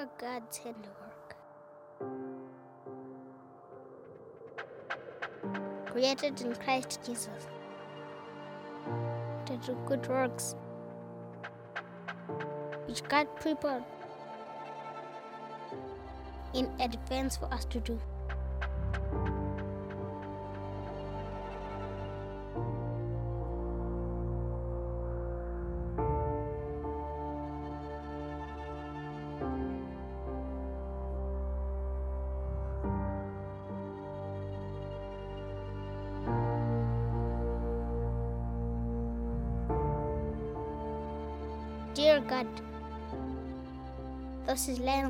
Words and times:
are 0.00 0.08
God's 0.18 0.56
handiwork. 0.56 1.36
Created 5.84 6.40
in 6.40 6.54
Christ 6.54 7.00
Jesus 7.04 7.46
to 9.44 9.56
do 9.58 9.76
good 9.84 10.06
works, 10.08 10.54
which 12.86 13.04
God 13.10 13.28
prepared 13.36 13.84
in 16.54 16.70
advance 16.80 17.36
for 17.36 17.52
us 17.52 17.66
to 17.66 17.80
do. 17.80 18.00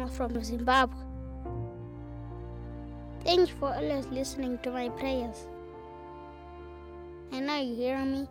From 0.09 0.42
Zimbabwe. 0.42 0.98
Thank 3.24 3.50
you 3.50 3.54
for 3.56 3.74
always 3.74 4.06
listening 4.06 4.59
to 4.62 4.70
my 4.70 4.88
prayers. 4.88 5.46
I 7.32 7.40
know 7.40 7.56
you 7.60 7.74
hear 7.74 7.98
me, 7.98 8.26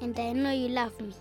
and 0.00 0.18
I 0.18 0.32
know 0.32 0.52
you 0.52 0.68
love 0.68 0.98
me. 1.00 1.12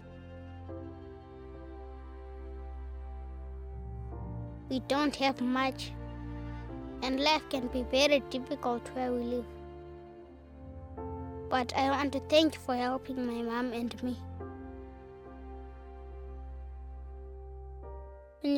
We 4.69 4.79
don't 4.87 5.15
have 5.17 5.41
much, 5.41 5.91
and 7.03 7.19
life 7.19 7.43
can 7.49 7.67
be 7.67 7.83
very 7.83 8.21
difficult 8.31 8.89
where 8.95 9.11
we 9.11 9.19
live. 9.19 9.45
But 11.49 11.73
I 11.75 11.89
want 11.91 12.13
to 12.13 12.19
thank 12.21 12.55
you 12.55 12.61
for 12.61 12.75
helping 12.75 13.25
my 13.27 13.41
mom 13.43 13.73
and 13.73 14.03
me. 14.03 14.17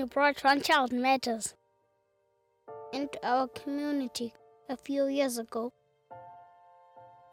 Brought 0.10 0.44
One 0.44 0.62
Child 0.62 0.94
Matters 0.94 1.56
into 2.94 3.20
our 3.28 3.48
community 3.48 4.34
a 4.70 4.78
few 4.78 5.08
years 5.08 5.38
ago, 5.38 5.74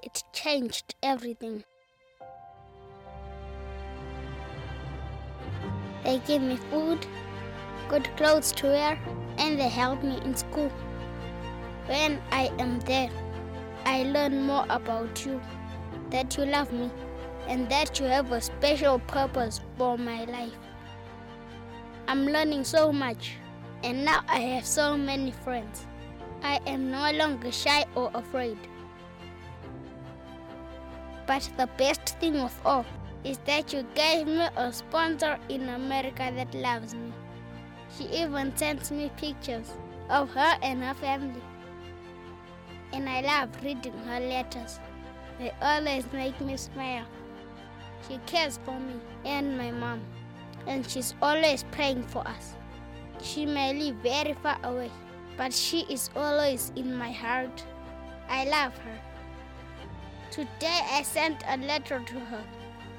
it 0.02 0.24
changed 0.32 0.94
everything. 1.02 1.62
They 6.02 6.18
gave 6.26 6.40
me 6.40 6.56
food, 6.56 7.06
good 7.88 8.08
clothes 8.16 8.50
to 8.52 8.66
wear, 8.66 8.98
and 9.38 9.60
they 9.60 9.68
helped 9.68 10.02
me 10.02 10.18
in 10.24 10.34
school. 10.34 10.70
When 11.86 12.20
I 12.32 12.50
am 12.58 12.80
there, 12.80 13.10
I 13.84 14.02
learn 14.02 14.42
more 14.42 14.66
about 14.68 15.24
you, 15.24 15.40
that 16.10 16.36
you 16.36 16.46
love 16.46 16.72
me, 16.72 16.90
and 17.46 17.68
that 17.68 18.00
you 18.00 18.06
have 18.06 18.32
a 18.32 18.40
special 18.40 18.98
purpose 18.98 19.60
for 19.76 19.96
my 19.96 20.24
life. 20.24 20.54
I'm 22.06 22.26
learning 22.26 22.64
so 22.64 22.92
much, 22.92 23.36
and 23.82 24.04
now 24.04 24.20
I 24.28 24.40
have 24.40 24.66
so 24.66 24.94
many 24.94 25.30
friends. 25.30 25.86
I 26.42 26.60
am 26.66 26.90
no 26.90 27.10
longer 27.12 27.50
shy 27.50 27.86
or 27.94 28.10
afraid. 28.12 28.58
But 31.26 31.48
the 31.56 31.66
best 31.78 32.18
thing 32.20 32.36
of 32.36 32.54
all 32.66 32.84
is 33.24 33.38
that 33.46 33.72
you 33.72 33.86
gave 33.94 34.26
me 34.26 34.46
a 34.54 34.70
sponsor 34.70 35.38
in 35.48 35.66
America 35.70 36.30
that 36.36 36.54
loves 36.54 36.94
me. 36.94 37.10
She 37.96 38.04
even 38.08 38.54
sends 38.54 38.90
me 38.90 39.10
pictures 39.16 39.72
of 40.10 40.28
her 40.34 40.58
and 40.62 40.84
her 40.84 40.94
family. 40.94 41.42
And 42.92 43.08
I 43.08 43.22
love 43.22 43.48
reading 43.64 43.96
her 44.06 44.20
letters. 44.20 44.78
They 45.38 45.52
always 45.62 46.04
make 46.12 46.38
me 46.42 46.58
smile. 46.58 47.06
She 48.06 48.20
cares 48.26 48.58
for 48.62 48.78
me 48.78 48.96
and 49.24 49.56
my 49.56 49.70
mom 49.70 50.02
and 50.66 50.88
she's 50.88 51.14
always 51.20 51.64
praying 51.72 52.02
for 52.02 52.26
us. 52.26 52.54
She 53.22 53.46
may 53.46 53.72
live 53.72 53.96
very 53.96 54.34
far 54.42 54.58
away, 54.64 54.90
but 55.36 55.52
she 55.52 55.80
is 55.90 56.10
always 56.16 56.72
in 56.76 56.96
my 56.96 57.10
heart. 57.12 57.64
I 58.28 58.44
love 58.44 58.76
her. 58.78 58.98
Today 60.30 60.80
I 60.90 61.02
sent 61.02 61.42
a 61.46 61.56
letter 61.58 62.00
to 62.00 62.18
her 62.18 62.44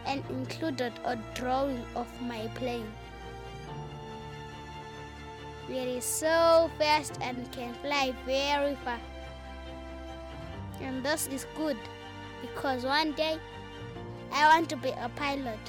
and 0.05 0.23
included 0.29 0.93
a 1.03 1.17
drawing 1.33 1.83
of 1.95 2.07
my 2.21 2.47
plane. 2.55 2.91
It 5.67 5.87
is 5.87 6.05
so 6.05 6.69
fast 6.77 7.17
and 7.21 7.51
can 7.51 7.73
fly 7.75 8.13
very 8.25 8.75
far. 8.85 8.99
And 10.79 11.03
this 11.03 11.27
is 11.27 11.47
good 11.57 11.77
because 12.41 12.85
one 12.85 13.13
day 13.13 13.37
I 14.31 14.47
want 14.55 14.69
to 14.69 14.77
be 14.77 14.89
a 14.89 15.09
pilot 15.15 15.59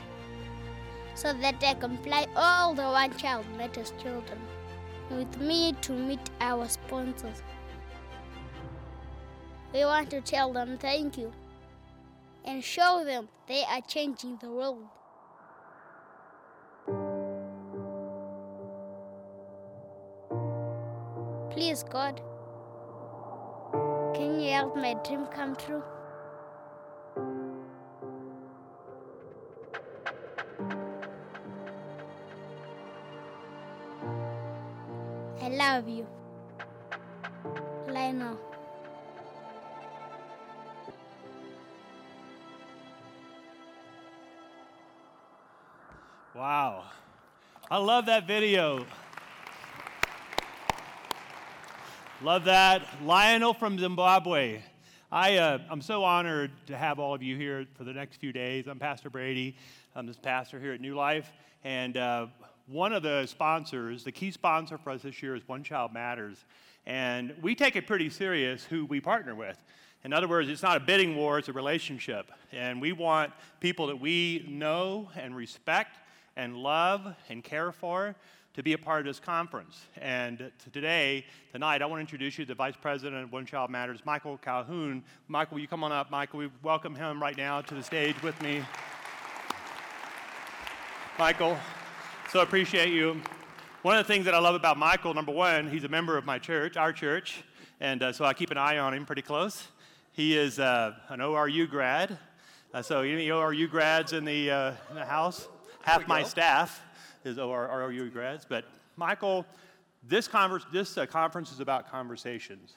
so 1.17 1.33
that 1.33 1.65
I 1.65 1.73
can 1.75 1.97
fly 1.99 2.27
all 2.37 2.75
the 2.75 2.83
One 2.83 3.17
Child 3.17 3.47
Matters 3.57 3.93
children 4.03 4.39
with 5.11 5.41
me 5.41 5.73
to 5.81 5.93
meet 5.93 6.31
our 6.41 6.69
sponsors. 6.69 7.43
We 9.73 9.85
want 9.85 10.11
to 10.11 10.21
tell 10.21 10.53
them 10.53 10.77
thank 10.79 11.17
you 11.17 11.33
and 12.45 12.63
show 12.63 13.03
them 13.05 13.29
they 13.49 13.65
are 13.65 13.81
changing 13.81 14.37
the 14.43 14.51
world. 14.51 14.85
Please, 21.51 21.83
God, 21.83 22.21
can 24.15 24.39
you 24.39 24.51
help 24.51 24.77
my 24.77 24.95
dream 25.03 25.27
come 25.27 25.57
true? 25.57 25.83
I 35.47 35.49
love 35.49 35.89
you. 35.89 36.05
Lionel. 37.87 38.37
Wow. 46.35 46.87
I 47.71 47.79
love 47.79 48.07
that 48.07 48.27
video. 48.27 48.85
Love 52.21 52.47
that. 52.47 52.83
Lionel 53.05 53.55
from 53.55 53.79
Zimbabwe. 53.79 54.63
I, 55.13 55.37
uh, 55.37 55.59
I'm 55.71 55.81
so 55.81 56.03
honored 56.03 56.51
to 56.67 56.77
have 56.77 56.99
all 56.99 57.15
of 57.15 57.23
you 57.23 57.37
here 57.37 57.67
for 57.77 57.85
the 57.85 57.93
next 57.93 58.17
few 58.17 58.33
days. 58.33 58.67
I'm 58.67 58.81
Pastor 58.81 59.11
Brady. 59.11 59.57
I'm 59.95 60.07
this 60.07 60.17
pastor 60.17 60.59
here 60.59 60.73
at 60.73 60.81
New 60.81 60.97
Life. 60.97 61.31
And 61.63 61.97
uh, 61.97 62.27
one 62.67 62.93
of 62.93 63.03
the 63.03 63.27
sponsors, 63.27 64.03
the 64.03 64.13
key 64.13 64.31
sponsor 64.31 64.77
for 64.77 64.91
us 64.91 65.03
this 65.03 65.23
year 65.23 65.37
is 65.37 65.47
One 65.47 65.63
Child 65.63 65.93
Matters. 65.93 66.45
And 66.85 67.35
we 67.41 67.55
take 67.55 67.77
it 67.77 67.87
pretty 67.87 68.11
serious 68.11 68.65
who 68.65 68.87
we 68.87 69.01
partner 69.01 69.35
with. 69.35 69.57
In 70.05 70.13
other 70.13 70.29
words, 70.29 70.49
it's 70.49 70.63
not 70.63 70.77
a 70.77 70.81
bidding 70.81 71.17
war, 71.17 71.39
it's 71.39 71.49
a 71.49 71.53
relationship. 71.53 72.31
And 72.53 72.81
we 72.81 72.93
want 72.93 73.33
people 73.61 73.87
that 73.89 74.01
we 74.01 74.45
know 74.49 75.11
and 75.17 75.35
respect 75.35 75.99
and 76.37 76.57
love 76.57 77.15
and 77.29 77.43
care 77.43 77.71
for 77.73 78.15
to 78.55 78.63
be 78.63 78.73
a 78.73 78.79
part 78.79 79.01
of 79.01 79.07
this 79.07 79.21
conference. 79.21 79.87
And 80.01 80.51
today, 80.73 81.25
tonight, 81.53 81.83
I 81.83 81.87
want 81.87 81.99
to 81.99 82.01
introduce 82.01 82.39
you 82.39 82.45
to 82.47 82.49
the 82.49 82.55
Vice 82.55 82.77
President 82.81 83.23
of 83.23 83.33
One 83.33 83.47
Child 83.47 83.71
Matters, 83.71 84.01
Michael 84.05 84.39
Calhoun. 84.39 85.05
Michael, 85.29 85.57
will 85.57 85.63
you 85.63 85.69
come 85.69 85.85
on 85.85 85.93
up? 85.93 86.11
Michael, 86.11 86.41
we 86.41 86.51
welcome 86.63 86.95
him 86.95 87.23
right 87.23 87.37
now 87.37 87.61
to 87.61 87.75
the 87.75 87.83
stage 87.83 88.21
with 88.23 88.41
me. 88.43 88.63
Michael, 91.19 91.59
so 92.33 92.41
I 92.41 92.43
appreciate 92.43 92.93
you. 92.93 93.21
One 93.83 93.97
of 93.97 94.05
the 94.05 94.13
things 94.13 94.25
that 94.25 94.35
I 94.35 94.39
love 94.39 94.57
about 94.57 94.77
Michael, 94.77 95.15
number 95.15 95.31
one, 95.31 95.71
he's 95.71 95.85
a 95.85 95.89
member 95.89 96.17
of 96.17 96.25
my 96.25 96.41
church, 96.41 96.77
our 96.77 96.93
church, 96.93 97.45
and 97.79 98.03
uh, 98.03 98.13
so 98.13 98.25
I 98.25 98.35
keep 98.35 98.51
an 98.51 98.59
eye 98.59 98.79
on 98.79 98.95
him 98.95 99.07
pretty 99.07 99.23
close. 99.23 99.69
He 100.11 100.37
is 100.37 100.59
uh, 100.59 100.95
an 101.09 101.21
ORU 101.21 101.71
grad. 101.71 102.19
Uh, 102.75 102.83
so, 102.83 103.03
any 103.03 103.29
ORU 103.29 103.71
grads 103.71 104.13
in 104.13 104.25
the, 104.25 104.51
uh, 104.51 104.73
in 104.91 104.97
the 104.97 105.05
house? 105.05 105.49
Half 105.83 106.09
my 106.09 106.25
staff 106.25 106.83
is 107.25 107.39
ORU 107.39 108.13
grads. 108.13 108.45
But, 108.45 108.65
Michael, 108.97 109.47
this, 110.03 110.27
converse, 110.27 110.65
this 110.73 110.99
uh, 110.99 111.07
conference 111.07 111.53
is 111.53 111.61
about 111.61 111.89
conversations, 111.91 112.75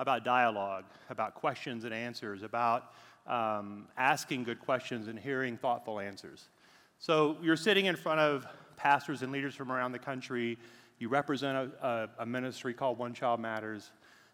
about 0.00 0.24
dialogue, 0.24 0.84
about 1.10 1.34
questions 1.36 1.84
and 1.84 1.94
answers, 1.94 2.42
about 2.42 2.92
um, 3.28 3.86
asking 3.96 4.44
good 4.44 4.58
questions 4.58 5.06
and 5.06 5.18
hearing 5.18 5.56
thoughtful 5.56 6.00
answers. 6.00 6.48
So, 6.98 7.36
you're 7.40 7.56
sitting 7.56 7.86
in 7.86 7.94
front 7.94 8.18
of 8.18 8.46
pastors 8.80 9.22
and 9.22 9.30
leaders 9.30 9.54
from 9.54 9.70
around 9.70 9.92
the 9.92 9.98
country. 9.98 10.58
You 10.98 11.08
represent 11.08 11.56
a, 11.56 11.86
a, 12.18 12.22
a 12.22 12.26
ministry 12.26 12.72
called 12.74 12.98
One 12.98 13.12
Child 13.12 13.40
Matters 13.40 13.90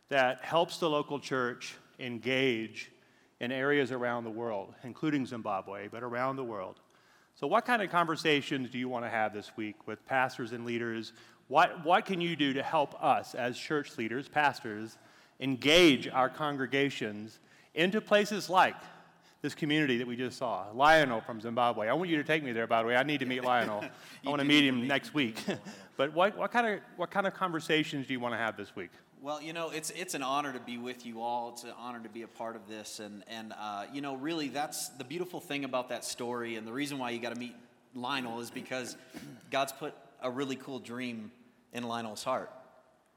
that 0.09 0.43
helps 0.43 0.79
the 0.79 0.89
local 0.89 1.19
church 1.19 1.75
engage 1.99 2.91
in 3.41 3.51
areas 3.51 3.91
around 3.93 4.25
the 4.25 4.31
world, 4.31 4.75
including 4.85 5.27
Zimbabwe, 5.27 5.89
but 5.89 6.03
around 6.03 6.37
the 6.37 6.45
world. 6.45 6.81
So, 7.35 7.47
what 7.47 7.67
kind 7.67 7.83
of 7.83 7.91
conversations 7.91 8.71
do 8.71 8.79
you 8.79 8.89
want 8.89 9.05
to 9.05 9.11
have 9.11 9.35
this 9.35 9.51
week 9.57 9.87
with 9.87 10.05
pastors 10.07 10.53
and 10.53 10.65
leaders 10.65 11.13
What, 11.49 11.85
what 11.85 12.07
can 12.07 12.21
you 12.21 12.35
do 12.35 12.55
to 12.55 12.63
help 12.63 13.01
us 13.03 13.35
as 13.35 13.59
church 13.59 13.99
leaders, 13.99 14.29
pastors, 14.29 14.97
engage 15.39 16.09
our 16.09 16.29
congregations 16.29 17.39
into 17.75 18.01
places 18.01 18.51
like 18.51 18.75
this 19.43 19.55
community 19.55 19.99
that 19.99 20.07
we 20.07 20.17
just 20.17 20.39
saw. 20.39 20.67
Lionel 20.75 21.21
from 21.21 21.41
Zimbabwe. 21.41 21.89
I 21.89 21.93
want 21.93 22.11
you 22.11 22.17
to 22.17 22.25
take 22.25 22.43
me 22.43 22.53
there, 22.53 22.67
by 22.67 22.83
the 22.83 22.89
way. 22.89 22.97
I 22.97 23.03
need 23.03 23.21
to 23.21 23.27
meet 23.27 23.45
Lionel. 23.45 23.85
I 24.27 24.29
want 24.29 24.41
to 24.41 24.47
meet 24.47 24.65
him 24.65 24.87
next 24.87 25.15
week. 25.15 25.39
but 25.97 26.13
what, 26.15 26.37
what, 26.37 26.51
kind 26.51 26.67
of, 26.67 26.81
what 26.97 27.11
kind 27.11 27.27
of 27.27 27.35
conversations 27.35 28.07
do 28.07 28.13
you 28.13 28.21
want 28.21 28.35
to 28.35 28.39
have 28.39 28.57
this 28.57 28.75
week? 28.75 28.91
Well, 29.21 29.41
you 29.41 29.53
know, 29.53 29.71
it's, 29.71 29.91
it's 29.91 30.15
an 30.15 30.23
honor 30.23 30.53
to 30.53 30.61
be 30.61 30.79
with 30.79 31.07
you 31.07 31.21
all. 31.21 31.51
It's 31.51 31.65
an 31.65 31.73
honor 31.79 32.01
to 32.01 32.09
be 32.09 32.23
a 32.23 32.29
part 32.29 32.57
of 32.57 32.69
this. 32.69 33.01
And, 33.01 33.25
and 33.29 33.53
uh, 33.59 33.85
you 33.93 34.01
know, 34.01 34.17
really, 34.17 34.49
that's 34.49 34.89
the 34.91 35.05
beautiful 35.05 35.41
thing 35.41 35.65
about 35.65 35.89
that 35.89 36.05
story. 36.05 36.57
And 36.57 36.67
the 36.67 36.73
reason 36.73 36.99
why 36.99 37.11
you 37.11 37.19
got 37.19 37.35
to 37.35 37.39
meet 37.39 37.55
Lionel 37.95 38.41
is 38.41 38.51
because 38.51 38.97
God's 39.51 39.73
put 39.73 39.95
a 40.23 40.31
really 40.31 40.57
cool 40.57 40.79
dream 40.79 41.31
in 41.73 41.83
Lionel's 41.83 42.25
heart. 42.25 42.51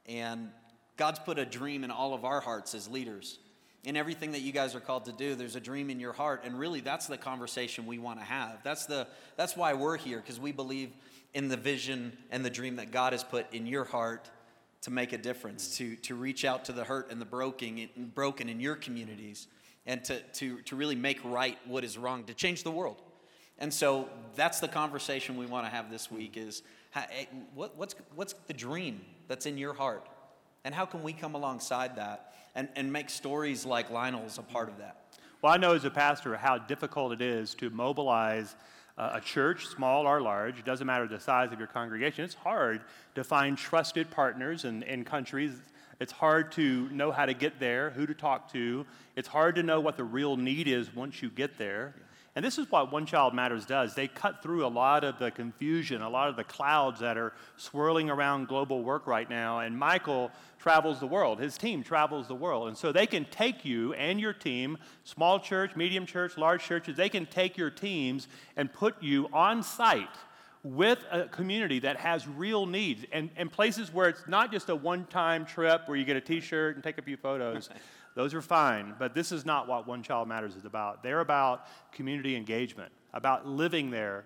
And 0.06 0.50
God's 0.96 1.18
put 1.18 1.38
a 1.38 1.46
dream 1.46 1.84
in 1.84 1.90
all 1.90 2.14
of 2.14 2.24
our 2.24 2.40
hearts 2.40 2.74
as 2.74 2.88
leaders. 2.88 3.38
In 3.84 3.96
everything 3.96 4.32
that 4.32 4.40
you 4.40 4.52
guys 4.52 4.74
are 4.74 4.80
called 4.80 5.06
to 5.06 5.12
do, 5.12 5.34
there's 5.34 5.56
a 5.56 5.60
dream 5.60 5.88
in 5.88 5.98
your 5.98 6.12
heart. 6.12 6.42
And 6.44 6.58
really, 6.58 6.80
that's 6.80 7.06
the 7.06 7.16
conversation 7.16 7.86
we 7.86 7.98
want 7.98 8.18
to 8.18 8.24
have. 8.24 8.62
That's, 8.62 8.86
the, 8.86 9.06
that's 9.36 9.56
why 9.56 9.72
we're 9.72 9.96
here, 9.96 10.18
because 10.18 10.38
we 10.38 10.52
believe 10.52 10.90
in 11.32 11.48
the 11.48 11.56
vision 11.56 12.16
and 12.30 12.44
the 12.44 12.50
dream 12.50 12.76
that 12.76 12.90
God 12.90 13.12
has 13.12 13.24
put 13.24 13.52
in 13.54 13.66
your 13.66 13.84
heart 13.84 14.30
to 14.82 14.90
make 14.90 15.12
a 15.12 15.18
difference, 15.18 15.76
to, 15.78 15.96
to 15.96 16.14
reach 16.14 16.44
out 16.44 16.64
to 16.66 16.72
the 16.72 16.84
hurt 16.84 17.10
and 17.10 17.20
the 17.20 17.26
broken, 17.26 17.88
broken 18.14 18.48
in 18.48 18.60
your 18.60 18.76
communities, 18.76 19.46
and 19.86 20.04
to, 20.04 20.20
to, 20.34 20.60
to 20.62 20.76
really 20.76 20.94
make 20.94 21.20
right 21.24 21.58
what 21.66 21.84
is 21.84 21.96
wrong, 21.96 22.24
to 22.24 22.34
change 22.34 22.62
the 22.62 22.70
world. 22.70 23.00
And 23.58 23.72
so 23.72 24.08
that's 24.36 24.60
the 24.60 24.68
conversation 24.68 25.36
we 25.36 25.46
want 25.46 25.66
to 25.66 25.70
have 25.70 25.90
this 25.90 26.10
week 26.10 26.36
is 26.36 26.62
how, 26.90 27.02
eh, 27.02 27.26
what, 27.54 27.76
what's, 27.76 27.94
what's 28.14 28.34
the 28.46 28.54
dream 28.54 29.02
that's 29.28 29.46
in 29.46 29.58
your 29.58 29.74
heart? 29.74 30.06
And 30.64 30.74
how 30.74 30.86
can 30.86 31.02
we 31.02 31.12
come 31.12 31.34
alongside 31.34 31.96
that 31.96 32.32
and, 32.54 32.68
and 32.76 32.92
make 32.92 33.10
stories 33.10 33.64
like 33.64 33.90
Lionel's 33.90 34.38
a 34.38 34.42
part 34.42 34.68
of 34.68 34.78
that? 34.78 34.96
Well, 35.42 35.52
I 35.52 35.56
know 35.56 35.72
as 35.72 35.84
a 35.84 35.90
pastor 35.90 36.36
how 36.36 36.58
difficult 36.58 37.12
it 37.12 37.22
is 37.22 37.54
to 37.56 37.70
mobilize 37.70 38.56
uh, 38.98 39.12
a 39.14 39.20
church, 39.20 39.66
small 39.66 40.06
or 40.06 40.20
large, 40.20 40.58
it 40.58 40.64
doesn't 40.66 40.86
matter 40.86 41.08
the 41.08 41.18
size 41.18 41.52
of 41.52 41.58
your 41.58 41.68
congregation. 41.68 42.24
It's 42.24 42.34
hard 42.34 42.82
to 43.14 43.24
find 43.24 43.56
trusted 43.56 44.10
partners 44.10 44.66
in, 44.66 44.82
in 44.82 45.04
countries. 45.04 45.52
It's 46.00 46.12
hard 46.12 46.52
to 46.52 46.88
know 46.90 47.10
how 47.10 47.24
to 47.24 47.32
get 47.32 47.58
there, 47.58 47.90
who 47.90 48.06
to 48.06 48.14
talk 48.14 48.52
to. 48.52 48.84
It's 49.16 49.28
hard 49.28 49.54
to 49.54 49.62
know 49.62 49.80
what 49.80 49.96
the 49.96 50.04
real 50.04 50.36
need 50.36 50.68
is 50.68 50.94
once 50.94 51.22
you 51.22 51.30
get 51.30 51.56
there. 51.56 51.94
Yeah. 51.96 52.04
And 52.36 52.44
this 52.44 52.58
is 52.58 52.70
what 52.70 52.92
One 52.92 53.06
Child 53.06 53.34
Matters 53.34 53.66
does. 53.66 53.94
They 53.94 54.06
cut 54.06 54.40
through 54.40 54.64
a 54.64 54.68
lot 54.68 55.02
of 55.02 55.18
the 55.18 55.32
confusion, 55.32 56.00
a 56.00 56.08
lot 56.08 56.28
of 56.28 56.36
the 56.36 56.44
clouds 56.44 57.00
that 57.00 57.18
are 57.18 57.32
swirling 57.56 58.08
around 58.08 58.46
global 58.46 58.84
work 58.84 59.08
right 59.08 59.28
now. 59.28 59.58
And 59.58 59.76
Michael 59.76 60.30
travels 60.60 61.00
the 61.00 61.08
world, 61.08 61.40
his 61.40 61.58
team 61.58 61.82
travels 61.82 62.28
the 62.28 62.34
world. 62.34 62.68
And 62.68 62.76
so 62.76 62.92
they 62.92 63.06
can 63.06 63.24
take 63.26 63.64
you 63.64 63.94
and 63.94 64.20
your 64.20 64.32
team, 64.32 64.78
small 65.02 65.40
church, 65.40 65.74
medium 65.74 66.06
church, 66.06 66.38
large 66.38 66.62
churches, 66.62 66.96
they 66.96 67.08
can 67.08 67.26
take 67.26 67.56
your 67.56 67.70
teams 67.70 68.28
and 68.56 68.72
put 68.72 69.02
you 69.02 69.28
on 69.32 69.64
site 69.64 70.06
with 70.62 70.98
a 71.10 71.24
community 71.24 71.78
that 71.80 71.96
has 71.96 72.28
real 72.28 72.66
needs 72.66 73.04
and, 73.12 73.30
and 73.36 73.50
places 73.50 73.92
where 73.92 74.08
it's 74.08 74.28
not 74.28 74.52
just 74.52 74.68
a 74.68 74.76
one 74.76 75.06
time 75.06 75.46
trip 75.46 75.88
where 75.88 75.96
you 75.96 76.04
get 76.04 76.16
a 76.16 76.20
t 76.20 76.40
shirt 76.40 76.76
and 76.76 76.84
take 76.84 76.98
a 76.98 77.02
few 77.02 77.16
photos. 77.16 77.70
Those 78.14 78.34
are 78.34 78.42
fine, 78.42 78.94
but 78.98 79.14
this 79.14 79.32
is 79.32 79.46
not 79.46 79.68
what 79.68 79.86
One 79.86 80.02
Child 80.02 80.28
Matters 80.28 80.56
is 80.56 80.64
about. 80.64 81.02
They're 81.02 81.20
about 81.20 81.66
community 81.92 82.36
engagement, 82.36 82.92
about 83.12 83.46
living 83.46 83.90
there, 83.90 84.24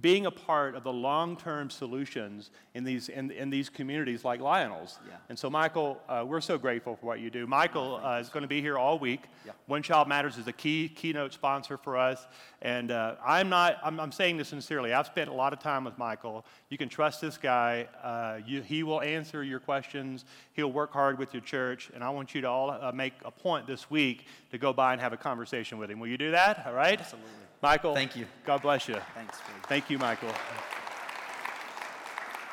being 0.00 0.26
a 0.26 0.30
part 0.30 0.74
of 0.74 0.82
the 0.82 0.92
long-term 0.92 1.70
solutions 1.70 2.50
in 2.74 2.84
these, 2.84 3.08
in, 3.08 3.30
in 3.30 3.48
these 3.48 3.70
communities 3.70 4.24
like 4.24 4.40
Lionel's. 4.40 4.98
Yeah. 5.06 5.14
And 5.28 5.38
so, 5.38 5.48
Michael, 5.48 6.00
uh, 6.08 6.24
we're 6.26 6.42
so 6.42 6.58
grateful 6.58 6.96
for 6.96 7.06
what 7.06 7.20
you 7.20 7.30
do. 7.30 7.46
Michael 7.46 8.00
uh, 8.04 8.18
is 8.18 8.28
going 8.28 8.42
to 8.42 8.48
be 8.48 8.60
here 8.60 8.76
all 8.76 8.98
week. 8.98 9.22
Yeah. 9.46 9.52
One 9.66 9.82
Child 9.82 10.08
Matters 10.08 10.36
is 10.36 10.46
a 10.48 10.52
key 10.52 10.88
keynote 10.88 11.32
sponsor 11.32 11.78
for 11.78 11.96
us. 11.96 12.26
And 12.60 12.90
uh, 12.90 13.14
I'm 13.24 13.48
not, 13.48 13.78
I'm, 13.82 13.98
I'm, 13.98 14.12
saying 14.12 14.36
this 14.36 14.48
sincerely. 14.48 14.92
I've 14.92 15.06
spent 15.06 15.30
a 15.30 15.32
lot 15.32 15.52
of 15.52 15.60
time 15.60 15.84
with 15.84 15.96
Michael. 15.96 16.44
You 16.68 16.76
can 16.76 16.88
trust 16.88 17.20
this 17.20 17.38
guy. 17.38 17.86
Uh, 18.02 18.40
you, 18.46 18.60
he 18.60 18.82
will 18.82 19.00
answer 19.00 19.42
your 19.42 19.60
questions. 19.60 20.24
He'll 20.52 20.72
work 20.72 20.92
hard 20.92 21.18
with 21.18 21.32
your 21.32 21.42
church. 21.42 21.90
And 21.94 22.04
I 22.04 22.10
want 22.10 22.34
you 22.34 22.42
to 22.42 22.48
all 22.48 22.70
uh, 22.70 22.92
make 22.92 23.14
a 23.24 23.30
point 23.30 23.66
this 23.66 23.90
week 23.90 24.26
to 24.50 24.58
go 24.58 24.72
by 24.72 24.92
and 24.92 25.00
have 25.00 25.12
a 25.12 25.18
conversation 25.18 25.78
with 25.78 25.90
him. 25.90 26.00
Will 26.00 26.08
you 26.08 26.18
do 26.18 26.32
that? 26.32 26.66
All 26.66 26.74
right? 26.74 26.98
Absolutely. 26.98 27.45
Michael. 27.62 27.94
Thank 27.94 28.16
you. 28.16 28.26
God 28.44 28.62
bless 28.62 28.86
you. 28.86 28.96
Thanks. 29.14 29.38
Thank 29.68 29.88
you, 29.90 29.98
Michael. 29.98 30.32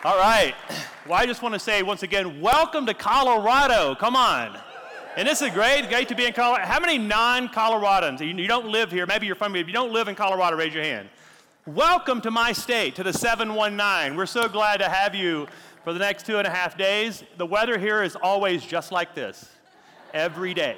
All 0.04 0.18
right. 0.18 0.54
Well, 1.06 1.20
I 1.20 1.26
just 1.26 1.42
want 1.42 1.54
to 1.54 1.60
say 1.60 1.84
once 1.84 2.04
again, 2.04 2.42
welcome 2.42 2.86
to 2.86 2.94
Colorado. 2.94 3.96
Come 3.96 4.16
on. 4.16 4.58
And 5.16 5.28
this 5.28 5.42
is 5.42 5.52
great, 5.52 5.88
great 5.90 6.08
to 6.08 6.16
be 6.16 6.26
in 6.26 6.34
Colorado. 6.34 6.66
How 6.66 6.80
many 6.80 6.98
non 6.98 7.50
Coloradans? 7.50 8.20
You, 8.20 8.34
you 8.34 8.48
don't 8.48 8.68
live 8.68 8.92
here, 8.92 9.06
maybe 9.06 9.28
you're 9.28 9.36
from 9.36 9.54
here. 9.54 9.62
If 9.62 9.68
you 9.68 9.74
don't 9.74 9.94
live 9.94 10.08
in 10.08 10.16
Colorado, 10.16 10.58
raise 10.58 10.74
your 10.74 10.84
hand. 10.84 11.10
Welcome 11.66 12.20
to 12.22 12.32
my 12.32 12.52
state, 12.52 12.96
to 12.96 13.04
the 13.04 13.14
719. 13.14 14.18
We're 14.18 14.26
so 14.26 14.50
glad 14.50 14.78
to 14.78 14.90
have 14.90 15.14
you 15.14 15.48
for 15.84 15.94
the 15.94 16.00
next 16.00 16.26
two 16.26 16.38
and 16.38 16.48
a 16.48 16.50
half 16.50 16.78
days. 16.78 17.24
The 17.38 17.46
weather 17.46 17.78
here 17.78 18.02
is 18.04 18.16
always 18.16 18.66
just 18.66 18.92
like 18.92 19.14
this. 19.14 19.50
Every 20.14 20.54
day 20.54 20.78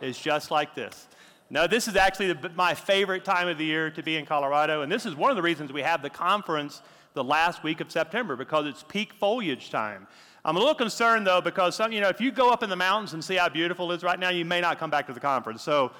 is 0.00 0.18
just 0.18 0.50
like 0.50 0.74
this. 0.74 1.06
No, 1.52 1.66
this 1.66 1.86
is 1.86 1.96
actually 1.96 2.32
the, 2.32 2.48
my 2.54 2.72
favorite 2.72 3.26
time 3.26 3.46
of 3.46 3.58
the 3.58 3.64
year 3.66 3.90
to 3.90 4.02
be 4.02 4.16
in 4.16 4.24
Colorado, 4.24 4.80
and 4.80 4.90
this 4.90 5.04
is 5.04 5.14
one 5.14 5.28
of 5.28 5.36
the 5.36 5.42
reasons 5.42 5.70
we 5.70 5.82
have 5.82 6.00
the 6.00 6.08
conference 6.08 6.80
the 7.12 7.22
last 7.22 7.62
week 7.62 7.82
of 7.82 7.92
September 7.92 8.36
because 8.36 8.64
it's 8.64 8.82
peak 8.84 9.12
foliage 9.12 9.68
time. 9.68 10.06
I'm 10.46 10.56
a 10.56 10.58
little 10.58 10.74
concerned 10.74 11.26
though 11.26 11.42
because 11.42 11.76
some, 11.76 11.92
you 11.92 12.00
know, 12.00 12.08
if 12.08 12.22
you 12.22 12.32
go 12.32 12.50
up 12.50 12.62
in 12.62 12.70
the 12.70 12.76
mountains 12.76 13.12
and 13.12 13.22
see 13.22 13.34
how 13.34 13.50
beautiful 13.50 13.92
it 13.92 13.96
is 13.96 14.02
right 14.02 14.18
now, 14.18 14.30
you 14.30 14.46
may 14.46 14.62
not 14.62 14.78
come 14.78 14.88
back 14.88 15.06
to 15.08 15.12
the 15.12 15.20
conference. 15.20 15.60
So 15.60 15.92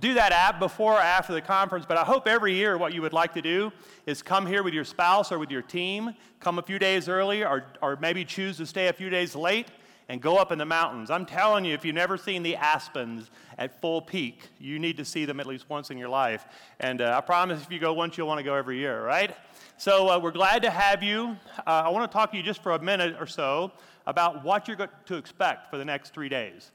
do 0.00 0.14
that 0.14 0.32
app 0.32 0.58
before 0.58 0.94
or 0.94 1.00
after 1.00 1.34
the 1.34 1.42
conference, 1.42 1.84
but 1.86 1.98
I 1.98 2.02
hope 2.02 2.26
every 2.26 2.54
year 2.54 2.78
what 2.78 2.94
you 2.94 3.02
would 3.02 3.12
like 3.12 3.34
to 3.34 3.42
do 3.42 3.72
is 4.06 4.22
come 4.22 4.46
here 4.46 4.62
with 4.62 4.72
your 4.72 4.86
spouse 4.86 5.30
or 5.30 5.38
with 5.38 5.50
your 5.50 5.60
team, 5.60 6.14
come 6.40 6.58
a 6.58 6.62
few 6.62 6.78
days 6.78 7.06
early, 7.06 7.44
or, 7.44 7.66
or 7.82 7.98
maybe 8.00 8.24
choose 8.24 8.56
to 8.56 8.64
stay 8.64 8.88
a 8.88 8.94
few 8.94 9.10
days 9.10 9.36
late 9.36 9.66
and 10.08 10.20
go 10.22 10.36
up 10.36 10.52
in 10.52 10.58
the 10.58 10.64
mountains. 10.64 11.10
I'm 11.10 11.26
telling 11.26 11.64
you, 11.64 11.74
if 11.74 11.84
you've 11.84 11.94
never 11.94 12.16
seen 12.16 12.42
the 12.42 12.56
aspens 12.56 13.30
at 13.58 13.80
full 13.80 14.00
peak, 14.00 14.48
you 14.60 14.78
need 14.78 14.96
to 14.98 15.04
see 15.04 15.24
them 15.24 15.40
at 15.40 15.46
least 15.46 15.68
once 15.68 15.90
in 15.90 15.98
your 15.98 16.08
life. 16.08 16.46
And 16.78 17.00
uh, 17.00 17.14
I 17.16 17.20
promise 17.20 17.62
if 17.62 17.72
you 17.72 17.78
go 17.78 17.92
once, 17.92 18.16
you'll 18.16 18.28
want 18.28 18.38
to 18.38 18.44
go 18.44 18.54
every 18.54 18.78
year, 18.78 19.04
right? 19.04 19.34
So 19.78 20.08
uh, 20.08 20.18
we're 20.18 20.30
glad 20.30 20.62
to 20.62 20.70
have 20.70 21.02
you. 21.02 21.36
Uh, 21.58 21.82
I 21.84 21.88
want 21.88 22.10
to 22.10 22.12
talk 22.14 22.30
to 22.30 22.36
you 22.36 22.42
just 22.42 22.62
for 22.62 22.72
a 22.72 22.82
minute 22.82 23.16
or 23.18 23.26
so 23.26 23.72
about 24.06 24.44
what 24.44 24.68
you're 24.68 24.76
going 24.76 24.90
to 25.06 25.16
expect 25.16 25.70
for 25.70 25.76
the 25.76 25.84
next 25.84 26.14
three 26.14 26.28
days. 26.28 26.70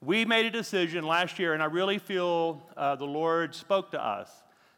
We 0.00 0.24
made 0.24 0.46
a 0.46 0.50
decision 0.50 1.04
last 1.04 1.38
year, 1.38 1.54
and 1.54 1.62
I 1.62 1.66
really 1.66 1.98
feel 1.98 2.62
uh, 2.76 2.94
the 2.96 3.06
Lord 3.06 3.54
spoke 3.54 3.90
to 3.90 4.04
us, 4.04 4.30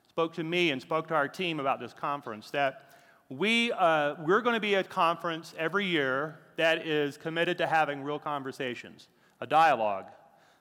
spoke 0.09 0.33
to 0.35 0.45
me, 0.45 0.71
and 0.71 0.81
spoke 0.81 1.09
to 1.09 1.15
our 1.15 1.29
team 1.29 1.61
about 1.61 1.81
this 1.81 1.93
conference 1.93 2.51
that 2.51 2.88
we, 3.31 3.73
uh, 3.73 4.15
we're 4.25 4.41
going 4.41 4.55
to 4.55 4.61
be 4.61 4.75
a 4.75 4.85
conference 4.85 5.55
every 5.59 5.85
year 5.85 6.39
that 6.57 6.87
is 6.87 7.17
committed 7.19 7.59
to 7.59 7.67
having 7.67 8.03
real 8.03 8.19
conversations, 8.19 9.09
a 9.41 9.47
dialogue, 9.47 10.07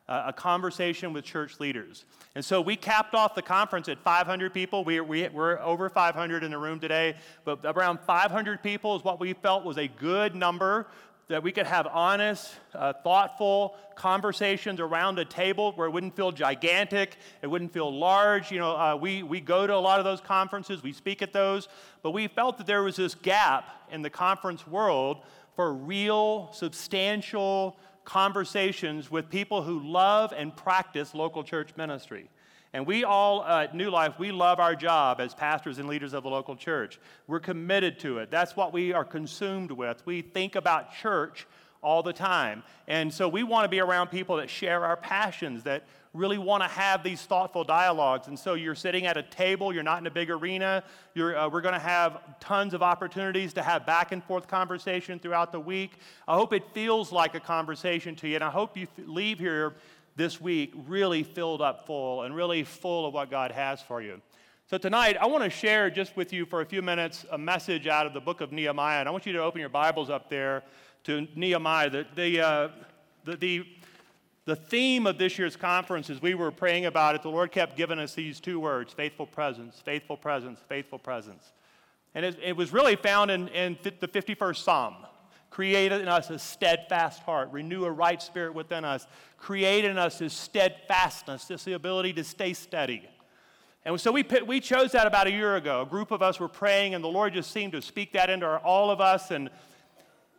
uh, 0.10 0.26
a 0.28 0.34
conversation 0.34 1.14
with 1.14 1.24
church 1.24 1.60
leaders. 1.62 2.04
And 2.36 2.44
so 2.44 2.60
we 2.60 2.76
capped 2.76 3.16
off 3.16 3.36
the 3.36 3.42
conference 3.42 3.88
at 3.88 4.00
500 4.00 4.54
people. 4.54 4.84
We, 4.84 5.00
we, 5.00 5.28
we're 5.30 5.60
over 5.60 5.90
500 5.90 6.44
in 6.44 6.52
the 6.52 6.58
room 6.58 6.80
today, 6.80 7.16
but 7.46 7.60
around 7.64 8.00
500 8.02 8.62
people 8.62 8.96
is 8.98 9.04
what 9.04 9.20
we 9.20 9.34
felt 9.34 9.64
was 9.64 9.78
a 9.78 9.88
good 9.88 10.36
number 10.36 10.88
that 11.28 11.44
we 11.44 11.52
could 11.52 11.68
have 11.68 11.88
honest, 11.88 12.54
uh, 12.74 12.94
thoughtful 13.04 13.76
conversations 13.96 14.80
around 14.80 15.20
a 15.20 15.26
table 15.26 15.74
where 15.74 15.88
it 15.88 15.92
wouldn't 15.92 16.16
feel 16.16 16.32
gigantic, 16.32 17.18
it 17.42 17.48
wouldn't 17.48 17.74
feel 17.74 17.94
large. 17.94 18.52
You 18.52 18.60
know, 18.60 18.78
uh, 18.78 18.96
we, 18.96 19.24
we 19.24 19.42
go 19.42 19.68
to 19.68 19.76
a 19.76 19.76
lot 19.76 20.00
of 20.00 20.06
those 20.06 20.22
conferences, 20.22 20.84
we 20.84 20.94
speak 20.94 21.22
at 21.22 21.34
those, 21.34 21.68
but 22.02 22.12
we 22.12 22.28
felt 22.28 22.58
that 22.60 22.68
there 22.68 22.82
was 22.82 22.96
this 22.96 23.14
gap 23.14 23.70
in 23.92 24.02
the 24.02 24.10
conference 24.10 24.66
world 24.66 25.18
for 25.56 25.74
real, 25.74 26.50
substantial 26.54 27.78
conversations 28.06 29.12
with 29.12 29.30
people 29.30 29.64
who 29.64 29.80
love 29.80 30.32
and 30.32 30.56
practice 30.56 31.14
local 31.14 31.44
church 31.44 31.72
ministry. 31.76 32.30
And 32.74 32.86
we 32.86 33.04
all 33.04 33.44
at 33.44 33.76
New 33.76 33.90
Life, 33.90 34.20
we 34.20 34.32
love 34.32 34.60
our 34.60 34.76
job 34.76 35.20
as 35.20 35.34
pastors 35.34 35.80
and 35.80 35.88
leaders 35.88 36.14
of 36.14 36.24
the 36.24 36.30
local 36.30 36.56
church. 36.56 37.00
We're 37.28 37.40
committed 37.40 38.00
to 38.00 38.20
it. 38.20 38.30
That's 38.30 38.56
what 38.56 38.74
we 38.74 38.94
are 38.94 39.06
consumed 39.06 39.72
with. 39.72 40.06
We 40.06 40.22
think 40.22 40.56
about 40.56 40.94
church 40.94 41.48
all 41.82 42.04
the 42.04 42.14
time. 42.14 42.64
And 42.88 43.14
so 43.14 43.28
we 43.28 43.44
want 43.44 43.66
to 43.66 43.70
be 43.70 43.80
around 43.80 44.08
people 44.08 44.38
that 44.38 44.50
share 44.50 44.84
our 44.84 44.98
passions, 44.98 45.64
that 45.64 45.84
really 46.14 46.38
want 46.38 46.64
to 46.64 46.68
have 46.68 47.04
these 47.04 47.22
thoughtful 47.22 47.64
dialogues. 47.64 48.28
And 48.28 48.38
so 48.38 48.56
you're 48.56 48.76
sitting 48.76 49.06
at 49.06 49.18
a 49.18 49.24
table, 49.24 49.74
you're 49.74 49.84
not 49.84 50.00
in 50.00 50.08
a 50.08 50.12
big 50.12 50.30
arena. 50.30 50.84
Uh, 51.16 51.50
we're 51.52 51.62
going 51.62 51.74
to 51.74 51.80
have 51.80 52.40
tons 52.40 52.74
of 52.74 52.82
opportunities 52.82 53.54
to 53.54 53.64
have 53.64 53.86
back 53.86 54.12
and 54.12 54.24
forth 54.24 54.48
conversation 54.48 55.20
throughout 55.20 55.52
the 55.52 55.60
week. 55.60 56.00
I 56.28 56.36
hope 56.36 56.54
it 56.54 56.64
feels 56.74 57.12
like 57.12 57.36
a 57.36 57.40
conversation 57.40 58.16
to 58.18 58.28
you, 58.28 58.36
and 58.36 58.44
I 58.44 58.50
hope 58.50 58.76
you 58.76 58.88
f- 58.98 59.06
leave 59.06 59.38
here 59.40 59.76
this 60.18 60.42
week 60.42 60.74
really 60.88 61.24
filled 61.24 61.62
up 61.62 61.86
full 61.86 62.24
and 62.24 62.36
really 62.36 62.64
full 62.64 63.06
of 63.06 63.14
what 63.14 63.30
God 63.30 63.52
has 63.52 63.82
for 63.82 64.02
you. 64.02 64.20
So 64.66 64.78
tonight, 64.78 65.16
I 65.22 65.28
want 65.28 65.44
to 65.46 65.50
share 65.50 65.90
just 65.90 66.18
with 66.18 66.34
you 66.34 66.46
for 66.46 66.60
a 66.60 66.66
few 66.66 66.82
minutes 66.82 67.26
a 67.32 67.38
message 67.38 67.88
out 67.88 68.06
of 68.06 68.14
the 68.14 68.20
book 68.20 68.42
of 68.42 68.52
Nehemiah. 68.52 69.00
And 69.00 69.08
I 69.08 69.12
want 69.12 69.26
you 69.26 69.32
to 69.34 69.42
open 69.42 69.62
your 69.62 69.70
Bibles 69.70 70.10
up 70.10 70.30
there 70.30 70.64
to 71.06 71.26
Nehemiah. 71.36 71.90
The, 71.90 72.06
the, 72.16 72.42
uh, 72.42 72.70
the, 73.24 73.38
the, 73.38 73.68
the 74.44 74.56
theme 74.56 75.08
of 75.08 75.18
this 75.18 75.38
year's 75.38 75.56
conference, 75.56 76.10
as 76.10 76.22
we 76.22 76.34
were 76.34 76.52
praying 76.52 76.86
about 76.86 77.16
it, 77.16 77.22
the 77.22 77.30
Lord 77.30 77.52
kept 77.52 77.78
giving 77.78 78.00
us 78.00 78.14
these 78.14 78.40
two 78.42 78.60
words 78.60 78.92
faithful 78.92 79.28
presence, 79.28 79.80
faithful 79.86 80.18
presence, 80.18 80.60
faithful 80.68 81.00
presence. 81.00 81.54
And 82.14 82.26
it, 82.26 82.38
it 82.44 82.58
was 82.58 82.74
really 82.74 82.96
found 82.96 83.30
in, 83.30 83.48
in 83.50 83.78
the 83.84 84.08
51st 84.08 84.58
Psalm. 84.58 84.96
Create 85.50 85.92
in 85.92 86.08
us 86.08 86.30
a 86.30 86.38
steadfast 86.38 87.22
heart, 87.24 87.52
renew 87.52 87.86
a 87.86 87.92
right 87.92 88.22
spirit 88.22 88.54
within 88.54 88.84
us, 88.86 89.08
create 89.38 89.86
in 89.86 89.98
us 89.98 90.20
this 90.20 90.34
steadfastness, 90.34 91.46
this 91.46 91.64
the 91.64 91.74
ability 91.74 92.14
to 92.14 92.24
stay 92.24 92.54
steady. 92.54 93.08
And 93.86 94.00
so 94.02 94.12
we, 94.12 94.26
we 94.46 94.60
chose 94.60 94.92
that 94.92 95.08
about 95.08 95.28
a 95.28 95.32
year 95.32 95.56
ago. 95.56 95.84
A 95.84 95.86
group 95.86 96.12
of 96.12 96.22
us 96.22 96.40
were 96.40 96.50
praying, 96.50 96.94
and 96.94 97.02
the 97.02 97.08
Lord 97.08 97.34
just 97.34 97.52
seemed 97.52 97.72
to 97.72 97.82
speak 97.82 98.12
that 98.14 98.30
into 98.30 98.46
our, 98.46 98.60
all 98.60 98.92
of 98.92 99.00
us. 99.00 99.32
And, 99.32 99.50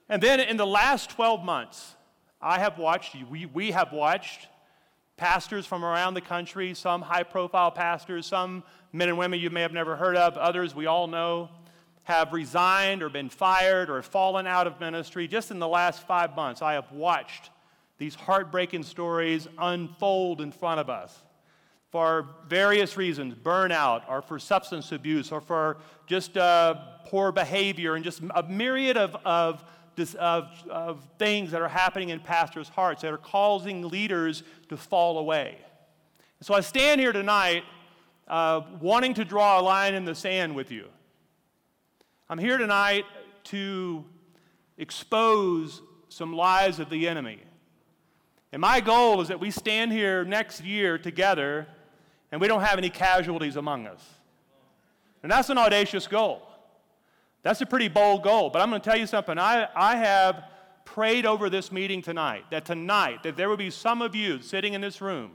and 0.09 0.23
then 0.23 0.39
in 0.39 0.59
the 0.59 0.67
last 0.67 1.09
12 1.11 1.43
months, 1.43 1.95
I 2.43 2.59
have 2.59 2.79
watched, 2.79 3.17
we, 3.31 3.47
we 3.47 3.71
have 3.71 3.93
watched 3.93 4.49
pastors 5.17 5.65
from 5.65 5.85
around 5.85 6.15
the 6.15 6.21
country, 6.21 6.75
some 6.75 7.01
high 7.01 7.23
profile 7.23 7.71
pastors, 7.71 8.27
some 8.27 8.63
men 8.93 9.09
and 9.09 9.19
women 9.19 9.41
you 9.41 9.51
may 9.51 9.63
have 9.63 9.73
never 9.73 9.97
heard 9.97 10.17
of, 10.17 10.37
others 10.37 10.75
we 10.75 10.87
all 10.87 11.07
know, 11.07 11.49
have 12.09 12.33
resigned 12.33 13.03
or 13.03 13.11
been 13.11 13.29
fired 13.29 13.91
or 13.91 14.01
fallen 14.01 14.47
out 14.47 14.67
of 14.67 14.81
ministry. 14.81 15.29
Just 15.29 15.51
in 15.51 15.59
the 15.59 15.69
last 15.69 16.07
five 16.07 16.35
months, 16.35 16.63
I 16.63 16.73
have 16.73 16.91
watched 16.91 17.51
these 17.99 18.15
heartbreaking 18.15 18.83
stories 18.85 19.47
unfold 19.59 20.41
in 20.41 20.51
front 20.51 20.81
of 20.81 20.89
us 20.89 21.23
for 21.91 22.27
various 22.49 22.97
reasons 22.97 23.35
burnout, 23.35 24.09
or 24.09 24.23
for 24.23 24.39
substance 24.39 24.91
abuse, 24.91 25.31
or 25.31 25.43
for 25.43 25.77
just 26.07 26.39
uh, 26.39 26.77
poor 27.05 27.31
behavior, 27.31 27.95
and 27.95 28.03
just 28.03 28.23
a 28.35 28.43
myriad 28.45 28.97
of, 28.97 29.15
of, 29.27 29.63
of, 30.19 30.49
of 30.71 31.07
things 31.19 31.51
that 31.51 31.61
are 31.61 31.69
happening 31.69 32.09
in 32.09 32.21
pastors' 32.21 32.71
hearts 32.71 33.03
that 33.03 33.13
are 33.13 33.19
causing 33.19 33.87
leaders 33.87 34.45
to 34.71 34.79
fall 34.79 35.19
away. 35.19 35.59
So 36.41 36.55
I 36.55 36.61
stand 36.61 37.03
here 37.03 37.13
tonight 37.13 37.65
uh, 38.29 38.63
wanting 38.81 39.13
to 39.13 39.27
draw 39.27 39.61
a 39.61 39.63
line 39.63 39.93
in 39.93 40.07
the 40.07 40.15
sand 40.15 40.55
with 40.55 40.71
you. 40.71 40.89
I'm 42.31 42.37
here 42.37 42.59
tonight 42.59 43.07
to 43.45 44.05
expose 44.77 45.81
some 46.11 46.35
lies 46.35 46.79
of 46.79 46.91
the 46.91 47.09
enemy. 47.09 47.39
And 48.53 48.61
my 48.61 48.81
goal 48.81 49.23
is 49.23 49.29
that 49.29 49.41
we 49.41 49.51
stand 49.51 49.93
here 49.93 50.27
next 50.27 50.63
year 50.63 50.99
together 50.99 51.67
and 52.31 52.39
we 52.39 52.47
don't 52.47 52.61
have 52.61 52.77
any 52.77 52.91
casualties 52.91 53.57
among 53.57 53.87
us. 53.87 54.03
And 55.23 55.33
that's 55.33 55.49
an 55.49 55.57
audacious 55.57 56.07
goal. 56.07 56.43
That's 57.43 57.63
a 57.63 57.67
pretty 57.67 57.89
bold 57.89 58.23
goal. 58.23 58.51
But 58.51 58.61
I'm 58.61 58.69
going 58.69 58.83
to 58.83 58.91
tell 58.91 58.99
you 58.99 59.07
something. 59.07 59.39
I, 59.39 59.67
I 59.75 59.97
have 59.97 60.45
prayed 60.85 61.25
over 61.25 61.49
this 61.49 61.73
meeting 61.73 62.03
tonight 62.03 62.45
that 62.51 62.67
tonight, 62.67 63.23
that 63.23 63.39
there 63.39 63.49
will 63.49 63.57
be 63.57 63.71
some 63.71 64.03
of 64.03 64.15
you 64.15 64.43
sitting 64.43 64.75
in 64.75 64.83
this 64.83 65.01
room. 65.01 65.31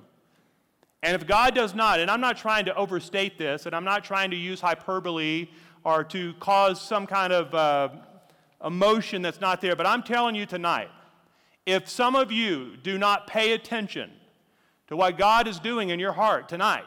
And 1.01 1.15
if 1.15 1.25
God 1.25 1.55
does 1.55 1.73
not, 1.73 1.99
and 1.99 2.11
I'm 2.11 2.21
not 2.21 2.37
trying 2.37 2.65
to 2.65 2.75
overstate 2.75 3.39
this, 3.39 3.65
and 3.65 3.75
I'm 3.75 3.83
not 3.83 4.03
trying 4.03 4.29
to 4.29 4.37
use 4.37 4.61
hyperbole 4.61 5.47
or 5.83 6.03
to 6.05 6.33
cause 6.39 6.81
some 6.81 7.05
kind 7.05 7.33
of 7.33 7.53
uh, 7.53 7.89
emotion 8.63 9.21
that's 9.21 9.41
not 9.41 9.61
there, 9.61 9.75
but 9.75 9.85
I'm 9.85 10.03
telling 10.03 10.35
you 10.35 10.45
tonight, 10.45 10.89
if 11.65 11.89
some 11.89 12.15
of 12.15 12.31
you 12.31 12.77
do 12.77 12.97
not 12.97 13.27
pay 13.27 13.53
attention 13.53 14.09
to 14.87 14.97
what 14.97 15.17
God 15.17 15.47
is 15.47 15.59
doing 15.59 15.89
in 15.89 15.99
your 15.99 16.11
heart 16.11 16.47
tonight. 16.47 16.83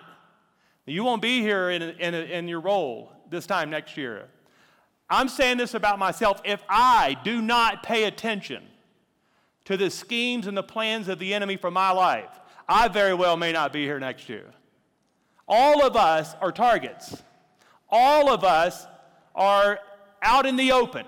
You 0.87 1.03
won't 1.03 1.23
be 1.23 1.41
here 1.41 1.71
in, 1.71 1.83
in, 1.83 2.15
in 2.15 2.49
your 2.49 2.61
role 2.61 3.11
this 3.29 3.47
time 3.47 3.71
next 3.71 3.97
year. 3.97 4.29
I'm 5.11 5.29
saying 5.29 5.59
this 5.59 5.75
about 5.75 5.99
myself. 5.99 6.41
If 6.45 6.63
I 6.69 7.17
do 7.25 7.43
not 7.43 7.83
pay 7.83 8.05
attention 8.05 8.63
to 9.65 9.77
the 9.77 9.91
schemes 9.91 10.47
and 10.47 10.57
the 10.57 10.63
plans 10.63 11.09
of 11.09 11.19
the 11.19 11.35
enemy 11.35 11.57
for 11.57 11.71
my 11.71 11.91
life, 11.91 12.31
I 12.69 12.89
very 12.89 13.15
well 13.15 13.37
may 13.37 13.53
not 13.53 13.73
be 13.73 13.85
here 13.85 13.99
next 13.99 14.29
year. 14.29 14.47
All 15.49 15.85
of 15.85 15.97
us 15.97 16.35
are 16.41 16.53
targets. 16.53 17.23
All 17.89 18.31
of 18.31 18.45
us 18.45 18.87
are 19.35 19.79
out 20.23 20.47
in 20.47 20.57
the 20.57 20.73
open. 20.73 21.07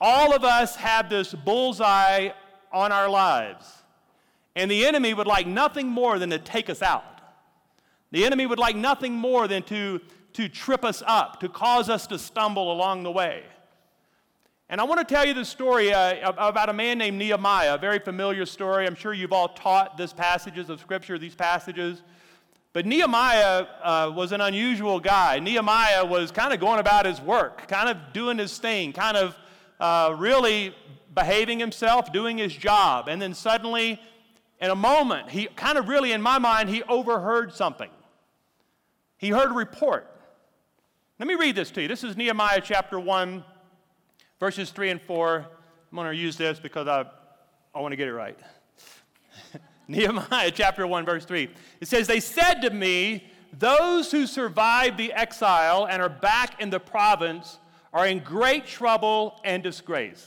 All 0.00 0.34
of 0.34 0.44
us 0.44 0.76
have 0.76 1.10
this 1.10 1.34
bullseye 1.34 2.30
on 2.72 2.92
our 2.92 3.08
lives. 3.08 3.66
And 4.54 4.70
the 4.70 4.86
enemy 4.86 5.14
would 5.14 5.26
like 5.26 5.46
nothing 5.46 5.88
more 5.88 6.18
than 6.18 6.30
to 6.30 6.38
take 6.38 6.70
us 6.70 6.82
out. 6.82 7.20
The 8.10 8.24
enemy 8.24 8.46
would 8.46 8.58
like 8.58 8.76
nothing 8.76 9.12
more 9.12 9.48
than 9.48 9.62
to, 9.64 10.00
to 10.34 10.48
trip 10.48 10.84
us 10.84 11.02
up, 11.06 11.40
to 11.40 11.48
cause 11.48 11.88
us 11.88 12.06
to 12.08 12.18
stumble 12.18 12.72
along 12.72 13.02
the 13.02 13.10
way. 13.10 13.42
And 14.70 14.80
I 14.80 14.84
want 14.84 15.06
to 15.06 15.14
tell 15.14 15.24
you 15.24 15.32
the 15.32 15.44
story 15.44 15.92
uh, 15.92 16.32
about 16.36 16.68
a 16.68 16.72
man 16.72 16.98
named 16.98 17.18
Nehemiah, 17.18 17.74
a 17.74 17.78
very 17.78 17.98
familiar 17.98 18.44
story. 18.44 18.86
I'm 18.86 18.94
sure 18.94 19.14
you've 19.14 19.32
all 19.32 19.48
taught 19.48 19.96
these 19.96 20.12
passages 20.12 20.68
of 20.68 20.78
Scripture, 20.80 21.18
these 21.18 21.34
passages. 21.34 22.02
But 22.72 22.86
Nehemiah 22.86 23.66
uh, 23.82 24.12
was 24.14 24.32
an 24.32 24.40
unusual 24.40 25.00
guy. 25.00 25.38
Nehemiah 25.38 26.04
was 26.04 26.30
kind 26.30 26.52
of 26.52 26.60
going 26.60 26.80
about 26.80 27.06
his 27.06 27.20
work, 27.20 27.66
kind 27.66 27.88
of 27.88 28.12
doing 28.12 28.38
his 28.38 28.58
thing, 28.58 28.92
kind 28.92 29.16
of 29.16 29.36
uh, 29.80 30.14
really 30.18 30.74
behaving 31.14 31.58
himself, 31.58 32.12
doing 32.12 32.38
his 32.38 32.54
job. 32.54 33.08
And 33.08 33.20
then 33.20 33.34
suddenly 33.34 34.00
in 34.60 34.70
a 34.70 34.74
moment, 34.74 35.30
he 35.30 35.46
kind 35.46 35.78
of 35.78 35.88
really, 35.88 36.12
in 36.12 36.20
my 36.20 36.38
mind, 36.38 36.68
he 36.68 36.82
overheard 36.84 37.54
something. 37.54 37.90
He 39.16 39.30
heard 39.30 39.50
a 39.50 39.54
report. 39.54 40.06
Let 41.18 41.26
me 41.26 41.34
read 41.34 41.56
this 41.56 41.70
to 41.72 41.82
you. 41.82 41.88
This 41.88 42.04
is 42.04 42.16
Nehemiah 42.16 42.60
chapter 42.62 43.00
1, 43.00 43.44
verses 44.38 44.70
3 44.70 44.90
and 44.90 45.02
4. 45.02 45.46
I'm 45.90 45.96
going 45.96 46.10
to 46.10 46.16
use 46.16 46.36
this 46.36 46.60
because 46.60 46.86
I, 46.86 47.06
I 47.74 47.80
want 47.80 47.92
to 47.92 47.96
get 47.96 48.08
it 48.08 48.14
right. 48.14 48.38
Nehemiah 49.88 50.50
chapter 50.50 50.86
1, 50.86 51.04
verse 51.06 51.24
3. 51.24 51.48
It 51.80 51.88
says, 51.88 52.06
They 52.06 52.20
said 52.20 52.60
to 52.60 52.70
me, 52.70 53.24
Those 53.58 54.12
who 54.12 54.26
survived 54.26 54.98
the 54.98 55.12
exile 55.14 55.86
and 55.90 56.02
are 56.02 56.10
back 56.10 56.60
in 56.60 56.68
the 56.68 56.78
province 56.78 57.58
are 57.92 58.06
in 58.06 58.18
great 58.18 58.66
trouble 58.66 59.40
and 59.44 59.62
disgrace. 59.62 60.26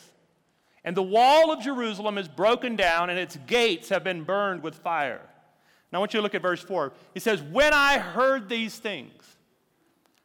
And 0.83 0.97
the 0.97 1.03
wall 1.03 1.51
of 1.51 1.61
Jerusalem 1.61 2.17
is 2.17 2.27
broken 2.27 2.75
down, 2.75 3.11
and 3.11 3.19
its 3.19 3.37
gates 3.45 3.89
have 3.89 4.03
been 4.03 4.23
burned 4.23 4.63
with 4.63 4.75
fire. 4.75 5.21
Now, 5.91 5.97
I 5.97 5.99
want 5.99 6.13
you 6.13 6.19
to 6.19 6.23
look 6.23 6.33
at 6.33 6.41
verse 6.41 6.63
4. 6.63 6.91
He 7.13 7.19
says, 7.19 7.41
When 7.41 7.73
I 7.73 7.99
heard 7.99 8.49
these 8.49 8.77
things. 8.77 9.13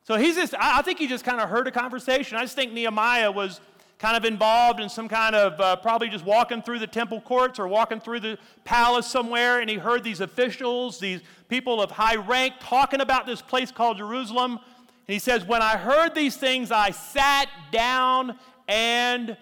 So 0.05 0.17
he's 0.17 0.37
just, 0.37 0.55
I 0.57 0.83
think 0.83 0.99
he 1.01 1.09
just 1.09 1.25
kind 1.25 1.41
of 1.41 1.49
heard 1.49 1.67
a 1.67 1.73
conversation. 1.73 2.39
I 2.39 2.43
just 2.43 2.55
think 2.55 2.73
Nehemiah 2.73 3.33
was 3.33 3.61
kind 3.99 4.17
of 4.17 4.25
involved 4.25 4.81
in 4.81 4.89
some 4.89 5.09
kind 5.09 5.35
of 5.35 5.61
uh, 5.61 5.77
probably 5.77 6.09
just 6.09 6.25
walking 6.25 6.63
through 6.63 6.79
the 6.79 6.87
temple 6.87 7.21
courts 7.21 7.59
or 7.59 7.67
walking 7.67 8.01
through 8.01 8.21
the 8.21 8.39
palace 8.65 9.07
somewhere, 9.07 9.61
and 9.61 9.71
he 9.71 9.77
heard 9.77 10.05
these 10.05 10.21
officials, 10.21 10.99
these 10.99 11.21
people 11.49 11.81
of 11.81 11.91
high 11.91 12.17
rank, 12.17 12.55
talking 12.61 13.01
about 13.01 13.27
this 13.27 13.41
place 13.41 13.71
called 13.71 13.99
Jerusalem. 13.99 14.53
And 14.53 15.13
he 15.13 15.19
says, 15.19 15.45
When 15.45 15.63
I 15.63 15.77
heard 15.77 16.15
these 16.15 16.37
things, 16.37 16.71
I 16.71 16.91
sat 16.91 17.49
down 17.73 18.39
and 18.69 19.37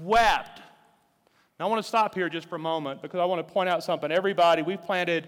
wept. 0.00 0.60
Now, 1.58 1.66
I 1.66 1.68
want 1.68 1.82
to 1.82 1.88
stop 1.88 2.14
here 2.14 2.28
just 2.28 2.48
for 2.48 2.54
a 2.54 2.60
moment 2.60 3.02
because 3.02 3.18
I 3.18 3.24
want 3.24 3.46
to 3.46 3.52
point 3.52 3.68
out 3.68 3.82
something. 3.82 4.12
Everybody, 4.12 4.62
we've 4.62 4.80
planted, 4.80 5.26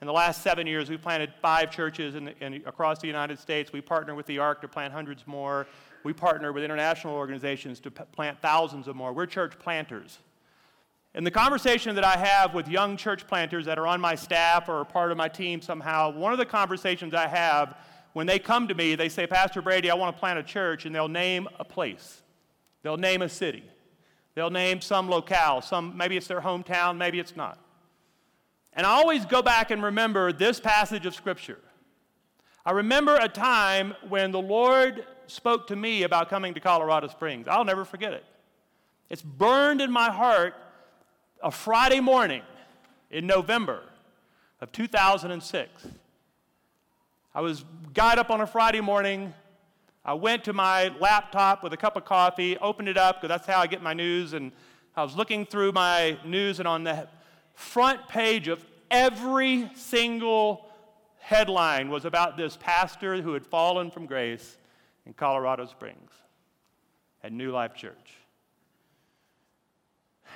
in 0.00 0.06
the 0.06 0.12
last 0.12 0.42
seven 0.42 0.66
years, 0.66 0.88
we've 0.88 1.02
planted 1.02 1.34
five 1.42 1.70
churches 1.70 2.14
in, 2.14 2.28
in, 2.40 2.54
across 2.64 3.00
the 3.00 3.06
United 3.06 3.38
States. 3.38 3.74
We 3.74 3.82
partner 3.82 4.14
with 4.14 4.24
the 4.24 4.38
ARC 4.38 4.62
to 4.62 4.68
plant 4.68 4.94
hundreds 4.94 5.26
more. 5.26 5.66
We 6.06 6.12
partner 6.12 6.52
with 6.52 6.62
international 6.62 7.14
organizations 7.14 7.80
to 7.80 7.90
plant 7.90 8.40
thousands 8.40 8.86
of 8.86 8.94
more. 8.94 9.12
We're 9.12 9.26
church 9.26 9.58
planters. 9.58 10.20
And 11.16 11.26
the 11.26 11.32
conversation 11.32 11.96
that 11.96 12.04
I 12.04 12.16
have 12.16 12.54
with 12.54 12.68
young 12.68 12.96
church 12.96 13.26
planters 13.26 13.66
that 13.66 13.76
are 13.76 13.88
on 13.88 14.00
my 14.00 14.14
staff 14.14 14.68
or 14.68 14.84
part 14.84 15.10
of 15.10 15.16
my 15.16 15.26
team 15.26 15.60
somehow, 15.60 16.12
one 16.12 16.30
of 16.30 16.38
the 16.38 16.46
conversations 16.46 17.12
I 17.12 17.26
have 17.26 17.76
when 18.12 18.24
they 18.24 18.38
come 18.38 18.68
to 18.68 18.74
me, 18.74 18.94
they 18.94 19.08
say, 19.08 19.26
Pastor 19.26 19.60
Brady, 19.60 19.90
I 19.90 19.94
want 19.94 20.14
to 20.14 20.20
plant 20.20 20.38
a 20.38 20.44
church, 20.44 20.86
and 20.86 20.94
they'll 20.94 21.08
name 21.08 21.48
a 21.58 21.64
place, 21.64 22.22
they'll 22.84 22.96
name 22.96 23.22
a 23.22 23.28
city. 23.28 23.64
They'll 24.36 24.48
name 24.48 24.80
some 24.80 25.08
locale, 25.08 25.60
some 25.60 25.96
maybe 25.96 26.16
it's 26.16 26.28
their 26.28 26.40
hometown, 26.40 26.98
maybe 26.98 27.18
it's 27.18 27.34
not. 27.34 27.58
And 28.74 28.86
I 28.86 28.90
always 28.90 29.26
go 29.26 29.42
back 29.42 29.72
and 29.72 29.82
remember 29.82 30.32
this 30.32 30.60
passage 30.60 31.04
of 31.04 31.16
scripture. 31.16 31.58
I 32.64 32.70
remember 32.70 33.16
a 33.16 33.28
time 33.28 33.94
when 34.08 34.30
the 34.30 34.40
Lord 34.40 35.04
spoke 35.30 35.66
to 35.68 35.76
me 35.76 36.02
about 36.02 36.28
coming 36.28 36.54
to 36.54 36.60
Colorado 36.60 37.08
Springs. 37.08 37.48
I'll 37.48 37.64
never 37.64 37.84
forget 37.84 38.12
it. 38.12 38.24
It's 39.10 39.22
burned 39.22 39.80
in 39.80 39.90
my 39.90 40.10
heart 40.10 40.54
a 41.42 41.50
Friday 41.50 42.00
morning 42.00 42.42
in 43.10 43.26
November 43.26 43.82
of 44.60 44.72
2006. 44.72 45.86
I 47.34 47.40
was 47.40 47.64
got 47.92 48.18
up 48.18 48.30
on 48.30 48.40
a 48.40 48.46
Friday 48.46 48.80
morning 48.80 49.34
I 50.06 50.14
went 50.14 50.44
to 50.44 50.52
my 50.52 50.94
laptop 51.00 51.64
with 51.64 51.72
a 51.72 51.76
cup 51.76 51.96
of 51.96 52.04
coffee, 52.04 52.56
opened 52.58 52.86
it 52.86 52.96
up, 52.96 53.20
because 53.20 53.28
that's 53.28 53.46
how 53.48 53.60
I 53.60 53.66
get 53.66 53.82
my 53.82 53.92
news, 53.92 54.34
and 54.34 54.52
I 54.94 55.02
was 55.02 55.16
looking 55.16 55.44
through 55.44 55.72
my 55.72 56.16
news, 56.24 56.60
and 56.60 56.68
on 56.68 56.84
the 56.84 57.08
front 57.54 58.06
page 58.06 58.46
of 58.46 58.64
every 58.88 59.68
single 59.74 60.64
headline 61.18 61.90
was 61.90 62.04
about 62.04 62.36
this 62.36 62.56
pastor 62.56 63.20
who 63.20 63.32
had 63.32 63.44
fallen 63.44 63.90
from 63.90 64.06
grace 64.06 64.56
in 65.06 65.14
Colorado 65.14 65.66
Springs 65.66 66.10
at 67.22 67.32
New 67.32 67.52
Life 67.52 67.74
Church. 67.74 68.14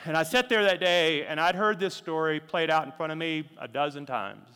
And 0.07 0.17
I 0.17 0.23
sat 0.23 0.49
there 0.49 0.63
that 0.63 0.81
day 0.81 1.27
and 1.27 1.39
I'd 1.41 1.57
heard 1.57 1.79
this 1.79 1.95
story 1.95 2.41
played 2.41 2.71
out 2.71 2.87
in 2.87 2.93
front 2.93 3.13
of 3.13 3.19
me 3.19 3.49
a 3.61 3.69
dozen 3.69 4.07
times. 4.07 4.49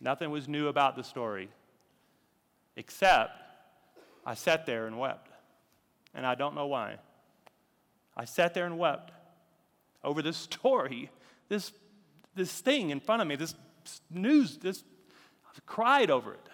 Nothing 0.00 0.30
was 0.30 0.46
new 0.46 0.68
about 0.68 0.94
the 0.94 1.02
story, 1.02 1.48
except 2.76 3.32
I 4.26 4.34
sat 4.34 4.66
there 4.66 4.86
and 4.86 4.98
wept. 4.98 5.30
And 6.14 6.26
I 6.26 6.34
don't 6.34 6.54
know 6.54 6.66
why. 6.66 6.96
I 8.16 8.24
sat 8.24 8.54
there 8.54 8.66
and 8.66 8.78
wept 8.78 9.12
over 10.04 10.20
this 10.22 10.36
story, 10.52 11.10
this, 11.48 11.72
this 12.34 12.60
thing 12.60 12.90
in 12.90 13.00
front 13.00 13.22
of 13.22 13.28
me, 13.28 13.36
this 13.36 13.54
news, 14.10 14.58
this, 14.58 14.84
I 15.46 15.58
cried 15.66 16.10
over 16.10 16.34
it. 16.34 16.47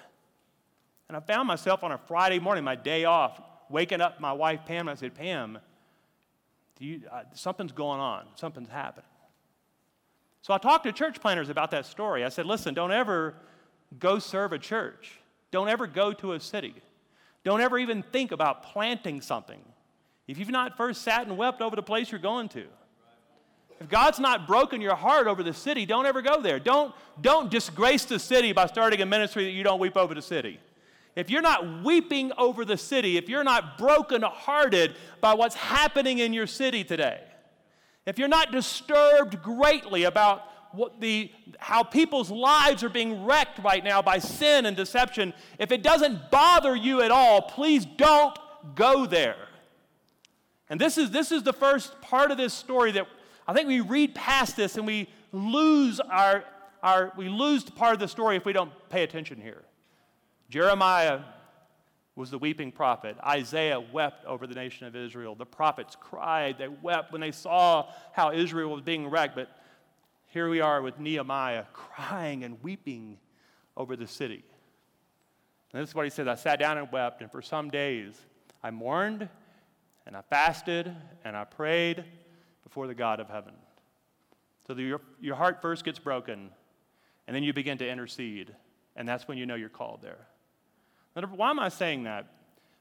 And 1.09 1.17
I 1.17 1.21
found 1.21 1.47
myself 1.47 1.85
on 1.85 1.93
a 1.93 1.99
Friday 1.99 2.39
morning, 2.39 2.65
my 2.65 2.77
day 2.77 3.05
off, 3.05 3.41
waking 3.69 4.01
up 4.01 4.21
my 4.21 4.33
wife 4.33 4.61
Pam, 4.67 4.89
and 4.89 4.91
I 4.91 4.95
said, 4.95 5.15
Pam, 5.15 5.59
you, 6.79 7.03
uh, 7.11 7.23
something's 7.35 7.73
going 7.73 8.01
on, 8.01 8.27
something's 8.37 8.69
happening. 8.69 9.07
So 10.43 10.53
I 10.53 10.59
talked 10.59 10.85
to 10.85 10.93
church 10.93 11.21
planters 11.21 11.49
about 11.49 11.71
that 11.71 11.87
story. 11.87 12.25
I 12.25 12.29
said, 12.29 12.47
listen, 12.47 12.75
don't 12.75 12.93
ever 12.93 13.35
go 13.99 14.19
serve 14.19 14.53
a 14.53 14.59
church. 14.59 15.19
Don't 15.51 15.69
ever 15.69 15.87
go 15.87 16.13
to 16.15 16.33
a 16.33 16.41
city. 16.41 16.75
Don't 17.45 17.61
ever 17.61 17.79
even 17.79 18.03
think 18.03 18.33
about 18.33 18.63
planting 18.63 19.21
something 19.21 19.61
if 20.27 20.39
you've 20.39 20.51
not 20.51 20.77
first 20.77 21.03
sat 21.03 21.27
and 21.27 21.37
wept 21.37 21.61
over 21.61 21.77
the 21.77 21.83
place 21.83 22.11
you're 22.11 22.19
going 22.19 22.49
to. 22.51 22.65
If 23.81 23.89
God's 23.89 24.19
not 24.19 24.47
broken 24.47 24.81
your 24.81 24.95
heart 24.95 25.27
over 25.27 25.43
the 25.43 25.53
city, 25.53 25.85
don't 25.85 26.07
ever 26.07 26.23
go 26.23 26.41
there. 26.41 26.59
Don't, 26.59 26.95
don't 27.21 27.51
disgrace 27.51 28.05
the 28.05 28.19
city 28.19 28.53
by 28.53 28.67
starting 28.67 29.01
a 29.03 29.07
ministry 29.07 29.45
that 29.45 29.51
you 29.51 29.63
don't 29.63 29.81
weep 29.81 29.97
over 29.97 30.15
the 30.15 30.23
city 30.23 30.59
if 31.17 31.31
you're 31.31 31.43
not 31.43 31.83
weeping 31.85 32.33
over 32.37 32.65
the 32.65 32.77
city, 32.77 33.17
if 33.17 33.29
you're 33.29 33.45
not 33.45 33.79
brokenhearted 33.79 34.97
by 35.21 35.35
what's 35.35 35.55
happening 35.55 36.19
in 36.19 36.33
your 36.33 36.47
city 36.47 36.83
today, 36.85 37.21
if 38.07 38.19
you're 38.19 38.29
not 38.29 38.53
disturbed 38.53 39.43
greatly 39.43 40.05
about 40.05 40.43
the, 41.01 41.31
how 41.59 41.83
people's 41.83 42.31
lives 42.31 42.83
are 42.83 42.89
being 42.89 43.25
wrecked 43.25 43.59
right 43.61 43.85
now 43.85 44.03
by 44.03 44.19
sin 44.19 44.67
and 44.67 44.77
deception, 44.77 45.33
if 45.59 45.71
it 45.71 45.83
doesn't 45.83 46.31
bother 46.31 46.75
you 46.75 47.01
at 47.01 47.11
all, 47.11 47.43
please 47.43 47.87
don't 47.87 48.37
go 48.75 49.07
there. 49.07 49.37
And 50.69 50.81
this 50.81 50.99
is, 50.99 51.11
this 51.11 51.31
is 51.31 51.43
the 51.43 51.53
first 51.53 52.01
part 52.01 52.31
of 52.31 52.37
this 52.37 52.53
story 52.53 52.93
that 52.93 53.07
I 53.47 53.53
think 53.53 53.69
we 53.69 53.81
read 53.81 54.15
past 54.15 54.57
this 54.57 54.77
and 54.77 54.87
we 54.87 55.09
lose 55.33 56.01
our, 56.01 56.45
our 56.83 57.13
we 57.17 57.29
lose 57.29 57.65
part 57.65 57.95
of 57.95 58.01
the 58.01 58.09
story 58.09 58.37
if 58.37 58.45
we 58.45 58.53
don't 58.53 58.73
pay 58.89 59.03
attention 59.03 59.41
here. 59.41 59.63
Jeremiah 60.55 61.19
was 62.15 62.31
the 62.31 62.39
weeping 62.39 62.71
prophet. 62.71 63.17
Isaiah 63.27 63.81
wept 63.81 64.25
over 64.25 64.47
the 64.47 64.55
nation 64.55 64.87
of 64.87 64.95
Israel. 64.95 65.35
The 65.35 65.45
prophets 65.45 65.97
cried, 65.99 66.59
they 66.59 66.69
wept 66.69 67.11
when 67.11 67.21
they 67.21 67.33
saw 67.33 67.91
how 68.13 68.31
Israel 68.31 68.71
was 68.71 68.81
being 68.81 69.09
wrecked. 69.09 69.35
But 69.35 69.51
here 70.29 70.49
we 70.49 70.61
are 70.61 70.81
with 70.81 71.01
Nehemiah 71.01 71.65
crying 71.73 72.45
and 72.45 72.63
weeping 72.63 73.19
over 73.77 73.97
the 73.97 74.07
city. 74.07 74.45
And 75.73 75.83
this 75.83 75.89
is 75.89 75.95
what 75.97 76.05
he 76.05 76.11
said 76.11 76.29
I 76.29 76.37
sat 76.37 76.61
down 76.61 76.79
and 76.79 76.87
wept, 76.93 77.21
and 77.21 77.33
for 77.33 77.43
some 77.43 77.69
days 77.69 78.15
I 78.63 78.71
mourned 78.71 79.29
and 80.07 80.17
I 80.17 80.23
fasted 80.23 80.95
and 81.25 81.37
I 81.37 81.43
prayed 81.43 82.05
before 82.63 82.87
the 82.87 82.95
God 82.95 83.19
of 83.19 83.29
heaven. 83.29 83.55
So 84.69 84.75
the, 84.75 84.85
your, 84.85 85.01
your 85.21 85.35
heart 85.35 85.61
first 85.61 85.85
gets 85.85 85.99
broken, 85.99 86.51
and 87.27 87.35
then 87.35 87.43
you 87.43 87.53
begin 87.53 87.77
to 87.79 87.91
intercede, 87.91 88.55
and 88.95 89.09
that's 89.09 89.27
when 89.27 89.37
you 89.37 89.47
know 89.47 89.57
you're 89.57 89.69
called 89.69 89.99
there. 90.01 90.29
Why 91.15 91.51
am 91.51 91.59
I 91.59 91.69
saying 91.69 92.05
that? 92.05 92.27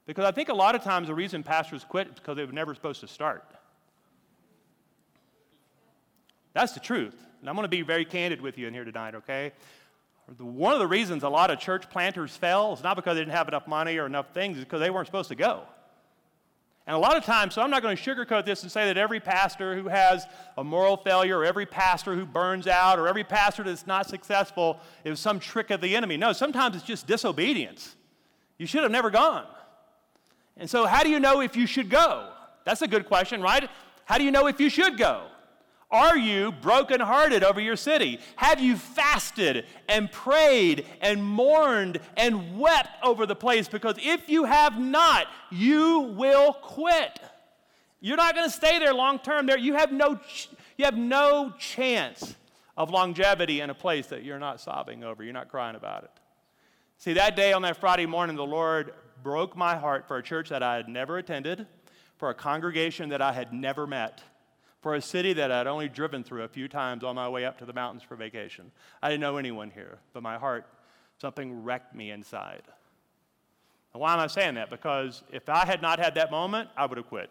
Because 0.06 0.26
I 0.26 0.32
think 0.32 0.50
a 0.50 0.54
lot 0.54 0.76
of 0.76 0.84
times 0.84 1.08
the 1.08 1.16
reason 1.16 1.44
pastors 1.44 1.84
quit 1.84 2.08
is 2.08 2.14
because 2.16 2.36
they 2.36 2.46
were 2.46 2.52
never 2.52 2.74
supposed 2.74 3.00
to 3.02 3.08
start. 3.08 3.46
That's 6.54 6.74
the 6.74 6.80
truth. 6.80 7.16
And 7.40 7.50
I'm 7.50 7.56
going 7.56 7.66
to 7.66 7.70
be 7.70 7.82
very 7.82 8.06
candid 8.06 8.42
with 8.42 8.58
you 8.58 8.68
in 8.68 8.74
here 8.74 8.86
tonight, 8.86 9.16
okay? 9.16 9.52
One 10.38 10.74
of 10.74 10.80
the 10.80 10.88
reasons 10.88 11.24
a 11.24 11.30
lot 11.30 11.52
of 11.52 11.60
church 11.60 11.90
planters 11.90 12.36
fail 12.36 12.74
is 12.74 12.84
not 12.84 12.96
because 12.96 13.16
they 13.16 13.22
didn't 13.22 13.34
have 13.34 13.48
enough 13.48 13.68
money 13.68 13.98
or 13.98 14.06
enough 14.06 14.34
things, 14.34 14.58
it's 14.58 14.66
because 14.66 14.80
they 14.80 14.90
weren't 14.90 15.08
supposed 15.08 15.30
to 15.30 15.36
go. 15.36 15.64
And 16.86 16.96
a 16.96 17.00
lot 17.00 17.16
of 17.16 17.24
times, 17.24 17.54
so 17.54 17.62
I'm 17.62 17.70
not 17.70 17.82
going 17.82 17.96
to 17.96 18.02
sugarcoat 18.02 18.46
this 18.46 18.64
and 18.64 18.72
say 18.72 18.86
that 18.86 18.98
every 18.98 19.22
pastor 19.22 19.76
who 19.76 19.88
has 19.88 20.26
a 20.58 20.64
moral 20.64 20.98
failure, 20.98 21.40
or 21.40 21.46
every 21.46 21.66
pastor 21.66 22.14
who 22.14 22.26
burns 22.26 22.68
out, 22.68 23.00
or 23.00 23.08
every 23.08 23.24
pastor 23.24 23.64
that's 23.64 23.88
not 23.88 24.10
successful 24.10 24.80
is 25.06 25.20
some 25.20 25.40
trick 25.40 25.72
of 25.72 25.80
the 25.80 25.96
enemy. 25.96 26.18
No, 26.18 26.34
sometimes 26.34 26.76
it's 26.76 26.86
just 26.86 27.08
disobedience. 27.08 27.96
You 28.58 28.68
should 28.68 28.84
have 28.84 28.92
never 28.92 29.10
gone. 29.10 29.46
And 30.58 30.70
so, 30.70 30.86
how 30.86 31.04
do 31.04 31.10
you 31.10 31.20
know 31.20 31.42
if 31.42 31.56
you 31.56 31.66
should 31.66 31.90
go? 31.90 32.30
That's 32.66 32.82
a 32.82 32.88
good 32.88 33.06
question, 33.06 33.42
right? 33.42 33.70
How 34.06 34.18
do 34.18 34.24
you 34.24 34.32
know 34.32 34.48
if 34.48 34.60
you 34.60 34.70
should 34.70 34.98
go? 34.98 35.28
Are 35.94 36.18
you 36.18 36.52
brokenhearted 36.52 37.44
over 37.44 37.62
your 37.62 37.76
city? 37.76 38.20
Have 38.38 38.60
you 38.60 38.78
fasted 38.78 39.66
and 39.88 40.12
prayed 40.12 40.88
and 41.02 41.24
mourned 41.24 42.00
and 42.18 42.60
wept 42.60 42.90
over 43.04 43.28
the 43.28 43.36
place? 43.36 43.68
Because 43.68 43.96
if 44.02 44.28
you 44.28 44.46
have 44.46 44.80
not, 44.80 45.28
you 45.52 46.00
will 46.18 46.54
quit. 46.54 47.20
You're 48.02 48.18
not 48.18 48.34
going 48.34 48.50
to 48.50 48.56
stay 48.56 48.80
there 48.80 48.94
long 48.94 49.20
term. 49.20 49.46
There, 49.46 49.58
you 49.58 49.76
have 49.76 49.92
no, 49.92 50.20
you 50.78 50.86
have 50.86 50.98
no 50.98 51.54
chance 51.60 52.36
of 52.76 52.90
longevity 52.90 53.62
in 53.62 53.70
a 53.70 53.76
place 53.76 54.08
that 54.08 54.24
you're 54.24 54.40
not 54.40 54.60
sobbing 54.60 55.04
over. 55.04 55.24
You're 55.24 55.32
not 55.32 55.50
crying 55.50 55.76
about 55.76 56.06
it. 56.06 56.12
See, 57.04 57.12
that 57.12 57.36
day 57.36 57.52
on 57.52 57.64
that 57.64 57.76
Friday 57.76 58.06
morning, 58.06 58.38
the 58.38 58.46
Lord 58.46 58.94
broke 59.24 59.58
my 59.58 59.76
heart 59.76 60.08
for 60.08 60.16
a 60.16 60.24
church 60.24 60.48
that 60.48 60.64
I 60.64 60.78
had 60.78 60.88
never 60.88 61.18
attended, 61.18 61.68
for 62.16 62.30
a 62.30 62.34
congregation 62.34 63.10
that 63.10 63.22
I 63.22 63.34
had 63.34 63.52
never 63.52 63.86
met, 63.86 64.24
for 64.80 64.96
a 64.96 65.02
city 65.02 65.34
that 65.34 65.52
I'd 65.52 65.68
only 65.68 65.90
driven 65.90 66.24
through 66.24 66.44
a 66.44 66.48
few 66.48 66.70
times 66.70 67.04
on 67.04 67.16
my 67.16 67.28
way 67.28 67.44
up 67.44 67.58
to 67.58 67.66
the 67.66 67.74
mountains 67.74 68.04
for 68.04 68.16
vacation. 68.16 68.72
I 69.02 69.10
didn't 69.10 69.20
know 69.20 69.36
anyone 69.36 69.70
here, 69.70 69.98
but 70.14 70.24
my 70.24 70.38
heart, 70.38 70.66
something 71.20 71.66
wrecked 71.66 71.94
me 71.94 72.10
inside. 72.10 72.62
And 73.94 74.00
why 74.00 74.14
am 74.14 74.22
I 74.22 74.28
saying 74.28 74.56
that? 74.56 74.70
Because 74.70 75.24
if 75.30 75.50
I 75.50 75.66
had 75.66 75.82
not 75.82 76.00
had 76.00 76.16
that 76.16 76.32
moment, 76.32 76.70
I 76.78 76.86
would 76.86 76.98
have 76.98 77.08
quit. 77.08 77.30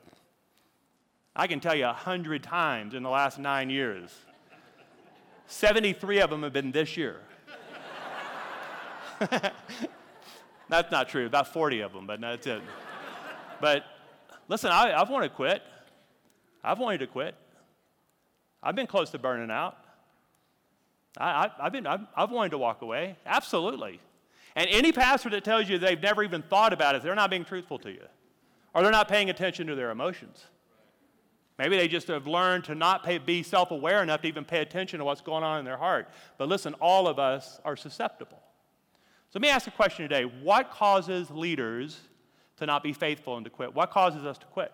I 1.34 1.46
can 1.46 1.60
tell 1.60 1.74
you 1.74 1.86
a 1.86 1.94
hundred 1.94 2.42
times 2.42 2.92
in 2.92 3.02
the 3.02 3.08
last 3.08 3.38
nine 3.38 3.70
years. 3.70 4.10
73 5.46 6.20
of 6.20 6.28
them 6.28 6.42
have 6.42 6.52
been 6.52 6.72
this 6.72 6.98
year. 6.98 7.22
that's 10.68 10.90
not 10.90 11.08
true. 11.08 11.26
About 11.26 11.52
40 11.52 11.80
of 11.80 11.92
them, 11.92 12.06
but 12.06 12.20
that's 12.20 12.46
it. 12.46 12.62
But 13.60 13.84
listen, 14.48 14.70
I, 14.70 14.92
I've 14.92 15.10
wanted 15.10 15.28
to 15.28 15.34
quit. 15.34 15.62
I've 16.64 16.78
wanted 16.78 16.98
to 16.98 17.06
quit. 17.06 17.34
I've 18.62 18.76
been 18.76 18.86
close 18.86 19.10
to 19.10 19.18
burning 19.18 19.50
out. 19.50 19.76
I, 21.18 21.50
have 21.60 21.72
been, 21.72 21.86
I've, 21.86 22.06
I've 22.16 22.30
wanted 22.30 22.50
to 22.50 22.58
walk 22.58 22.82
away. 22.82 23.16
Absolutely. 23.26 24.00
And 24.54 24.68
any 24.70 24.92
pastor 24.92 25.30
that 25.30 25.44
tells 25.44 25.68
you 25.68 25.78
they've 25.78 26.00
never 26.00 26.22
even 26.22 26.42
thought 26.42 26.72
about 26.72 26.94
it, 26.94 27.02
they're 27.02 27.14
not 27.14 27.30
being 27.30 27.44
truthful 27.44 27.78
to 27.80 27.90
you. 27.90 28.04
Or 28.74 28.82
they're 28.82 28.92
not 28.92 29.08
paying 29.08 29.28
attention 29.28 29.66
to 29.66 29.74
their 29.74 29.90
emotions. 29.90 30.46
Maybe 31.58 31.76
they 31.76 31.88
just 31.88 32.08
have 32.08 32.26
learned 32.26 32.64
to 32.64 32.74
not 32.74 33.04
pay, 33.04 33.18
be 33.18 33.42
self 33.42 33.70
aware 33.70 34.02
enough 34.02 34.22
to 34.22 34.28
even 34.28 34.44
pay 34.44 34.60
attention 34.60 34.98
to 34.98 35.04
what's 35.04 35.20
going 35.20 35.44
on 35.44 35.58
in 35.58 35.64
their 35.64 35.76
heart. 35.76 36.08
But 36.38 36.48
listen, 36.48 36.74
all 36.74 37.06
of 37.06 37.18
us 37.18 37.60
are 37.64 37.76
susceptible. 37.76 38.42
So 39.32 39.38
let 39.38 39.42
me 39.44 39.48
ask 39.48 39.66
a 39.66 39.70
question 39.70 40.06
today. 40.06 40.24
What 40.24 40.70
causes 40.70 41.30
leaders 41.30 41.98
to 42.58 42.66
not 42.66 42.82
be 42.82 42.92
faithful 42.92 43.34
and 43.38 43.44
to 43.44 43.50
quit? 43.50 43.74
What 43.74 43.90
causes 43.90 44.26
us 44.26 44.36
to 44.36 44.44
quit? 44.44 44.70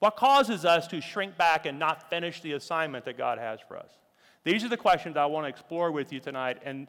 What 0.00 0.16
causes 0.16 0.64
us 0.64 0.88
to 0.88 1.00
shrink 1.00 1.38
back 1.38 1.64
and 1.64 1.78
not 1.78 2.10
finish 2.10 2.40
the 2.40 2.54
assignment 2.54 3.04
that 3.04 3.16
God 3.16 3.38
has 3.38 3.60
for 3.60 3.76
us? 3.76 3.92
These 4.42 4.64
are 4.64 4.68
the 4.68 4.76
questions 4.76 5.16
I 5.16 5.26
want 5.26 5.44
to 5.44 5.48
explore 5.48 5.92
with 5.92 6.12
you 6.12 6.18
tonight. 6.18 6.58
And 6.64 6.88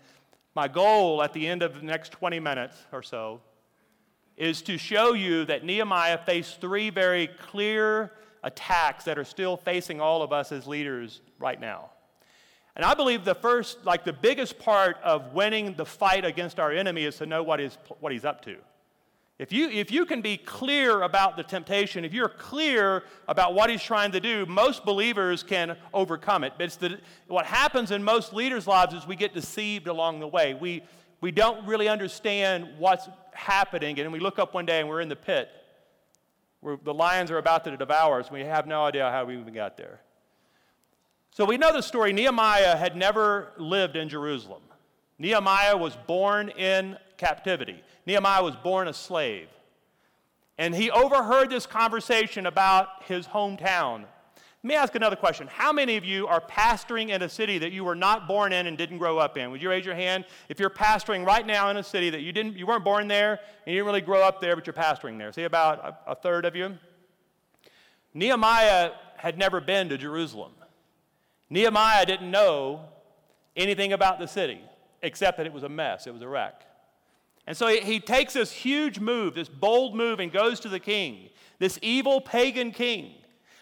my 0.56 0.68
goal 0.68 1.22
at 1.22 1.32
the 1.32 1.48
end 1.48 1.62
of 1.62 1.76
the 1.76 1.84
next 1.84 2.12
20 2.12 2.40
minutes 2.40 2.76
or 2.92 3.04
so 3.04 3.40
is 4.36 4.64
to 4.64 4.80
show 4.80 5.14
you 5.14 5.46
that 5.46 5.64
Nehemiah 5.64 6.18
faced 6.18 6.60
three 6.60 6.90
very 6.90 7.28
clear 7.28 8.14
attacks 8.44 9.04
that 9.04 9.20
are 9.20 9.24
still 9.24 9.58
facing 9.58 10.02
all 10.02 10.24
of 10.24 10.34
us 10.34 10.52
as 10.52 10.66
leaders 10.66 11.22
right 11.38 11.62
now. 11.62 11.92
And 12.80 12.86
I 12.86 12.94
believe 12.94 13.26
the 13.26 13.36
first, 13.36 13.84
like 13.84 14.06
the 14.06 14.14
biggest 14.14 14.58
part 14.58 14.96
of 15.04 15.34
winning 15.34 15.74
the 15.74 15.86
fight 15.86 16.24
against 16.24 16.62
our 16.62 16.72
enemy 16.72 17.04
is 17.04 17.18
to 17.18 17.26
know 17.26 17.44
what, 17.44 17.60
is, 17.60 17.78
what 18.00 18.14
he's 18.14 18.24
up 18.24 18.42
to. 18.46 18.56
If 19.38 19.52
you, 19.52 19.68
if 19.68 19.92
you 19.92 20.06
can 20.06 20.22
be 20.22 20.38
clear 20.38 21.02
about 21.02 21.36
the 21.36 21.44
temptation, 21.44 22.06
if 22.06 22.14
you're 22.14 22.30
clear 22.30 23.04
about 23.28 23.54
what 23.54 23.70
he's 23.70 23.84
trying 23.84 24.14
to 24.14 24.22
do, 24.22 24.46
most 24.46 24.86
believers 24.86 25.44
can 25.44 25.76
overcome 25.94 26.46
it. 26.46 26.54
But 26.58 26.68
it's 26.68 26.78
the, 26.78 27.02
what 27.28 27.46
happens 27.46 27.92
in 27.92 28.02
most 28.02 28.32
leaders' 28.32 28.66
lives 28.66 28.94
is 28.94 29.06
we 29.06 29.18
get 29.18 29.34
deceived 29.34 29.88
along 29.88 30.22
the 30.22 30.28
way. 30.30 30.54
We, 30.54 30.84
we 31.20 31.32
don't 31.32 31.68
really 31.68 31.90
understand 31.90 32.66
what's 32.78 33.10
happening, 33.34 34.00
and 34.00 34.14
we 34.14 34.22
look 34.22 34.40
up 34.40 34.54
one 34.54 34.66
day 34.66 34.80
and 34.80 34.88
we're 34.88 35.02
in 35.02 35.10
the 35.10 35.18
pit 35.18 35.50
where 36.62 36.78
the 36.82 36.94
lions 36.94 37.30
are 37.30 37.40
about 37.40 37.66
to 37.66 37.76
devour 37.76 38.22
us, 38.22 38.32
we 38.32 38.40
have 38.40 38.68
no 38.68 38.86
idea 38.86 39.12
how 39.12 39.26
we 39.26 39.38
even 39.38 39.54
got 39.54 39.76
there. 39.76 40.00
So 41.32 41.46
we 41.46 41.58
know 41.58 41.72
the 41.72 41.82
story. 41.82 42.12
Nehemiah 42.12 42.76
had 42.76 42.96
never 42.96 43.54
lived 43.58 43.96
in 43.96 44.10
Jerusalem. 44.10 44.62
Nehemiah 45.18 45.78
was 45.78 45.96
born 46.08 46.50
in 46.50 46.98
captivity. 47.18 47.84
Nehemiah 48.06 48.44
was 48.44 48.56
born 48.56 48.88
a 48.88 48.94
slave. 48.94 49.48
And 50.58 50.76
he 50.76 50.92
overheard 50.92 51.50
this 51.50 51.66
conversation 51.66 52.46
about 52.46 53.04
his 53.04 53.28
hometown. 53.28 54.06
Let 54.62 54.68
me 54.68 54.76
ask 54.76 54.94
another 54.96 55.16
question. 55.16 55.48
How 55.48 55.72
many 55.72 55.96
of 55.96 56.04
you 56.04 56.28
are 56.28 56.42
pastoring 56.42 57.10
in 57.10 57.22
a 57.22 57.30
city 57.30 57.60
that 57.60 57.72
you 57.72 57.86
were 57.86 57.96
not 57.96 58.28
born 58.28 58.52
in 58.52 58.68
and 58.68 58.78
didn't 58.78 58.98
grow 58.98 59.18
up 59.18 59.38
in? 59.38 59.52
Would 59.52 59.62
you 59.62 59.70
raise 59.70 59.86
your 59.86 59.96
hand 59.96 60.26
if 60.50 60.60
you're 60.60 60.70
pastoring 60.70 61.26
right 61.26 61.48
now 61.48 61.70
in 61.70 61.78
a 61.78 61.84
city 61.84 62.10
that 62.10 62.20
you 62.22 62.34
didn't 62.34 62.58
you 62.58 62.68
weren't 62.68 62.84
born 62.84 63.08
there 63.08 63.40
and 63.66 63.74
you 63.74 63.76
didn't 63.76 63.86
really 63.86 64.02
grow 64.02 64.22
up 64.22 64.42
there 64.42 64.58
but 64.58 64.68
you're 64.68 64.74
pastoring 64.74 65.18
there? 65.18 65.32
See 65.32 65.44
about 65.44 65.80
a, 66.06 66.12
a 66.12 66.16
third 66.16 66.44
of 66.44 66.58
you? 66.58 66.78
Nehemiah 68.14 68.92
had 69.16 69.38
never 69.38 69.62
been 69.62 69.88
to 69.90 69.98
Jerusalem. 69.98 70.52
Nehemiah 71.50 72.06
didn't 72.06 72.30
know 72.30 72.82
anything 73.56 73.94
about 73.94 74.20
the 74.20 74.28
city 74.28 74.62
except 75.02 75.38
that 75.38 75.46
it 75.46 75.54
was 75.54 75.64
a 75.64 75.70
mess, 75.70 76.08
it 76.08 76.14
was 76.14 76.22
a 76.22 76.28
wreck. 76.28 76.64
And 77.48 77.58
so 77.58 77.68
he, 77.68 77.80
he 77.80 78.00
takes 78.00 78.34
this 78.34 78.52
huge 78.52 79.00
move, 79.00 79.34
this 79.34 79.50
bold 79.50 79.96
move, 79.96 80.20
and 80.20 80.32
goes 80.32 80.60
to 80.62 80.70
the 80.70 80.80
king, 80.80 81.30
this 81.58 81.80
evil 81.82 82.22
pagan 82.22 82.72
king, 82.72 83.14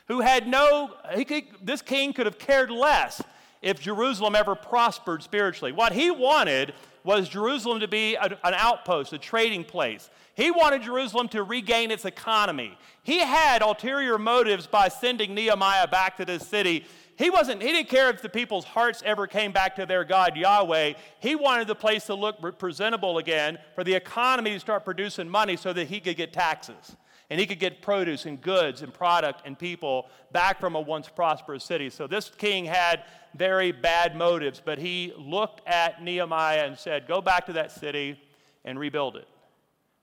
who 0.07 0.21
had 0.21 0.47
no, 0.47 0.93
could, 1.27 1.43
this 1.61 1.81
king 1.81 2.13
could 2.13 2.25
have 2.25 2.39
cared 2.39 2.71
less 2.71 3.21
if 3.61 3.79
Jerusalem 3.79 4.35
ever 4.35 4.55
prospered 4.55 5.23
spiritually. 5.23 5.71
What 5.71 5.93
he 5.93 6.11
wanted 6.11 6.73
was 7.03 7.29
Jerusalem 7.29 7.79
to 7.79 7.87
be 7.87 8.15
a, 8.15 8.25
an 8.43 8.53
outpost, 8.53 9.13
a 9.13 9.17
trading 9.17 9.63
place. 9.63 10.09
He 10.35 10.51
wanted 10.51 10.83
Jerusalem 10.83 11.29
to 11.29 11.41
regain 11.41 11.89
its 11.89 12.05
economy. 12.05 12.77
He 13.03 13.19
had 13.19 13.61
ulterior 13.61 14.17
motives 14.17 14.67
by 14.67 14.89
sending 14.89 15.33
Nehemiah 15.33 15.87
back 15.87 16.17
to 16.17 16.25
this 16.25 16.45
city 16.45 16.85
he 17.17 17.31
wasn't, 17.31 17.63
he 17.63 17.71
didn't 17.71 17.89
care 17.89 18.11
if 18.11 18.21
the 18.21 18.29
people's 18.29 18.63
hearts 18.63 19.01
ever 19.03 19.25
came 19.25 19.51
back 19.51 19.75
to 19.77 19.87
their 19.87 20.03
God, 20.03 20.37
Yahweh. 20.37 20.93
He 21.19 21.35
wanted 21.35 21.67
the 21.67 21.75
place 21.75 22.05
to 22.05 22.13
look 22.13 22.59
presentable 22.59 23.17
again, 23.17 23.57
for 23.73 23.83
the 23.83 23.95
economy 23.95 24.51
to 24.51 24.59
start 24.59 24.85
producing 24.85 25.27
money 25.27 25.57
so 25.57 25.73
that 25.73 25.87
he 25.87 25.99
could 25.99 26.15
get 26.15 26.31
taxes. 26.31 26.95
And 27.31 27.39
he 27.39 27.47
could 27.47 27.59
get 27.59 27.81
produce 27.81 28.25
and 28.27 28.39
goods 28.39 28.83
and 28.83 28.93
product 28.93 29.41
and 29.45 29.57
people 29.57 30.07
back 30.31 30.59
from 30.59 30.75
a 30.75 30.79
once 30.79 31.09
prosperous 31.09 31.63
city. 31.63 31.89
So 31.89 32.05
this 32.05 32.29
king 32.37 32.65
had 32.65 33.03
very 33.35 33.71
bad 33.71 34.15
motives, 34.15 34.61
but 34.63 34.77
he 34.77 35.11
looked 35.17 35.67
at 35.67 36.01
Nehemiah 36.03 36.67
and 36.67 36.77
said, 36.77 37.07
Go 37.07 37.19
back 37.19 37.47
to 37.47 37.53
that 37.53 37.71
city 37.71 38.21
and 38.63 38.79
rebuild 38.79 39.15
it. 39.15 39.27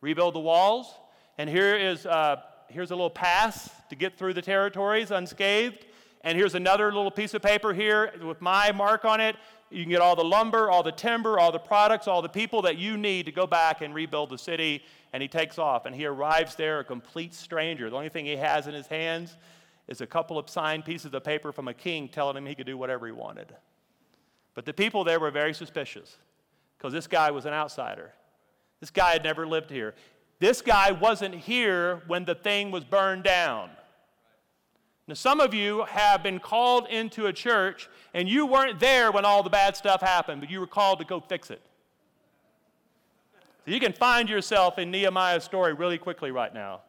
Rebuild 0.00 0.34
the 0.34 0.40
walls. 0.40 0.92
And 1.38 1.48
here 1.48 1.76
is, 1.76 2.06
uh, 2.06 2.42
here's 2.68 2.90
a 2.90 2.94
little 2.94 3.08
pass 3.08 3.70
to 3.88 3.94
get 3.94 4.18
through 4.18 4.34
the 4.34 4.42
territories 4.42 5.12
unscathed. 5.12 5.86
And 6.24 6.38
here's 6.38 6.54
another 6.54 6.86
little 6.86 7.10
piece 7.10 7.34
of 7.34 7.42
paper 7.42 7.74
here 7.74 8.10
with 8.24 8.40
my 8.40 8.72
mark 8.72 9.04
on 9.04 9.20
it. 9.20 9.36
You 9.70 9.82
can 9.82 9.90
get 9.90 10.00
all 10.00 10.16
the 10.16 10.24
lumber, 10.24 10.70
all 10.70 10.82
the 10.82 10.90
timber, 10.90 11.38
all 11.38 11.52
the 11.52 11.58
products, 11.58 12.08
all 12.08 12.22
the 12.22 12.30
people 12.30 12.62
that 12.62 12.78
you 12.78 12.96
need 12.96 13.26
to 13.26 13.32
go 13.32 13.46
back 13.46 13.82
and 13.82 13.94
rebuild 13.94 14.30
the 14.30 14.38
city. 14.38 14.82
And 15.12 15.22
he 15.22 15.28
takes 15.28 15.58
off 15.58 15.84
and 15.84 15.94
he 15.94 16.06
arrives 16.06 16.54
there 16.54 16.80
a 16.80 16.84
complete 16.84 17.34
stranger. 17.34 17.90
The 17.90 17.96
only 17.96 18.08
thing 18.08 18.24
he 18.24 18.36
has 18.36 18.66
in 18.66 18.72
his 18.72 18.86
hands 18.86 19.36
is 19.86 20.00
a 20.00 20.06
couple 20.06 20.38
of 20.38 20.48
signed 20.48 20.86
pieces 20.86 21.12
of 21.12 21.22
paper 21.22 21.52
from 21.52 21.68
a 21.68 21.74
king 21.74 22.08
telling 22.08 22.38
him 22.38 22.46
he 22.46 22.54
could 22.54 22.66
do 22.66 22.78
whatever 22.78 23.04
he 23.04 23.12
wanted. 23.12 23.54
But 24.54 24.64
the 24.64 24.72
people 24.72 25.04
there 25.04 25.20
were 25.20 25.30
very 25.30 25.52
suspicious 25.52 26.16
because 26.78 26.94
this 26.94 27.06
guy 27.06 27.32
was 27.32 27.44
an 27.44 27.52
outsider. 27.52 28.12
This 28.80 28.90
guy 28.90 29.12
had 29.12 29.24
never 29.24 29.46
lived 29.46 29.70
here. 29.70 29.94
This 30.38 30.62
guy 30.62 30.90
wasn't 30.92 31.34
here 31.34 32.02
when 32.06 32.24
the 32.24 32.34
thing 32.34 32.70
was 32.70 32.82
burned 32.82 33.24
down. 33.24 33.68
Now, 35.06 35.14
some 35.14 35.40
of 35.40 35.52
you 35.52 35.84
have 35.84 36.22
been 36.22 36.38
called 36.38 36.86
into 36.88 37.26
a 37.26 37.32
church 37.32 37.90
and 38.14 38.28
you 38.28 38.46
weren't 38.46 38.80
there 38.80 39.12
when 39.12 39.24
all 39.24 39.42
the 39.42 39.50
bad 39.50 39.76
stuff 39.76 40.00
happened, 40.00 40.40
but 40.40 40.50
you 40.50 40.60
were 40.60 40.66
called 40.66 40.98
to 41.00 41.04
go 41.04 41.20
fix 41.20 41.50
it. 41.50 41.60
So 43.64 43.70
you 43.70 43.80
can 43.80 43.92
find 43.92 44.28
yourself 44.28 44.78
in 44.78 44.90
Nehemiah's 44.90 45.44
story 45.44 45.74
really 45.74 45.98
quickly 45.98 46.30
right 46.30 46.52
now. 46.52 46.82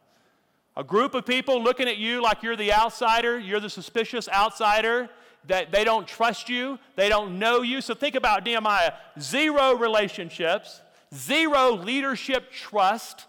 A 0.77 0.83
group 0.83 1.13
of 1.13 1.25
people 1.25 1.61
looking 1.61 1.87
at 1.87 1.97
you 1.97 2.21
like 2.21 2.43
you're 2.43 2.57
the 2.57 2.73
outsider, 2.73 3.39
you're 3.39 3.61
the 3.61 3.69
suspicious 3.69 4.27
outsider, 4.29 5.09
that 5.47 5.71
they 5.71 5.83
don't 5.83 6.07
trust 6.07 6.49
you, 6.49 6.79
they 6.95 7.07
don't 7.07 7.37
know 7.39 7.61
you. 7.61 7.79
So 7.81 7.93
think 7.93 8.15
about 8.15 8.43
Nehemiah 8.43 8.93
zero 9.19 9.75
relationships, 9.75 10.81
zero 11.13 11.71
leadership 11.71 12.51
trust, 12.51 13.25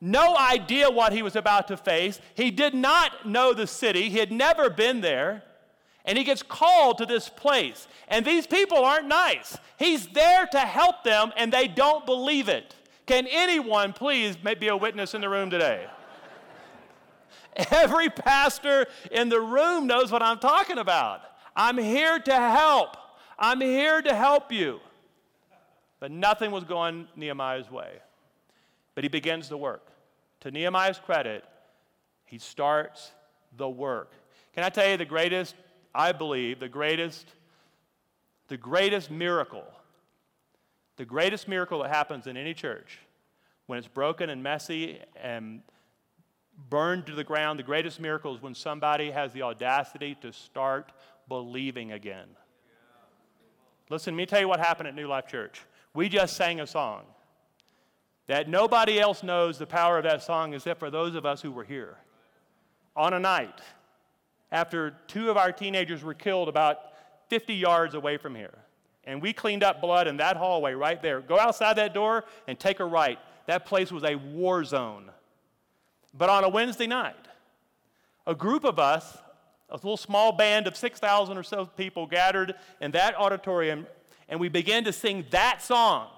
no 0.00 0.36
idea 0.36 0.90
what 0.90 1.12
he 1.12 1.22
was 1.22 1.36
about 1.36 1.68
to 1.68 1.76
face. 1.76 2.20
He 2.34 2.50
did 2.50 2.74
not 2.74 3.26
know 3.26 3.52
the 3.52 3.66
city, 3.66 4.08
he 4.08 4.18
had 4.18 4.32
never 4.32 4.70
been 4.70 5.00
there. 5.00 5.42
And 6.04 6.16
he 6.16 6.24
gets 6.24 6.42
called 6.42 6.98
to 6.98 7.06
this 7.06 7.28
place. 7.28 7.86
And 8.08 8.24
these 8.24 8.46
people 8.46 8.78
aren't 8.78 9.08
nice. 9.08 9.58
He's 9.78 10.06
there 10.06 10.46
to 10.46 10.58
help 10.60 11.04
them, 11.04 11.32
and 11.36 11.52
they 11.52 11.68
don't 11.68 12.06
believe 12.06 12.48
it. 12.48 12.74
Can 13.04 13.26
anyone 13.26 13.92
please 13.92 14.36
be 14.36 14.68
a 14.68 14.76
witness 14.76 15.12
in 15.12 15.20
the 15.20 15.28
room 15.28 15.50
today? 15.50 15.86
Every 17.70 18.08
pastor 18.08 18.86
in 19.10 19.28
the 19.28 19.40
room 19.40 19.86
knows 19.86 20.10
what 20.10 20.22
I'm 20.22 20.38
talking 20.38 20.78
about. 20.78 21.22
I'm 21.54 21.76
here 21.76 22.18
to 22.18 22.34
help. 22.34 22.96
I'm 23.38 23.60
here 23.60 24.00
to 24.00 24.14
help 24.14 24.52
you. 24.52 24.80
But 26.00 26.10
nothing 26.10 26.50
was 26.50 26.64
going 26.64 27.08
Nehemiah's 27.16 27.70
way. 27.70 27.90
But 28.94 29.04
he 29.04 29.08
begins 29.08 29.48
the 29.48 29.56
work. 29.56 29.87
To 30.40 30.50
Nehemiah's 30.50 30.98
credit, 30.98 31.44
he 32.24 32.38
starts 32.38 33.12
the 33.56 33.68
work. 33.68 34.12
Can 34.54 34.64
I 34.64 34.68
tell 34.68 34.88
you 34.88 34.96
the 34.96 35.04
greatest, 35.04 35.54
I 35.94 36.12
believe, 36.12 36.60
the 36.60 36.68
greatest, 36.68 37.26
the 38.48 38.56
greatest 38.56 39.10
miracle, 39.10 39.64
the 40.96 41.04
greatest 41.04 41.48
miracle 41.48 41.82
that 41.82 41.90
happens 41.90 42.26
in 42.26 42.36
any 42.36 42.54
church 42.54 42.98
when 43.66 43.78
it's 43.78 43.88
broken 43.88 44.30
and 44.30 44.42
messy 44.42 44.98
and 45.22 45.62
burned 46.70 47.06
to 47.06 47.14
the 47.14 47.24
ground, 47.24 47.58
the 47.58 47.64
greatest 47.64 48.00
miracle 48.00 48.34
is 48.34 48.42
when 48.42 48.54
somebody 48.54 49.10
has 49.10 49.32
the 49.32 49.42
audacity 49.42 50.16
to 50.22 50.32
start 50.32 50.92
believing 51.28 51.92
again. 51.92 52.28
Listen, 53.90 54.14
let 54.14 54.18
me 54.18 54.26
tell 54.26 54.40
you 54.40 54.48
what 54.48 54.58
happened 54.58 54.88
at 54.88 54.94
New 54.94 55.06
Life 55.06 55.26
Church. 55.26 55.62
We 55.94 56.08
just 56.08 56.36
sang 56.36 56.60
a 56.60 56.66
song 56.66 57.02
that 58.28 58.48
nobody 58.48 59.00
else 59.00 59.22
knows 59.22 59.58
the 59.58 59.66
power 59.66 59.98
of 59.98 60.04
that 60.04 60.22
song 60.22 60.54
except 60.54 60.78
for 60.78 60.90
those 60.90 61.14
of 61.14 61.26
us 61.26 61.42
who 61.42 61.50
were 61.50 61.64
here. 61.64 61.96
On 62.94 63.14
a 63.14 63.18
night, 63.18 63.60
after 64.52 64.94
two 65.08 65.30
of 65.30 65.36
our 65.36 65.50
teenagers 65.50 66.04
were 66.04 66.14
killed 66.14 66.48
about 66.48 66.78
50 67.28 67.54
yards 67.54 67.94
away 67.94 68.18
from 68.18 68.34
here, 68.34 68.58
and 69.04 69.20
we 69.20 69.32
cleaned 69.32 69.64
up 69.64 69.80
blood 69.80 70.06
in 70.06 70.18
that 70.18 70.36
hallway 70.36 70.74
right 70.74 71.00
there. 71.02 71.20
Go 71.20 71.38
outside 71.38 71.76
that 71.76 71.94
door 71.94 72.24
and 72.46 72.58
take 72.58 72.80
a 72.80 72.84
right. 72.84 73.18
That 73.46 73.64
place 73.64 73.90
was 73.90 74.04
a 74.04 74.14
war 74.14 74.62
zone. 74.62 75.10
But 76.12 76.28
on 76.28 76.44
a 76.44 76.48
Wednesday 76.48 76.86
night, 76.86 77.16
a 78.26 78.34
group 78.34 78.64
of 78.64 78.78
us, 78.78 79.16
a 79.70 79.76
little 79.76 79.96
small 79.96 80.32
band 80.32 80.66
of 80.66 80.76
6,000 80.76 81.36
or 81.36 81.42
so 81.42 81.64
people 81.64 82.06
gathered 82.06 82.54
in 82.80 82.90
that 82.90 83.14
auditorium, 83.14 83.86
and 84.28 84.38
we 84.38 84.50
began 84.50 84.84
to 84.84 84.92
sing 84.92 85.24
that 85.30 85.62
song, 85.62 86.08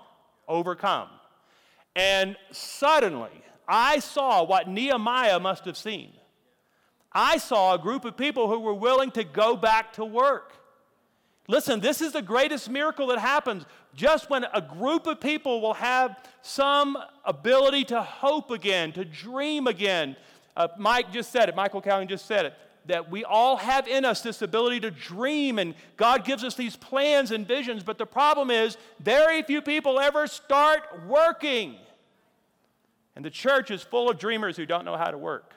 Overcome. 0.49 1.09
And 2.01 2.35
suddenly, 2.51 3.45
I 3.69 3.99
saw 3.99 4.43
what 4.43 4.67
Nehemiah 4.67 5.39
must 5.39 5.67
have 5.67 5.77
seen. 5.77 6.13
I 7.13 7.37
saw 7.37 7.75
a 7.75 7.79
group 7.79 8.07
of 8.07 8.17
people 8.17 8.49
who 8.49 8.59
were 8.59 8.73
willing 8.73 9.11
to 9.11 9.23
go 9.23 9.55
back 9.55 9.93
to 9.95 10.05
work. 10.07 10.55
Listen, 11.47 11.79
this 11.81 12.01
is 12.01 12.13
the 12.13 12.23
greatest 12.23 12.71
miracle 12.71 13.09
that 13.09 13.19
happens 13.19 13.67
just 13.95 14.31
when 14.31 14.47
a 14.55 14.63
group 14.63 15.07
of 15.07 15.21
people 15.21 15.61
will 15.61 15.75
have 15.75 16.17
some 16.41 16.97
ability 17.27 17.85
to 17.85 18.01
hope 18.01 18.51
again, 18.51 18.93
to 18.93 19.05
dream 19.05 19.67
again. 19.67 20.17
Uh, 20.57 20.69
Mike 20.79 21.13
just 21.13 21.31
said 21.31 21.51
it, 21.51 21.55
Michael 21.55 21.83
Calvin 21.83 22.09
just 22.09 22.25
said 22.25 22.47
it 22.47 22.55
that 22.87 23.11
we 23.11 23.25
all 23.25 23.59
have 23.59 23.87
in 23.87 24.07
us 24.07 24.23
this 24.23 24.41
ability 24.41 24.81
to 24.81 24.91
dream, 24.91 25.59
and 25.59 25.75
God 25.99 26.25
gives 26.25 26.43
us 26.43 26.55
these 26.55 26.77
plans 26.77 27.31
and 27.31 27.47
visions. 27.47 27.83
But 27.83 27.99
the 27.99 28.07
problem 28.07 28.51
is, 28.51 28.79
very 29.01 29.43
few 29.43 29.61
people 29.61 30.01
ever 30.01 30.27
start 30.27 31.07
working. 31.07 31.77
And 33.21 33.25
the 33.27 33.29
church 33.29 33.71
is 33.71 33.83
full 33.83 34.09
of 34.09 34.19
dreamers 34.19 34.57
who 34.57 34.65
don't 34.65 34.87
know 34.87 34.97
how 34.97 35.11
to 35.11 35.19
work. 35.19 35.53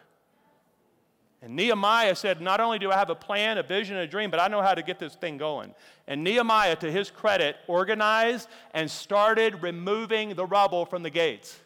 And 1.41 1.55
Nehemiah 1.55 2.13
said, 2.13 2.41
Not 2.41 2.59
only 2.59 2.77
do 2.77 2.91
I 2.91 2.95
have 2.95 3.09
a 3.09 3.15
plan, 3.15 3.57
a 3.57 3.63
vision, 3.63 3.95
a 3.95 4.05
dream, 4.05 4.29
but 4.29 4.41
I 4.41 4.49
know 4.49 4.61
how 4.61 4.73
to 4.73 4.83
get 4.83 4.99
this 4.99 5.15
thing 5.15 5.37
going. 5.37 5.73
And 6.05 6.25
Nehemiah, 6.25 6.75
to 6.75 6.91
his 6.91 7.09
credit, 7.09 7.55
organized 7.67 8.49
and 8.73 8.91
started 8.91 9.63
removing 9.63 10.35
the 10.35 10.45
rubble 10.45 10.85
from 10.85 11.03
the 11.03 11.09
gates 11.09 11.57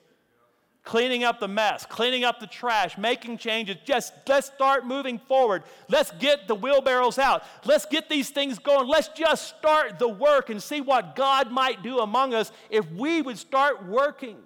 cleaning 0.83 1.23
up 1.23 1.39
the 1.39 1.47
mess, 1.47 1.83
cleaning 1.85 2.23
up 2.23 2.39
the 2.39 2.47
trash, 2.47 2.95
making 2.95 3.39
changes. 3.39 3.75
Just 3.83 4.13
let's 4.27 4.47
start 4.47 4.85
moving 4.85 5.17
forward. 5.17 5.63
Let's 5.89 6.11
get 6.11 6.47
the 6.47 6.55
wheelbarrows 6.55 7.17
out. 7.17 7.43
Let's 7.65 7.87
get 7.87 8.07
these 8.07 8.29
things 8.29 8.59
going. 8.59 8.87
Let's 8.87 9.09
just 9.09 9.49
start 9.57 9.97
the 9.97 10.07
work 10.07 10.51
and 10.51 10.61
see 10.61 10.79
what 10.79 11.15
God 11.15 11.51
might 11.51 11.81
do 11.81 11.99
among 11.99 12.35
us 12.35 12.51
if 12.69 12.89
we 12.91 13.23
would 13.23 13.39
start 13.39 13.85
working. 13.87 14.37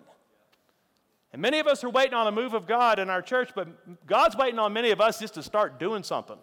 And 1.34 1.42
many 1.42 1.60
of 1.60 1.68
us 1.68 1.84
are 1.84 1.90
waiting 1.90 2.14
on 2.14 2.26
the 2.26 2.32
move 2.32 2.54
of 2.54 2.68
God 2.68 3.00
in 3.00 3.10
our 3.10 3.22
church, 3.22 3.52
but 3.56 4.06
God's 4.06 4.36
waiting 4.36 4.60
on 4.60 4.74
many 4.74 4.92
of 4.92 5.00
us 5.00 5.20
just 5.20 5.34
to 5.36 5.44
start 5.44 5.80
doing 5.80 6.04
something. 6.04 6.38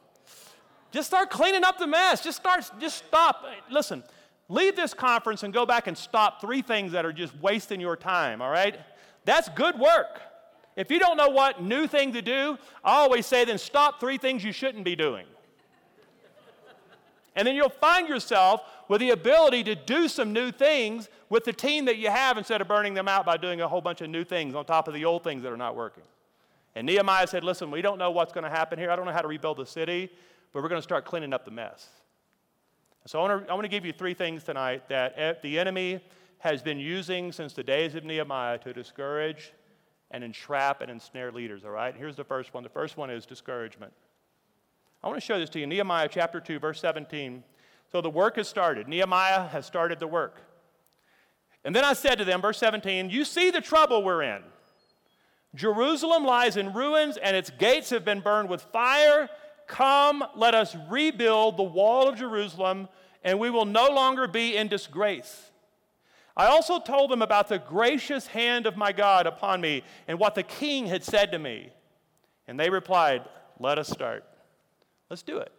Just 0.90 1.08
start 1.08 1.28
cleaning 1.28 1.64
up 1.64 1.78
the 1.78 1.86
mess. 1.86 2.22
Just 2.22 2.38
start, 2.38 2.64
just 2.80 3.04
stop. 3.06 3.44
Listen, 3.70 4.02
leave 4.48 4.76
this 4.76 4.94
conference 4.94 5.42
and 5.42 5.52
go 5.52 5.66
back 5.66 5.86
and 5.86 5.96
stop 5.96 6.40
three 6.40 6.62
things 6.62 6.92
that 6.92 7.04
are 7.04 7.12
just 7.12 7.36
wasting 7.40 7.80
your 7.80 7.96
time, 7.96 8.40
all 8.40 8.50
right? 8.50 8.78
That's 9.26 9.50
good 9.50 9.78
work. 9.78 10.22
If 10.74 10.90
you 10.90 10.98
don't 10.98 11.16
know 11.16 11.28
what 11.28 11.62
new 11.62 11.86
thing 11.86 12.12
to 12.14 12.22
do, 12.22 12.56
I 12.82 13.00
always 13.00 13.26
say 13.26 13.44
then 13.44 13.58
stop 13.58 14.00
three 14.00 14.16
things 14.16 14.42
you 14.42 14.52
shouldn't 14.52 14.84
be 14.84 14.96
doing. 14.96 15.26
And 17.38 17.46
then 17.46 17.54
you'll 17.54 17.68
find 17.68 18.08
yourself 18.08 18.62
with 18.88 19.00
the 19.00 19.10
ability 19.10 19.62
to 19.62 19.76
do 19.76 20.08
some 20.08 20.32
new 20.32 20.50
things 20.50 21.08
with 21.30 21.44
the 21.44 21.52
team 21.52 21.84
that 21.84 21.96
you 21.96 22.10
have 22.10 22.36
instead 22.36 22.60
of 22.60 22.66
burning 22.66 22.94
them 22.94 23.06
out 23.06 23.24
by 23.24 23.36
doing 23.36 23.60
a 23.60 23.68
whole 23.68 23.80
bunch 23.80 24.00
of 24.00 24.10
new 24.10 24.24
things 24.24 24.56
on 24.56 24.64
top 24.64 24.88
of 24.88 24.94
the 24.94 25.04
old 25.04 25.22
things 25.22 25.44
that 25.44 25.52
are 25.52 25.56
not 25.56 25.76
working. 25.76 26.02
And 26.74 26.84
Nehemiah 26.84 27.28
said, 27.28 27.44
Listen, 27.44 27.70
we 27.70 27.80
don't 27.80 27.96
know 27.96 28.10
what's 28.10 28.32
going 28.32 28.42
to 28.42 28.50
happen 28.50 28.76
here. 28.76 28.90
I 28.90 28.96
don't 28.96 29.06
know 29.06 29.12
how 29.12 29.22
to 29.22 29.28
rebuild 29.28 29.58
the 29.58 29.66
city, 29.66 30.10
but 30.52 30.64
we're 30.64 30.68
going 30.68 30.80
to 30.80 30.82
start 30.82 31.04
cleaning 31.04 31.32
up 31.32 31.44
the 31.44 31.52
mess. 31.52 31.86
So 33.06 33.20
I 33.20 33.28
want, 33.28 33.46
to, 33.46 33.54
I 33.54 33.66
give 33.68 33.86
you 33.86 33.92
three 33.92 34.14
things 34.14 34.42
tonight 34.42 34.88
that 34.88 35.40
the 35.40 35.60
enemy 35.60 36.00
has 36.38 36.60
been 36.60 36.80
using 36.80 37.30
since 37.30 37.52
the 37.52 37.62
days 37.62 37.94
of 37.94 38.02
Nehemiah 38.02 38.58
to 38.58 38.72
discourage 38.72 39.52
and 40.10 40.24
entrap 40.24 40.80
and 40.80 40.90
ensnare 40.90 41.30
leaders, 41.30 41.64
all 41.64 41.70
right? 41.70 41.94
Here's 41.94 42.16
the 42.16 42.24
first 42.24 42.52
one. 42.52 42.64
The 42.64 42.68
first 42.68 42.96
one 42.96 43.10
is 43.10 43.26
discouragement. 43.26 43.92
I 45.08 45.10
want 45.10 45.22
to 45.22 45.26
show 45.26 45.38
this 45.38 45.48
to 45.50 45.58
you. 45.58 45.66
Nehemiah 45.66 46.06
chapter 46.10 46.38
2, 46.38 46.58
verse 46.58 46.78
17. 46.82 47.42
So 47.90 48.02
the 48.02 48.10
work 48.10 48.36
has 48.36 48.46
started. 48.46 48.88
Nehemiah 48.88 49.48
has 49.48 49.64
started 49.64 50.00
the 50.00 50.06
work. 50.06 50.42
And 51.64 51.74
then 51.74 51.82
I 51.82 51.94
said 51.94 52.16
to 52.16 52.26
them, 52.26 52.42
verse 52.42 52.58
17, 52.58 53.08
You 53.08 53.24
see 53.24 53.50
the 53.50 53.62
trouble 53.62 54.02
we're 54.02 54.20
in. 54.20 54.42
Jerusalem 55.54 56.26
lies 56.26 56.58
in 56.58 56.74
ruins, 56.74 57.16
and 57.16 57.34
its 57.34 57.48
gates 57.48 57.88
have 57.88 58.04
been 58.04 58.20
burned 58.20 58.50
with 58.50 58.60
fire. 58.60 59.30
Come, 59.66 60.22
let 60.36 60.54
us 60.54 60.76
rebuild 60.90 61.56
the 61.56 61.62
wall 61.62 62.06
of 62.06 62.18
Jerusalem, 62.18 62.86
and 63.24 63.38
we 63.38 63.48
will 63.48 63.64
no 63.64 63.88
longer 63.88 64.28
be 64.28 64.58
in 64.58 64.68
disgrace. 64.68 65.52
I 66.36 66.48
also 66.48 66.78
told 66.78 67.10
them 67.10 67.22
about 67.22 67.48
the 67.48 67.60
gracious 67.60 68.26
hand 68.26 68.66
of 68.66 68.76
my 68.76 68.92
God 68.92 69.26
upon 69.26 69.62
me 69.62 69.84
and 70.06 70.18
what 70.18 70.34
the 70.34 70.42
king 70.42 70.86
had 70.86 71.02
said 71.02 71.32
to 71.32 71.38
me. 71.38 71.70
And 72.46 72.60
they 72.60 72.68
replied, 72.68 73.24
Let 73.58 73.78
us 73.78 73.88
start. 73.88 74.26
Let's 75.10 75.22
do 75.22 75.38
it. 75.38 75.52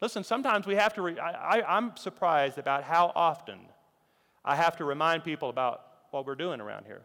Listen, 0.00 0.24
sometimes 0.24 0.66
we 0.66 0.74
have 0.74 0.94
to, 0.94 1.02
re- 1.02 1.18
I, 1.18 1.60
I, 1.60 1.76
I'm 1.76 1.96
surprised 1.96 2.58
about 2.58 2.84
how 2.84 3.12
often 3.14 3.58
I 4.44 4.56
have 4.56 4.76
to 4.76 4.84
remind 4.84 5.24
people 5.24 5.48
about 5.48 5.82
what 6.10 6.26
we're 6.26 6.34
doing 6.34 6.60
around 6.60 6.86
here. 6.86 7.02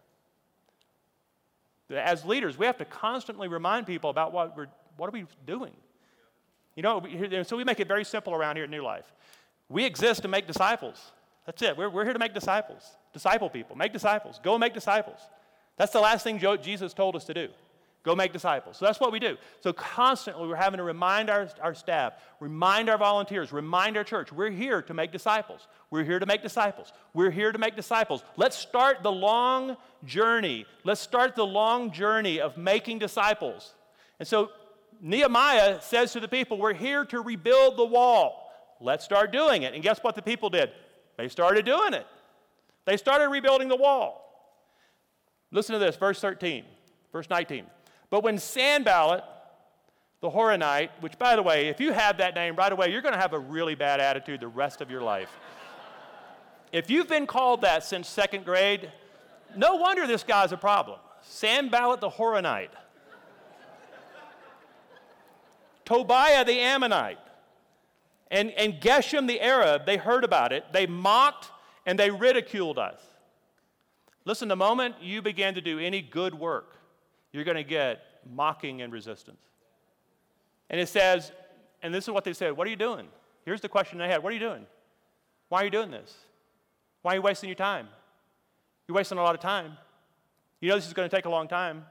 As 1.89 2.26
leaders, 2.26 2.58
we 2.58 2.65
have 2.65 2.78
to 2.78 2.86
constantly 2.86 3.47
remind 3.47 3.86
people 3.86 4.10
about 4.10 4.32
what, 4.34 4.56
we're, 4.56 4.67
what 4.97 5.08
are 5.08 5.12
we 5.12 5.26
doing. 5.45 5.74
You 6.76 6.84
know, 6.84 7.04
so 7.43 7.58
we 7.58 7.63
make 7.63 7.80
it 7.80 7.88
very 7.88 8.06
simple 8.06 8.34
around 8.34 8.56
here 8.56 8.63
at 8.63 8.69
New 8.69 8.84
Life. 8.84 9.12
We 9.67 9.86
exist 9.86 10.21
to 10.21 10.28
make 10.28 10.47
disciples. 10.47 11.12
That's 11.45 11.62
it. 11.62 11.76
We're, 11.76 11.89
we're 11.89 12.04
here 12.04 12.13
to 12.13 12.19
make 12.19 12.34
disciples, 12.34 12.84
disciple 13.13 13.50
people, 13.50 13.76
make 13.76 13.93
disciples, 13.93 14.39
go 14.43 14.58
make 14.58 14.74
disciples. 14.74 15.19
That's 15.78 15.91
the 15.91 16.00
last 16.00 16.24
thing 16.24 16.39
Jesus 16.62 16.93
told 16.93 17.15
us 17.15 17.26
to 17.26 17.34
do. 17.34 17.50
Go 18.03 18.15
make 18.15 18.33
disciples. 18.33 18.77
So 18.77 18.85
that's 18.85 18.99
what 18.99 19.11
we 19.11 19.19
do. 19.19 19.37
So 19.59 19.73
constantly 19.73 20.47
we're 20.47 20.55
having 20.55 20.79
to 20.79 20.83
remind 20.83 21.29
our, 21.29 21.47
our 21.61 21.75
staff, 21.75 22.13
remind 22.39 22.89
our 22.89 22.97
volunteers, 22.97 23.51
remind 23.53 23.95
our 23.95 24.03
church, 24.03 24.31
we're 24.31 24.49
here 24.49 24.81
to 24.81 24.93
make 24.95 25.11
disciples. 25.11 25.67
We're 25.91 26.03
here 26.03 26.17
to 26.17 26.25
make 26.25 26.41
disciples. 26.41 26.93
We're 27.13 27.29
here 27.29 27.51
to 27.51 27.59
make 27.59 27.75
disciples. 27.75 28.23
Let's 28.37 28.57
start 28.57 29.03
the 29.03 29.11
long 29.11 29.77
journey. 30.03 30.65
Let's 30.83 31.01
start 31.01 31.35
the 31.35 31.45
long 31.45 31.91
journey 31.91 32.39
of 32.41 32.57
making 32.57 32.99
disciples. 32.99 33.75
And 34.17 34.27
so 34.27 34.49
Nehemiah 34.99 35.79
says 35.81 36.13
to 36.13 36.19
the 36.19 36.27
people, 36.27 36.57
We're 36.57 36.73
here 36.73 37.05
to 37.05 37.21
rebuild 37.21 37.77
the 37.77 37.85
wall. 37.85 38.51
Let's 38.79 39.05
start 39.05 39.31
doing 39.31 39.61
it. 39.61 39.75
And 39.75 39.83
guess 39.83 39.99
what 39.99 40.15
the 40.15 40.23
people 40.23 40.49
did? 40.49 40.71
They 41.17 41.27
started 41.27 41.65
doing 41.65 41.93
it. 41.93 42.07
They 42.85 42.97
started 42.97 43.29
rebuilding 43.29 43.67
the 43.67 43.75
wall. 43.75 44.17
Listen 45.51 45.73
to 45.73 45.79
this, 45.79 45.97
verse 45.97 46.19
13, 46.19 46.63
verse 47.11 47.29
19. 47.29 47.65
But 48.12 48.24
when 48.24 48.38
Sanballat, 48.38 49.24
the 50.19 50.30
Horonite, 50.30 50.89
which 51.00 51.17
by 51.17 51.36
the 51.36 51.41
way, 51.41 51.69
if 51.69 51.80
you 51.80 51.93
have 51.93 52.17
that 52.17 52.36
name 52.36 52.56
right 52.56 52.71
away, 52.71 52.91
you're 52.91 53.02
going 53.02 53.15
to 53.15 53.19
have 53.19 53.34
a 53.34 53.39
really 53.39 53.74
bad 53.74 54.00
attitude 54.00 54.41
the 54.41 54.47
rest 54.47 54.82
of 54.82 54.91
your 54.91 55.02
life. 55.02 55.32
if 56.71 56.91
you've 56.91 57.08
been 57.08 57.26
called 57.26 57.62
that 57.62 57.84
since 57.84 58.08
second 58.08 58.45
grade, 58.45 58.91
no 59.56 59.78
wonder 59.78 60.06
this 60.06 60.24
guy's 60.24 60.52
a 60.52 60.58
problem. 60.58 61.00
Sanballat 61.24 62.02
the 62.02 62.10
Horonite. 62.10 62.69
Tobiah 65.86 66.45
the 66.45 66.60
Ammonite. 66.60 67.17
And, 68.30 68.52
and 68.52 68.76
Geshem 68.76 69.28
the 69.28 69.41
Arab, 69.41 69.86
they 69.86 69.97
heard 69.97 70.24
about 70.24 70.54
it. 70.54 70.65
They 70.71 70.86
mocked 70.86 71.50
and 71.86 71.97
they 71.97 72.12
ridiculed 72.12 72.78
us. 72.78 73.00
Listen, 74.26 74.47
the 74.47 74.56
moment 74.56 74.95
you 75.02 75.21
begin 75.21 75.56
to 75.56 75.62
do 75.62 75.80
any 75.80 76.02
good 76.02 76.36
work, 76.36 76.76
you're 77.32 77.44
going 77.44 77.58
to 77.58 77.63
get 77.63 78.02
mocking 78.30 78.82
and 78.82 78.91
resistance. 78.91 79.41
And 80.70 80.80
it 80.80 80.88
says, 80.88 81.32
and 81.82 81.94
this 81.94 82.06
is 82.06 82.12
what 82.12 82.24
they 82.24 82.34
said 82.34 82.56
What 82.56 82.67
are 82.67 82.70
you 82.70 82.76
doing? 82.76 83.08
Here's 83.46 83.62
the 83.62 83.70
question 83.70 83.98
they 83.98 84.08
had 84.08 84.24
What 84.24 84.32
are 84.32 84.36
you 84.36 84.39
doing? 84.39 84.65
Why 85.50 85.62
are 85.62 85.65
you 85.65 85.72
doing 85.72 85.91
this? 85.91 86.15
Why 87.02 87.13
are 87.13 87.15
you 87.15 87.22
wasting 87.22 87.50
your 87.50 87.56
time? 87.56 87.88
You're 88.88 88.96
wasting 88.96 89.17
a 89.17 89.24
lot 89.24 89.36
of 89.36 89.41
time. 89.41 89.78
You 90.60 90.70
know 90.70 90.76
this 90.76 90.88
is 90.88 90.94
going 90.94 91.10
to 91.10 91.15
take 91.15 91.26
a 91.26 91.30
long 91.30 91.48
time. 91.48 91.86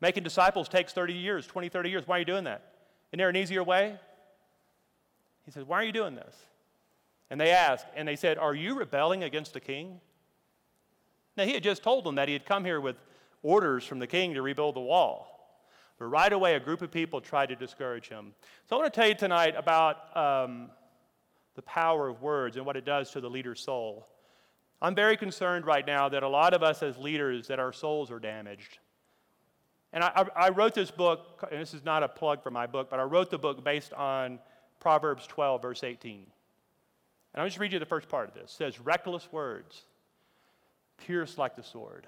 Making 0.00 0.22
disciples 0.22 0.68
takes 0.68 0.92
30 0.92 1.12
years, 1.12 1.46
20, 1.46 1.68
30 1.68 1.90
years. 1.90 2.06
Why 2.06 2.16
are 2.16 2.18
you 2.20 2.24
doing 2.24 2.44
that? 2.44 2.72
Isn't 3.10 3.18
there 3.18 3.28
an 3.28 3.36
easier 3.36 3.64
way? 3.64 3.98
He 5.44 5.50
says, 5.50 5.64
Why 5.64 5.80
are 5.80 5.84
you 5.84 5.92
doing 5.92 6.14
this? 6.14 6.34
And 7.30 7.40
they 7.40 7.50
asked, 7.50 7.86
and 7.94 8.06
they 8.06 8.16
said, 8.16 8.38
Are 8.38 8.54
you 8.54 8.74
rebelling 8.78 9.24
against 9.24 9.52
the 9.52 9.60
king? 9.60 10.00
Now, 11.36 11.44
he 11.44 11.54
had 11.54 11.62
just 11.62 11.82
told 11.82 12.04
them 12.04 12.16
that 12.16 12.28
he 12.28 12.34
had 12.34 12.44
come 12.44 12.64
here 12.64 12.80
with 12.80 12.96
orders 13.42 13.84
from 13.84 13.98
the 13.98 14.06
king 14.06 14.34
to 14.34 14.42
rebuild 14.42 14.76
the 14.76 14.80
wall. 14.80 15.38
But 15.98 16.06
right 16.06 16.32
away, 16.32 16.54
a 16.54 16.60
group 16.60 16.82
of 16.82 16.90
people 16.90 17.20
tried 17.20 17.48
to 17.48 17.56
discourage 17.56 18.08
him. 18.08 18.32
So 18.68 18.76
I 18.76 18.80
want 18.80 18.92
to 18.92 19.00
tell 19.00 19.08
you 19.08 19.14
tonight 19.14 19.54
about 19.56 20.16
um, 20.16 20.70
the 21.56 21.62
power 21.62 22.08
of 22.08 22.22
words 22.22 22.56
and 22.56 22.64
what 22.64 22.76
it 22.76 22.84
does 22.84 23.10
to 23.12 23.20
the 23.20 23.28
leader's 23.28 23.60
soul. 23.60 24.06
I'm 24.80 24.94
very 24.94 25.16
concerned 25.16 25.66
right 25.66 25.84
now 25.84 26.08
that 26.08 26.22
a 26.22 26.28
lot 26.28 26.54
of 26.54 26.62
us 26.62 26.82
as 26.84 26.96
leaders, 26.98 27.48
that 27.48 27.58
our 27.58 27.72
souls 27.72 28.12
are 28.12 28.20
damaged. 28.20 28.78
And 29.92 30.04
I, 30.04 30.26
I, 30.36 30.48
wrote 30.50 30.74
this 30.74 30.90
book, 30.90 31.48
and 31.50 31.60
this 31.60 31.74
is 31.74 31.84
not 31.84 32.02
a 32.02 32.08
plug 32.08 32.42
for 32.42 32.50
my 32.50 32.66
book, 32.66 32.90
but 32.90 33.00
I 33.00 33.04
wrote 33.04 33.30
the 33.30 33.38
book 33.38 33.64
based 33.64 33.92
on 33.94 34.38
Proverbs 34.78 35.26
12, 35.26 35.62
verse 35.62 35.82
18. 35.82 36.26
And 37.32 37.42
I'll 37.42 37.48
just 37.48 37.58
read 37.58 37.72
you 37.72 37.78
the 37.78 37.86
first 37.86 38.08
part 38.08 38.28
of 38.28 38.34
this. 38.34 38.52
It 38.52 38.56
says, 38.56 38.80
Reckless 38.80 39.32
words 39.32 39.82
pierce 40.98 41.38
like 41.38 41.56
the 41.56 41.62
sword 41.62 42.06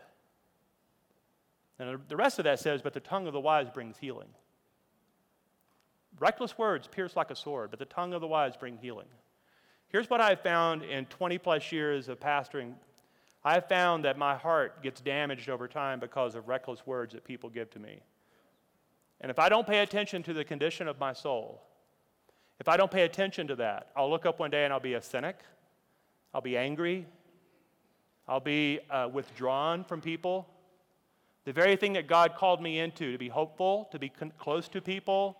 and 1.80 1.98
the 2.08 2.16
rest 2.16 2.38
of 2.38 2.44
that 2.44 2.60
says, 2.60 2.82
But 2.82 2.92
the 2.92 3.00
tongue 3.00 3.26
of 3.26 3.32
the 3.32 3.40
wise 3.40 3.70
brings 3.70 3.96
healing. 3.98 4.28
Reckless 6.18 6.58
words 6.58 6.86
pierce 6.86 7.16
like 7.16 7.30
a 7.30 7.36
sword, 7.36 7.70
but 7.70 7.78
the 7.78 7.86
tongue 7.86 8.12
of 8.12 8.20
the 8.20 8.26
wise 8.26 8.56
bring 8.56 8.76
healing. 8.76 9.06
Here's 9.88 10.10
what 10.10 10.20
I've 10.20 10.40
found 10.40 10.82
in 10.82 11.06
20 11.06 11.38
plus 11.38 11.72
years 11.72 12.08
of 12.08 12.20
pastoring 12.20 12.74
I've 13.42 13.66
found 13.68 14.04
that 14.04 14.18
my 14.18 14.36
heart 14.36 14.82
gets 14.82 15.00
damaged 15.00 15.48
over 15.48 15.66
time 15.66 15.98
because 15.98 16.34
of 16.34 16.46
reckless 16.46 16.86
words 16.86 17.14
that 17.14 17.24
people 17.24 17.48
give 17.48 17.70
to 17.70 17.78
me. 17.78 18.02
And 19.20 19.30
if 19.30 19.38
I 19.38 19.48
don't 19.48 19.66
pay 19.66 19.78
attention 19.78 20.22
to 20.24 20.34
the 20.34 20.44
condition 20.44 20.86
of 20.88 20.98
my 20.98 21.14
soul, 21.14 21.62
if 22.58 22.68
I 22.68 22.76
don't 22.76 22.90
pay 22.90 23.02
attention 23.02 23.46
to 23.48 23.56
that, 23.56 23.88
I'll 23.96 24.10
look 24.10 24.26
up 24.26 24.38
one 24.38 24.50
day 24.50 24.64
and 24.64 24.72
I'll 24.74 24.80
be 24.80 24.94
a 24.94 25.00
cynic, 25.00 25.38
I'll 26.34 26.42
be 26.42 26.56
angry, 26.56 27.06
I'll 28.28 28.40
be 28.40 28.80
uh, 28.90 29.08
withdrawn 29.10 29.84
from 29.84 30.02
people, 30.02 30.46
the 31.50 31.54
very 31.54 31.74
thing 31.74 31.94
that 31.94 32.06
God 32.06 32.36
called 32.36 32.62
me 32.62 32.78
into, 32.78 33.10
to 33.10 33.18
be 33.18 33.26
hopeful, 33.26 33.88
to 33.90 33.98
be 33.98 34.08
con- 34.08 34.32
close 34.38 34.68
to 34.68 34.80
people, 34.80 35.36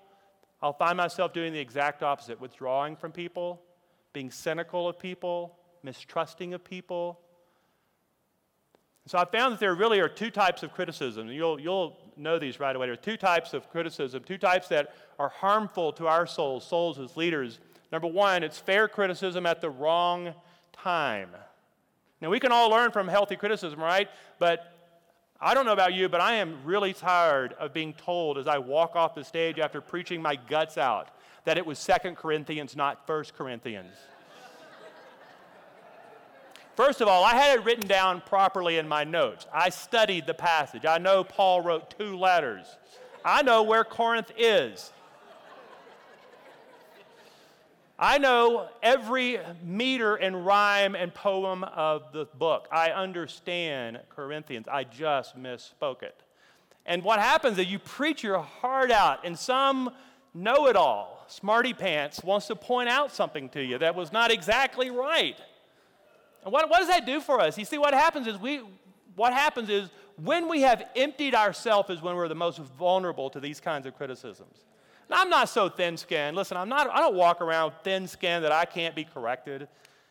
I'll 0.60 0.72
find 0.72 0.96
myself 0.96 1.32
doing 1.32 1.52
the 1.52 1.60
exact 1.60 2.02
opposite 2.02 2.40
withdrawing 2.40 2.96
from 2.96 3.12
people, 3.12 3.62
being 4.12 4.28
cynical 4.28 4.88
of 4.88 4.98
people, 4.98 5.56
mistrusting 5.84 6.52
of 6.52 6.64
people. 6.64 7.20
So 9.06 9.18
I 9.18 9.24
found 9.24 9.52
that 9.52 9.60
there 9.60 9.76
really 9.76 10.00
are 10.00 10.08
two 10.08 10.32
types 10.32 10.64
of 10.64 10.72
criticism. 10.72 11.28
You'll, 11.28 11.60
you'll 11.60 11.96
know 12.16 12.40
these 12.40 12.58
right 12.58 12.74
away. 12.74 12.88
There 12.88 12.94
are 12.94 12.96
two 12.96 13.16
types 13.16 13.54
of 13.54 13.70
criticism, 13.70 14.24
two 14.24 14.36
types 14.36 14.66
that 14.66 14.92
are 15.20 15.28
harmful 15.28 15.92
to 15.92 16.08
our 16.08 16.26
souls, 16.26 16.66
souls 16.66 16.98
as 16.98 17.16
leaders. 17.16 17.60
Number 17.92 18.08
one, 18.08 18.42
it's 18.42 18.58
fair 18.58 18.88
criticism 18.88 19.46
at 19.46 19.60
the 19.60 19.70
wrong 19.70 20.34
time. 20.72 21.28
Now, 22.20 22.30
we 22.30 22.40
can 22.40 22.50
all 22.50 22.68
learn 22.68 22.90
from 22.90 23.06
healthy 23.06 23.36
criticism, 23.36 23.78
right? 23.78 24.08
But 24.40 24.79
I 25.42 25.54
don't 25.54 25.64
know 25.64 25.72
about 25.72 25.94
you, 25.94 26.08
but 26.10 26.20
I 26.20 26.34
am 26.34 26.58
really 26.64 26.92
tired 26.92 27.54
of 27.54 27.72
being 27.72 27.94
told 27.94 28.36
as 28.36 28.46
I 28.46 28.58
walk 28.58 28.94
off 28.94 29.14
the 29.14 29.24
stage 29.24 29.58
after 29.58 29.80
preaching 29.80 30.20
my 30.20 30.36
guts 30.36 30.76
out 30.76 31.08
that 31.44 31.56
it 31.56 31.64
was 31.64 31.78
Second 31.78 32.16
Corinthians, 32.16 32.76
not 32.76 33.06
First 33.06 33.34
Corinthians. 33.34 33.94
First 36.76 37.00
of 37.00 37.08
all, 37.08 37.24
I 37.24 37.34
had 37.34 37.58
it 37.58 37.64
written 37.64 37.88
down 37.88 38.20
properly 38.20 38.76
in 38.76 38.86
my 38.86 39.04
notes. 39.04 39.46
I 39.52 39.70
studied 39.70 40.26
the 40.26 40.34
passage. 40.34 40.84
I 40.84 40.98
know 40.98 41.24
Paul 41.24 41.62
wrote 41.62 41.98
two 41.98 42.18
letters. 42.18 42.66
I 43.24 43.42
know 43.42 43.62
where 43.62 43.84
Corinth 43.84 44.32
is. 44.38 44.92
I 48.02 48.16
know 48.16 48.70
every 48.82 49.38
meter 49.62 50.16
and 50.16 50.46
rhyme 50.46 50.94
and 50.94 51.12
poem 51.12 51.64
of 51.64 52.12
the 52.14 52.24
book. 52.24 52.66
I 52.72 52.92
understand 52.92 54.00
Corinthians. 54.08 54.66
I 54.72 54.84
just 54.84 55.38
misspoke 55.38 56.02
it. 56.02 56.22
And 56.86 57.02
what 57.04 57.20
happens 57.20 57.58
is 57.58 57.66
you 57.66 57.78
preach 57.78 58.22
your 58.22 58.38
heart 58.38 58.90
out, 58.90 59.26
and 59.26 59.38
some 59.38 59.90
know 60.32 60.66
it 60.68 60.76
all, 60.76 61.26
smarty 61.28 61.74
pants, 61.74 62.24
wants 62.24 62.46
to 62.46 62.56
point 62.56 62.88
out 62.88 63.12
something 63.12 63.50
to 63.50 63.62
you 63.62 63.76
that 63.76 63.94
was 63.94 64.12
not 64.12 64.30
exactly 64.30 64.90
right. 64.90 65.36
And 66.42 66.54
what, 66.54 66.70
what 66.70 66.78
does 66.78 66.88
that 66.88 67.04
do 67.04 67.20
for 67.20 67.38
us? 67.38 67.58
You 67.58 67.66
see, 67.66 67.76
what 67.76 67.92
happens 67.92 68.26
is 68.26 68.38
we, 68.38 68.62
what 69.14 69.34
happens 69.34 69.68
is 69.68 69.90
when 70.16 70.48
we 70.48 70.62
have 70.62 70.84
emptied 70.96 71.34
ourselves 71.34 71.90
is 71.90 72.00
when 72.00 72.16
we're 72.16 72.28
the 72.28 72.34
most 72.34 72.60
vulnerable 72.60 73.28
to 73.28 73.40
these 73.40 73.60
kinds 73.60 73.86
of 73.86 73.94
criticisms. 73.94 74.56
Now, 75.10 75.22
I'm 75.22 75.28
not 75.28 75.48
so 75.48 75.68
thin-skinned. 75.68 76.36
Listen, 76.36 76.56
I'm 76.56 76.68
not, 76.68 76.88
I 76.88 77.00
don't 77.00 77.16
walk 77.16 77.40
around 77.40 77.72
thin-skinned 77.82 78.44
that 78.44 78.52
I 78.52 78.64
can't 78.64 78.94
be 78.94 79.02
corrected. 79.02 79.66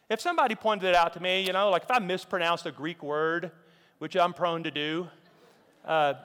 If 0.10 0.20
somebody 0.20 0.56
pointed 0.56 0.90
it 0.90 0.96
out 0.96 1.14
to 1.14 1.22
me, 1.22 1.46
you 1.46 1.54
know, 1.54 1.70
like 1.70 1.84
if 1.84 1.92
I 1.92 2.00
mispronounced 2.00 2.66
a 2.66 2.72
Greek 2.72 3.02
word, 3.02 3.52
which 4.00 4.18
I'm 4.18 4.34
prone 4.34 4.62
to 4.64 4.72
do, 4.72 5.08
uh, 5.86 6.16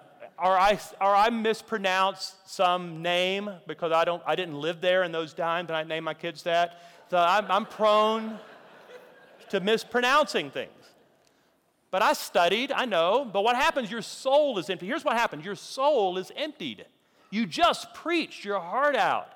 or 0.42 0.58
I, 0.58 0.80
or 1.00 1.14
I 1.14 1.30
mispronounce 1.30 2.34
some 2.46 3.00
name 3.00 3.48
because 3.68 3.92
I, 3.92 4.04
don't, 4.04 4.20
I 4.26 4.34
didn't 4.34 4.60
live 4.60 4.80
there 4.80 5.04
in 5.04 5.12
those 5.12 5.34
times 5.34 5.70
and 5.70 5.76
I 5.76 5.84
named 5.84 6.04
my 6.04 6.14
kids 6.14 6.42
that. 6.42 6.82
So 7.10 7.18
I'm, 7.18 7.48
I'm 7.48 7.66
prone 7.66 8.40
to 9.50 9.60
mispronouncing 9.60 10.50
things. 10.50 10.70
But 11.92 12.02
I 12.02 12.12
studied, 12.12 12.72
I 12.72 12.86
know, 12.86 13.24
but 13.24 13.44
what 13.44 13.54
happens? 13.54 13.88
Your 13.88 14.02
soul 14.02 14.58
is 14.58 14.68
empty. 14.68 14.88
Here's 14.88 15.04
what 15.04 15.16
happens 15.16 15.44
your 15.44 15.54
soul 15.54 16.18
is 16.18 16.32
emptied. 16.34 16.86
You 17.34 17.46
just 17.46 17.92
preached 17.94 18.44
your 18.44 18.60
heart 18.60 18.94
out. 18.94 19.28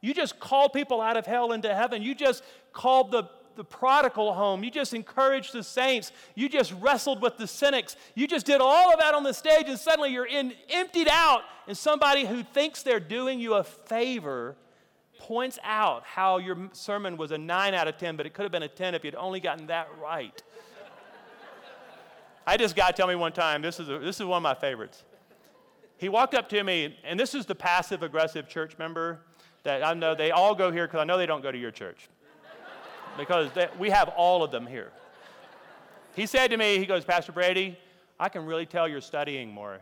You 0.00 0.14
just 0.14 0.38
called 0.38 0.72
people 0.72 1.00
out 1.00 1.16
of 1.16 1.26
hell 1.26 1.50
into 1.50 1.74
heaven. 1.74 2.00
You 2.00 2.14
just 2.14 2.44
called 2.72 3.10
the 3.10 3.24
the 3.56 3.64
prodigal 3.64 4.32
home. 4.32 4.62
You 4.62 4.70
just 4.70 4.94
encouraged 4.94 5.52
the 5.52 5.64
saints. 5.64 6.12
You 6.36 6.48
just 6.48 6.72
wrestled 6.80 7.20
with 7.20 7.36
the 7.36 7.48
cynics. 7.48 7.96
You 8.14 8.28
just 8.28 8.46
did 8.46 8.60
all 8.60 8.92
of 8.92 9.00
that 9.00 9.12
on 9.12 9.24
the 9.24 9.34
stage, 9.34 9.64
and 9.66 9.76
suddenly 9.78 10.12
you're 10.12 10.24
in, 10.24 10.54
emptied 10.70 11.08
out. 11.10 11.42
And 11.66 11.76
somebody 11.76 12.24
who 12.24 12.44
thinks 12.44 12.84
they're 12.84 13.00
doing 13.00 13.40
you 13.40 13.54
a 13.54 13.64
favor 13.64 14.56
points 15.18 15.58
out 15.64 16.04
how 16.04 16.38
your 16.38 16.70
sermon 16.72 17.16
was 17.16 17.32
a 17.32 17.38
9 17.38 17.74
out 17.74 17.88
of 17.88 17.98
10, 17.98 18.16
but 18.16 18.24
it 18.24 18.32
could 18.32 18.44
have 18.44 18.52
been 18.52 18.62
a 18.62 18.68
10 18.68 18.94
if 18.94 19.04
you'd 19.04 19.16
only 19.16 19.40
gotten 19.40 19.66
that 19.66 19.88
right. 20.00 20.42
I 22.46 22.56
just 22.56 22.76
got 22.76 22.86
to 22.86 22.92
tell 22.94 23.08
me 23.08 23.16
one 23.16 23.32
time, 23.32 23.60
this 23.60 23.80
is, 23.80 23.88
a, 23.90 23.98
this 23.98 24.20
is 24.20 24.24
one 24.24 24.38
of 24.38 24.42
my 24.42 24.54
favorites. 24.54 25.02
He 26.00 26.08
walked 26.08 26.34
up 26.34 26.48
to 26.48 26.64
me, 26.64 26.96
and 27.04 27.20
this 27.20 27.34
is 27.34 27.44
the 27.44 27.54
passive 27.54 28.02
aggressive 28.02 28.48
church 28.48 28.78
member 28.78 29.20
that 29.64 29.84
I 29.84 29.92
know 29.92 30.14
they 30.14 30.30
all 30.30 30.54
go 30.54 30.72
here 30.72 30.86
because 30.86 30.98
I 30.98 31.04
know 31.04 31.18
they 31.18 31.26
don't 31.26 31.42
go 31.42 31.52
to 31.52 31.58
your 31.58 31.70
church 31.70 32.08
because 33.18 33.52
they, 33.52 33.68
we 33.78 33.90
have 33.90 34.08
all 34.16 34.42
of 34.42 34.50
them 34.50 34.66
here. 34.66 34.92
He 36.16 36.24
said 36.24 36.48
to 36.52 36.56
me, 36.56 36.78
he 36.78 36.86
goes, 36.86 37.04
Pastor 37.04 37.32
Brady, 37.32 37.76
I 38.18 38.30
can 38.30 38.46
really 38.46 38.64
tell 38.64 38.88
you're 38.88 39.02
studying 39.02 39.52
more. 39.52 39.80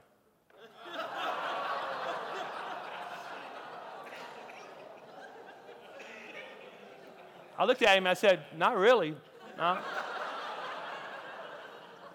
I 7.57 7.65
looked 7.65 7.83
at 7.83 7.97
him 7.97 7.99
and 7.99 8.09
I 8.09 8.15
said, 8.15 8.41
Not 8.57 8.77
really. 8.77 9.15
No. 9.57 9.79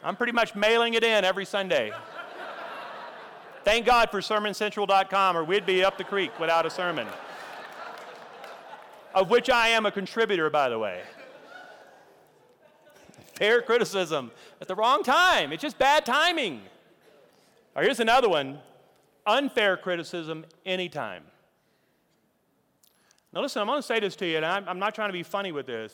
I'm 0.04 0.18
pretty 0.18 0.34
much 0.34 0.56
mailing 0.56 0.94
it 0.96 1.06
in 1.06 1.24
every 1.24 1.46
Sunday. 1.46 1.94
Thank 3.64 3.86
God 3.86 4.12
for 4.12 4.20
SermonCentral.com, 4.20 5.38
or 5.38 5.44
we'd 5.44 5.66
be 5.66 5.84
up 5.84 5.98
the 5.98 6.04
creek 6.04 6.38
without 6.40 6.66
a 6.66 6.70
sermon 6.70 7.08
of 9.14 9.30
which 9.30 9.50
I 9.50 9.70
am 9.70 9.86
a 9.86 9.92
contributor, 9.92 10.50
by 10.50 10.70
the 10.70 10.80
way. 10.80 11.02
Fair 13.36 13.62
criticism 13.62 14.32
at 14.62 14.68
the 14.68 14.76
wrong 14.76 15.04
time. 15.04 15.52
It's 15.52 15.62
just 15.62 15.78
bad 15.78 16.06
timing. 16.06 16.62
Or 17.76 17.84
here's 17.84 18.00
another 18.00 18.30
one 18.30 18.60
unfair 19.26 19.78
criticism 19.78 20.46
anytime. 20.66 21.24
Now, 23.32 23.42
listen, 23.42 23.62
I'm 23.62 23.68
going 23.68 23.80
to 23.80 23.88
say 23.88 24.00
this 24.00 24.16
to 24.18 24.28
you, 24.28 24.38
and 24.38 24.46
I'm, 24.46 24.68
I'm 24.68 24.80
not 24.80 24.94
trying 24.94 25.10
to 25.10 25.14
be 25.14 25.24
funny 25.24 25.52
with 25.52 25.66
this. 25.66 25.94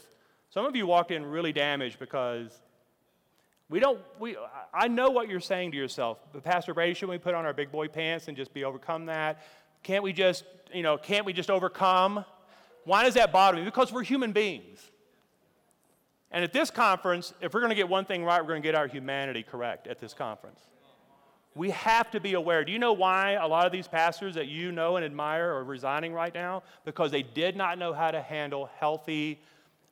Some 0.49 0.65
of 0.65 0.75
you 0.75 0.87
walked 0.87 1.11
in 1.11 1.25
really 1.25 1.53
damaged 1.53 1.99
because 1.99 2.59
we 3.69 3.79
don't, 3.79 3.99
we, 4.19 4.35
I 4.73 4.87
know 4.87 5.11
what 5.11 5.29
you're 5.29 5.39
saying 5.39 5.71
to 5.71 5.77
yourself, 5.77 6.17
but 6.33 6.43
Pastor 6.43 6.73
Brady, 6.73 6.95
shouldn't 6.95 7.11
we 7.11 7.17
put 7.19 7.35
on 7.35 7.45
our 7.45 7.53
big 7.53 7.71
boy 7.71 7.87
pants 7.87 8.27
and 8.27 8.35
just 8.35 8.51
be 8.53 8.63
overcome 8.63 9.05
that? 9.05 9.43
Can't 9.83 10.03
we 10.03 10.11
just, 10.11 10.43
you 10.73 10.81
know, 10.81 10.97
can't 10.97 11.25
we 11.25 11.33
just 11.33 11.51
overcome? 11.51 12.25
Why 12.85 13.03
does 13.03 13.13
that 13.13 13.31
bother 13.31 13.57
me? 13.57 13.63
Because 13.63 13.93
we're 13.93 14.03
human 14.03 14.31
beings. 14.31 14.79
And 16.31 16.43
at 16.43 16.51
this 16.51 16.71
conference, 16.71 17.33
if 17.41 17.53
we're 17.53 17.59
going 17.59 17.69
to 17.69 17.75
get 17.75 17.87
one 17.87 18.05
thing 18.05 18.23
right, 18.23 18.41
we're 18.41 18.49
going 18.49 18.61
to 18.61 18.67
get 18.67 18.75
our 18.75 18.87
humanity 18.87 19.43
correct 19.43 19.87
at 19.87 19.99
this 19.99 20.13
conference. 20.13 20.61
We 21.55 21.71
have 21.71 22.09
to 22.11 22.19
be 22.19 22.33
aware. 22.33 22.63
Do 22.63 22.71
you 22.71 22.79
know 22.79 22.93
why 22.93 23.33
a 23.33 23.47
lot 23.47 23.65
of 23.65 23.71
these 23.71 23.87
pastors 23.87 24.35
that 24.35 24.47
you 24.47 24.71
know 24.71 24.95
and 24.95 25.05
admire 25.05 25.51
are 25.53 25.63
resigning 25.63 26.13
right 26.13 26.33
now? 26.33 26.63
Because 26.85 27.11
they 27.11 27.23
did 27.23 27.55
not 27.55 27.77
know 27.77 27.93
how 27.93 28.11
to 28.11 28.21
handle 28.21 28.69
healthy 28.79 29.41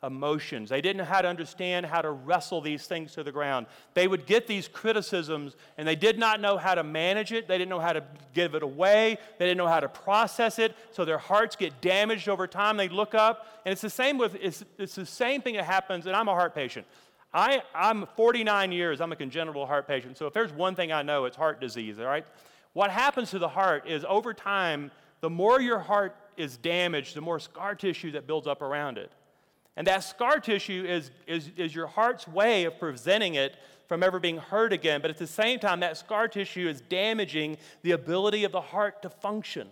emotions. 0.04 0.70
They 0.70 0.82
didn't 0.82 0.98
know 0.98 1.06
how 1.06 1.22
to 1.22 1.28
understand 1.28 1.86
how 1.86 2.02
to 2.02 2.12
wrestle 2.12 2.62
these 2.62 2.86
things 2.86 3.14
to 3.14 3.24
the 3.24 3.32
ground. 3.32 3.66
They 3.94 4.08
would 4.08 4.26
get 4.26 4.46
these 4.46 4.68
criticisms 4.68 5.56
and 5.78 5.88
they 5.88 5.96
did 5.96 6.20
not 6.20 6.40
know 6.40 6.58
how 6.58 6.76
to 6.76 6.84
manage 6.84 7.32
it. 7.32 7.48
They 7.48 7.58
didn't 7.58 7.70
know 7.70 7.80
how 7.80 7.94
to 7.94 8.04
give 8.34 8.54
it 8.54 8.64
away. 8.64 9.18
They 9.40 9.46
didn't 9.46 9.58
know 9.58 9.68
how 9.68 9.80
to 9.80 9.90
process 9.90 10.60
it. 10.60 10.76
So 10.92 11.04
their 11.04 11.18
hearts 11.18 11.56
get 11.56 11.82
damaged 11.82 12.30
over 12.30 12.48
time. 12.48 12.78
They 12.78 12.90
look 12.90 13.16
up. 13.16 13.48
And 13.66 13.72
it's 13.72 13.82
the 13.82 13.90
same 13.90 14.18
with 14.18 14.36
it's, 14.36 14.64
it's 14.78 14.96
the 14.96 15.06
same 15.06 15.42
thing 15.42 15.56
that 15.56 15.66
happens, 15.66 16.06
and 16.06 16.16
I'm 16.16 16.28
a 16.28 16.34
heart 16.34 16.56
patient. 16.56 16.86
I, 17.34 17.62
I'm 17.76 18.08
49 18.16 18.72
years, 18.72 19.02
I'm 19.02 19.12
a 19.12 19.16
congenital 19.16 19.66
heart 19.66 19.88
patient. 19.88 20.18
So 20.18 20.28
if 20.28 20.34
there's 20.34 20.54
one 20.54 20.76
thing 20.76 20.92
I 20.92 21.02
know, 21.02 21.26
it's 21.26 21.36
heart 21.36 21.60
disease, 21.60 22.00
all 22.00 22.06
right? 22.06 22.26
What 22.74 22.92
happens 22.92 23.32
to 23.32 23.40
the 23.40 23.50
heart 23.50 23.88
is 23.88 24.06
over 24.08 24.34
time, 24.34 24.92
the 25.20 25.30
more 25.30 25.60
your 25.60 25.80
heart 25.80 26.16
is 26.38 26.58
damaged, 26.58 27.16
the 27.16 27.22
more 27.22 27.40
scar 27.40 27.76
tissue 27.76 28.12
that 28.12 28.28
builds 28.28 28.48
up 28.48 28.62
around 28.62 28.98
it. 28.98 29.12
And 29.78 29.86
that 29.88 30.04
scar 30.04 30.40
tissue 30.40 30.84
is, 30.86 31.12
is, 31.28 31.52
is 31.56 31.74
your 31.74 31.88
heart's 31.88 32.28
way 32.28 32.66
of 32.66 32.80
preventing 32.80 33.36
it 33.36 33.56
from 33.88 34.04
ever 34.04 34.20
being 34.20 34.38
hurt 34.38 34.74
again. 34.74 35.02
But 35.02 35.12
at 35.12 35.18
the 35.18 35.28
same 35.28 35.60
time, 35.60 35.80
that 35.82 35.98
scar 35.98 36.28
tissue 36.28 36.68
is 36.68 36.82
damaging 36.82 37.58
the 37.84 37.92
ability 37.92 38.44
of 38.44 38.52
the 38.52 38.60
heart 38.60 39.04
to 39.04 39.10
function. 39.10 39.70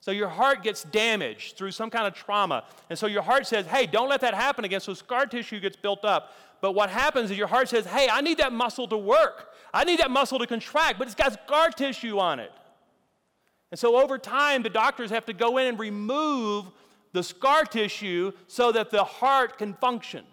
So 0.00 0.10
your 0.10 0.28
heart 0.28 0.62
gets 0.62 0.84
damaged 0.84 1.56
through 1.56 1.70
some 1.70 1.90
kind 1.90 2.06
of 2.06 2.14
trauma. 2.14 2.64
And 2.88 2.98
so 2.98 3.06
your 3.06 3.22
heart 3.22 3.46
says, 3.46 3.66
hey, 3.66 3.86
don't 3.86 4.08
let 4.08 4.22
that 4.22 4.34
happen 4.34 4.64
again. 4.64 4.80
So 4.80 4.94
scar 4.94 5.26
tissue 5.26 5.60
gets 5.60 5.76
built 5.76 6.04
up. 6.04 6.32
But 6.62 6.72
what 6.72 6.88
happens 6.88 7.30
is 7.30 7.36
your 7.36 7.46
heart 7.46 7.68
says, 7.68 7.84
hey, 7.84 8.08
I 8.10 8.22
need 8.22 8.38
that 8.38 8.54
muscle 8.54 8.88
to 8.88 8.96
work. 8.96 9.50
I 9.72 9.84
need 9.84 10.00
that 10.00 10.10
muscle 10.10 10.38
to 10.38 10.46
contract, 10.46 10.98
but 10.98 11.08
it's 11.08 11.14
got 11.14 11.34
scar 11.44 11.68
tissue 11.70 12.18
on 12.18 12.40
it. 12.40 12.52
And 13.70 13.78
so 13.78 14.00
over 14.00 14.18
time, 14.18 14.62
the 14.62 14.70
doctors 14.70 15.10
have 15.10 15.26
to 15.26 15.34
go 15.34 15.58
in 15.58 15.66
and 15.66 15.78
remove 15.78 16.70
the 17.14 17.22
scar 17.22 17.64
tissue 17.64 18.32
so 18.48 18.72
that 18.72 18.90
the 18.90 19.04
heart 19.04 19.56
can 19.56 19.72
function. 19.74 20.24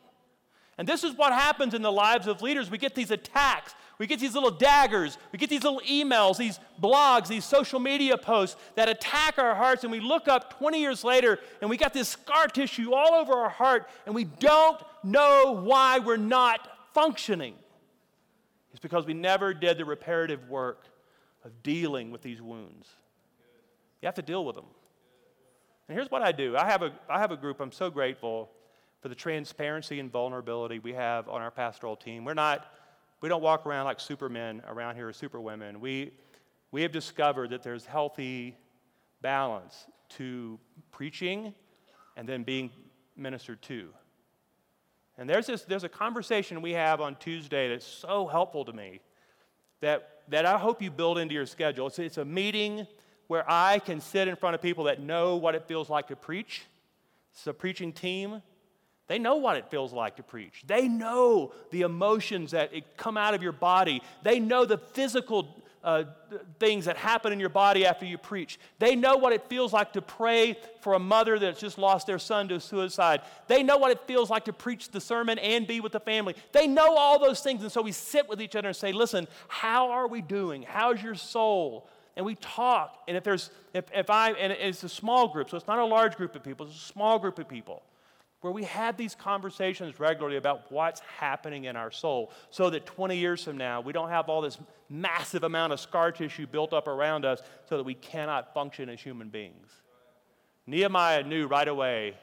And 0.78 0.88
this 0.88 1.04
is 1.04 1.16
what 1.16 1.32
happens 1.32 1.76
in 1.76 1.84
the 1.84 1.92
lives 1.92 2.26
of 2.26 2.42
leaders. 2.42 2.72
We 2.72 2.80
get 2.80 2.96
these 2.96 3.12
attacks, 3.12 3.76
we 4.00 4.08
get 4.08 4.20
these 4.20 4.34
little 4.34 4.50
daggers, 4.50 5.20
we 5.32 5.38
get 5.38 5.52
these 5.52 5.64
little 5.64 5.82
emails, 5.82 6.38
these 6.38 6.60
blogs, 6.82 7.28
these 7.28 7.46
social 7.46 7.80
media 7.80 8.18
posts 8.18 8.60
that 8.74 8.90
attack 8.90 9.38
our 9.38 9.54
hearts, 9.54 9.84
and 9.84 9.92
we 9.92 10.00
look 10.00 10.28
up 10.28 10.58
20 10.58 10.82
years 10.82 11.04
later 11.04 11.38
and 11.62 11.70
we 11.70 11.78
got 11.78 11.94
this 11.94 12.10
scar 12.10 12.48
tissue 12.48 12.94
all 12.94 13.14
over 13.14 13.34
our 13.34 13.50
heart, 13.50 13.88
and 14.08 14.16
we 14.16 14.24
don't 14.24 14.82
know 15.04 15.62
why 15.64 16.00
we're 16.00 16.18
not 16.18 16.68
functioning. 16.96 17.54
It's 18.72 18.80
because 18.80 19.06
we 19.06 19.14
never 19.14 19.54
did 19.54 19.78
the 19.78 19.86
reparative 19.86 20.50
work 20.50 20.86
of 21.46 21.62
dealing 21.62 22.10
with 22.10 22.24
these 22.24 22.42
wounds. 22.42 22.88
You 24.02 24.08
have 24.08 24.16
to 24.16 24.24
deal 24.24 24.44
with 24.44 24.56
them. 24.56 24.66
And 25.92 25.98
here's 25.98 26.10
what 26.10 26.22
I 26.22 26.32
do 26.32 26.56
I 26.56 26.68
have 26.68 26.84
a, 26.84 26.94
I 27.10 27.20
have 27.20 27.32
a 27.32 27.36
group, 27.36 27.60
I'm 27.60 27.74
so 27.74 27.90
grateful 27.90 28.50
for 29.02 29.10
the 29.10 29.16
transparency 29.16 30.00
and 30.00 30.10
vulnerability 30.10 30.80
we 30.80 30.94
have 30.94 31.28
on 31.28 31.42
our 31.42 31.52
pastoral 31.52 31.98
team. 31.98 32.24
We're 32.24 32.34
not, 32.34 32.66
we 33.20 33.28
don't 33.28 33.42
walk 33.42 33.66
around 33.66 33.88
like 33.88 34.00
supermen 34.00 34.62
around 34.70 34.96
here 34.96 35.10
or 35.10 35.12
superwomen. 35.12 35.82
We, 35.82 36.14
we 36.72 36.82
have 36.84 36.94
discovered 36.94 37.50
that 37.50 37.62
there's 37.62 37.86
healthy 37.86 38.56
balance 39.22 39.86
to 40.12 40.58
preaching 40.94 41.54
and 42.16 42.26
then 42.26 42.44
being 42.44 42.72
ministered 43.18 43.62
to. 43.64 43.90
And 45.18 45.30
there's, 45.30 45.48
this, 45.48 45.64
there's 45.64 45.84
a 45.84 45.90
conversation 45.90 46.62
we 46.62 46.72
have 46.72 47.02
on 47.02 47.18
Tuesday 47.18 47.68
that's 47.68 47.86
so 47.86 48.28
helpful 48.28 48.64
to 48.64 48.72
me 48.72 49.02
that, 49.82 50.22
that 50.30 50.46
I 50.46 50.58
hope 50.58 50.82
you 50.82 50.90
build 50.90 51.18
into 51.18 51.34
your 51.34 51.46
schedule. 51.46 51.88
It's, 51.88 52.00
it's 52.00 52.18
a 52.18 52.24
meeting 52.24 52.88
where 53.32 53.50
I 53.50 53.80
can 53.80 54.02
sit 54.02 54.28
in 54.28 54.36
front 54.36 54.56
of 54.56 54.62
people 54.62 54.84
that 54.84 55.00
know 55.00 55.38
what 55.38 55.56
it 55.56 55.66
feels 55.66 55.90
like 55.90 56.10
to 56.10 56.18
preach. 56.18 56.64
It's 57.32 57.48
a 57.48 57.54
preaching 57.54 57.94
team. 57.94 58.42
They 59.08 59.20
know 59.20 59.38
what 59.38 59.56
it 59.56 59.72
feels 59.72 59.94
like 59.94 60.18
to 60.18 60.24
preach. 60.24 60.64
They 60.68 60.90
know 60.90 61.54
the 61.72 61.84
emotions 61.84 62.52
that 62.52 62.74
come 62.98 63.16
out 63.16 63.34
of 63.34 63.42
your 63.42 63.54
body. 63.54 64.02
They 64.22 64.42
know 64.42 64.66
the 64.66 64.78
physical 64.78 65.64
uh, 65.82 66.04
things 66.60 66.84
that 66.84 66.98
happen 66.98 67.32
in 67.32 67.40
your 67.40 67.48
body 67.48 67.86
after 67.86 68.06
you 68.06 68.18
preach. 68.18 68.60
They 68.80 68.98
know 68.98 69.16
what 69.16 69.32
it 69.32 69.48
feels 69.48 69.72
like 69.72 69.94
to 69.94 70.02
pray 70.02 70.58
for 70.82 70.96
a 70.96 71.00
mother 71.00 71.40
that's 71.40 71.62
just 71.62 71.78
lost 71.78 72.08
their 72.08 72.20
son 72.20 72.50
to 72.50 72.60
suicide. 72.60 73.22
They 73.48 73.64
know 73.64 73.78
what 73.78 73.92
it 73.92 74.02
feels 74.08 74.30
like 74.30 74.44
to 74.46 74.54
preach 74.54 74.90
the 74.90 75.00
sermon 75.00 75.40
and 75.40 75.66
be 75.66 75.80
with 75.80 75.94
the 75.94 76.02
family. 76.02 76.36
They 76.52 76.68
know 76.68 76.98
all 76.98 77.18
those 77.18 77.40
things. 77.40 77.62
And 77.62 77.72
so 77.72 77.82
we 77.82 77.94
sit 77.94 78.28
with 78.28 78.42
each 78.42 78.58
other 78.58 78.68
and 78.68 78.76
say, 78.76 78.92
listen, 78.92 79.30
how 79.48 79.92
are 79.92 80.08
we 80.10 80.22
doing? 80.22 80.64
How's 80.64 81.02
your 81.02 81.16
soul? 81.16 81.88
And 82.16 82.26
we 82.26 82.36
talk. 82.36 82.98
And 83.08 83.16
if 83.16 83.24
there's, 83.24 83.50
if, 83.74 83.86
if 83.94 84.10
I, 84.10 84.32
and 84.32 84.52
it's 84.52 84.84
a 84.84 84.90
small 84.90 85.28
group, 85.28 85.50
so 85.50 85.58
it's 85.58 85.68
not 85.68 85.80
a 85.80 85.86
large 85.86 86.18
group 86.18 86.36
of 86.36 86.44
people, 86.44 86.66
it's 86.66 86.76
a 86.76 86.80
small 86.80 87.20
group 87.20 87.40
of 87.40 87.48
people 87.48 87.84
where 88.42 88.52
we 88.52 88.64
have 88.64 88.98
these 88.98 89.14
conversations 89.14 90.00
regularly 90.00 90.38
about 90.38 90.72
what's 90.72 91.00
happening 91.20 91.66
in 91.66 91.76
our 91.76 91.92
soul 91.92 92.32
so 92.50 92.72
that 92.72 92.86
20 92.88 93.16
years 93.16 93.44
from 93.44 93.56
now 93.56 93.80
we 93.82 93.94
don't 93.94 94.10
have 94.10 94.30
all 94.30 94.42
this 94.42 94.58
massive 94.90 95.44
amount 95.44 95.72
of 95.72 95.80
scar 95.80 96.12
tissue 96.12 96.48
built 96.48 96.74
up 96.74 96.88
around 96.88 97.24
us 97.24 97.42
so 97.70 97.78
that 97.78 97.84
we 97.84 97.94
cannot 97.94 98.54
function 98.54 98.90
as 98.90 99.00
human 99.00 99.30
beings. 99.30 99.68
Nehemiah 100.66 101.24
knew 101.24 101.48
right 101.48 101.68
away 101.68 102.16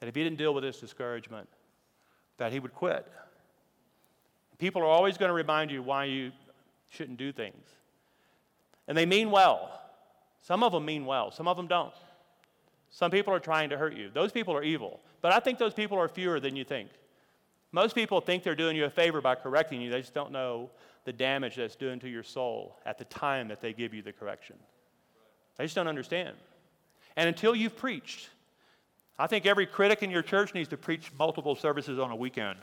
that 0.00 0.08
if 0.08 0.14
he 0.14 0.22
didn't 0.22 0.38
deal 0.38 0.54
with 0.54 0.62
this 0.62 0.78
discouragement, 0.78 1.48
that 2.36 2.52
he 2.52 2.60
would 2.60 2.74
quit. 2.74 3.10
People 4.58 4.82
are 4.82 4.86
always 4.86 5.16
going 5.16 5.28
to 5.28 5.34
remind 5.34 5.70
you 5.70 5.82
why 5.82 6.04
you 6.04 6.32
shouldn't 6.90 7.18
do 7.18 7.32
things. 7.32 7.66
And 8.88 8.96
they 8.96 9.06
mean 9.06 9.30
well. 9.30 9.80
Some 10.42 10.62
of 10.62 10.72
them 10.72 10.84
mean 10.84 11.06
well, 11.06 11.30
some 11.30 11.48
of 11.48 11.56
them 11.56 11.66
don't. 11.66 11.94
Some 12.90 13.10
people 13.10 13.34
are 13.34 13.40
trying 13.40 13.70
to 13.70 13.76
hurt 13.76 13.94
you. 13.94 14.10
Those 14.12 14.32
people 14.32 14.54
are 14.54 14.62
evil. 14.62 15.00
But 15.20 15.32
I 15.32 15.40
think 15.40 15.58
those 15.58 15.74
people 15.74 15.98
are 15.98 16.08
fewer 16.08 16.38
than 16.38 16.54
you 16.54 16.64
think. 16.64 16.88
Most 17.72 17.94
people 17.94 18.20
think 18.20 18.42
they're 18.42 18.54
doing 18.54 18.76
you 18.76 18.84
a 18.84 18.90
favor 18.90 19.20
by 19.20 19.34
correcting 19.34 19.80
you, 19.80 19.90
they 19.90 20.00
just 20.00 20.14
don't 20.14 20.32
know 20.32 20.70
the 21.04 21.12
damage 21.12 21.56
that's 21.56 21.76
doing 21.76 21.98
to 22.00 22.08
your 22.08 22.22
soul 22.22 22.76
at 22.84 22.98
the 22.98 23.04
time 23.04 23.48
that 23.48 23.60
they 23.60 23.72
give 23.72 23.92
you 23.92 24.02
the 24.02 24.12
correction. 24.12 24.56
They 25.56 25.64
just 25.64 25.74
don't 25.74 25.88
understand. 25.88 26.36
And 27.16 27.28
until 27.28 27.54
you've 27.54 27.76
preached, 27.76 28.28
I 29.18 29.26
think 29.26 29.46
every 29.46 29.66
critic 29.66 30.02
in 30.02 30.10
your 30.10 30.22
church 30.22 30.52
needs 30.52 30.68
to 30.70 30.76
preach 30.76 31.10
multiple 31.18 31.54
services 31.54 31.98
on 31.98 32.10
a 32.10 32.16
weekend. 32.16 32.58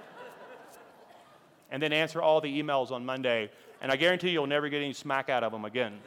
and 1.70 1.82
then 1.82 1.92
answer 1.92 2.20
all 2.20 2.40
the 2.40 2.62
emails 2.62 2.90
on 2.90 3.04
Monday. 3.04 3.50
And 3.80 3.90
I 3.90 3.96
guarantee 3.96 4.30
you'll 4.30 4.46
never 4.46 4.68
get 4.68 4.82
any 4.82 4.92
smack 4.92 5.28
out 5.28 5.42
of 5.42 5.52
them 5.52 5.64
again. 5.64 5.98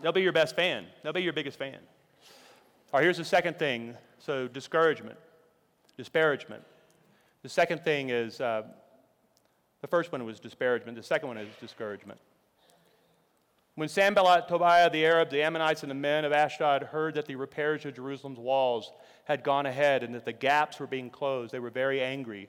They'll 0.00 0.12
be 0.12 0.22
your 0.22 0.32
best 0.32 0.54
fan, 0.54 0.86
they'll 1.02 1.12
be 1.12 1.22
your 1.22 1.32
biggest 1.32 1.58
fan. 1.58 1.78
All 2.92 3.00
right, 3.00 3.02
here's 3.02 3.16
the 3.16 3.24
second 3.24 3.58
thing. 3.58 3.96
So, 4.18 4.48
discouragement, 4.48 5.18
disparagement. 5.96 6.62
The 7.42 7.48
second 7.48 7.84
thing 7.84 8.10
is 8.10 8.40
uh, 8.40 8.62
the 9.80 9.86
first 9.88 10.12
one 10.12 10.24
was 10.24 10.40
disparagement, 10.40 10.96
the 10.96 11.02
second 11.02 11.28
one 11.28 11.38
is 11.38 11.48
discouragement. 11.60 12.20
When 13.76 13.88
Sanballat, 13.88 14.46
Tobiah, 14.46 14.88
the 14.88 15.04
Arabs, 15.04 15.32
the 15.32 15.42
Ammonites, 15.42 15.82
and 15.82 15.90
the 15.90 15.96
men 15.96 16.24
of 16.24 16.32
Ashdod 16.32 16.84
heard 16.84 17.14
that 17.14 17.26
the 17.26 17.34
repairs 17.34 17.84
of 17.84 17.94
Jerusalem's 17.94 18.38
walls 18.38 18.92
had 19.24 19.42
gone 19.42 19.66
ahead 19.66 20.02
and 20.02 20.14
that 20.14 20.24
the 20.24 20.32
gaps 20.32 20.78
were 20.78 20.86
being 20.86 21.10
closed, 21.10 21.52
they 21.52 21.58
were 21.58 21.70
very 21.70 22.00
angry. 22.00 22.48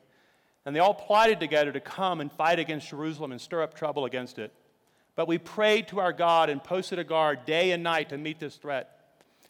And 0.66 0.76
they 0.76 0.80
all 0.80 0.94
plotted 0.94 1.40
together 1.40 1.72
to 1.72 1.80
come 1.80 2.22
and 2.22 2.32
fight 2.32 2.60
against 2.60 2.90
Jerusalem 2.90 3.32
and 3.32 3.40
stir 3.40 3.62
up 3.62 3.76
trouble 3.76 4.06
against 4.06 4.40
it. 4.40 4.52
But 5.16 5.28
we 5.28 5.38
prayed 5.38 5.88
to 5.90 6.00
our 6.00 6.12
God 6.12 6.50
and 6.50 6.64
posted 6.64 7.00
a 7.00 7.04
guard 7.04 7.46
day 7.46 7.72
and 7.72 7.84
night 7.84 8.10
to 8.10 8.18
meet 8.18 8.40
this 8.40 8.56
threat. 8.56 8.92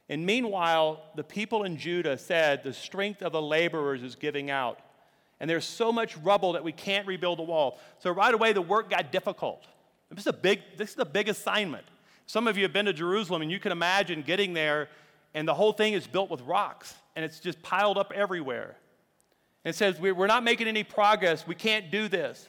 And 0.09 0.25
meanwhile, 0.25 1.01
the 1.15 1.23
people 1.23 1.63
in 1.63 1.77
Judah 1.77 2.17
said, 2.17 2.63
The 2.63 2.73
strength 2.73 3.23
of 3.23 3.31
the 3.31 3.41
laborers 3.41 4.03
is 4.03 4.15
giving 4.15 4.51
out. 4.51 4.79
And 5.39 5.49
there's 5.49 5.65
so 5.65 5.91
much 5.91 6.15
rubble 6.17 6.53
that 6.53 6.63
we 6.63 6.71
can't 6.71 7.07
rebuild 7.07 7.39
the 7.39 7.43
wall. 7.43 7.79
So 7.99 8.11
right 8.11 8.33
away, 8.33 8.53
the 8.53 8.61
work 8.61 8.89
got 8.89 9.11
difficult. 9.11 9.65
This 10.09 10.19
is 10.19 10.27
a 10.27 10.33
big, 10.33 10.61
this 10.77 10.91
is 10.91 10.99
a 10.99 11.05
big 11.05 11.27
assignment. 11.27 11.85
Some 12.27 12.47
of 12.47 12.57
you 12.57 12.63
have 12.63 12.73
been 12.73 12.85
to 12.85 12.93
Jerusalem, 12.93 13.41
and 13.41 13.51
you 13.51 13.59
can 13.59 13.71
imagine 13.71 14.21
getting 14.21 14.53
there, 14.53 14.89
and 15.33 15.47
the 15.47 15.53
whole 15.53 15.73
thing 15.73 15.93
is 15.93 16.07
built 16.07 16.29
with 16.29 16.41
rocks, 16.41 16.93
and 17.15 17.25
it's 17.25 17.39
just 17.39 17.61
piled 17.61 17.97
up 17.97 18.13
everywhere. 18.15 18.75
And 19.65 19.75
says, 19.75 19.99
We're 19.99 20.27
not 20.27 20.43
making 20.43 20.67
any 20.67 20.83
progress. 20.83 21.45
We 21.45 21.55
can't 21.55 21.91
do 21.91 22.07
this. 22.07 22.47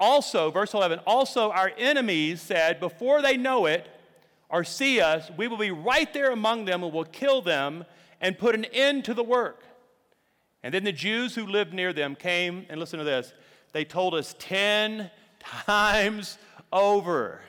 Also, 0.00 0.50
verse 0.50 0.74
11, 0.74 1.00
also 1.06 1.50
our 1.50 1.70
enemies 1.76 2.40
said, 2.40 2.80
Before 2.80 3.20
they 3.20 3.36
know 3.36 3.66
it, 3.66 3.86
or 4.48 4.64
see 4.64 5.00
us, 5.00 5.30
we 5.36 5.48
will 5.48 5.56
be 5.56 5.70
right 5.70 6.12
there 6.12 6.30
among 6.30 6.64
them 6.64 6.82
and 6.82 6.92
will 6.92 7.04
kill 7.04 7.40
them 7.42 7.84
and 8.20 8.38
put 8.38 8.54
an 8.54 8.64
end 8.66 9.04
to 9.06 9.14
the 9.14 9.22
work. 9.22 9.64
And 10.62 10.72
then 10.72 10.84
the 10.84 10.92
Jews 10.92 11.34
who 11.34 11.46
lived 11.46 11.72
near 11.72 11.92
them 11.92 12.14
came, 12.14 12.66
and 12.68 12.78
listen 12.78 12.98
to 12.98 13.04
this, 13.04 13.32
they 13.72 13.84
told 13.84 14.14
us 14.14 14.34
10 14.38 15.10
times 15.40 16.38
over 16.72 17.40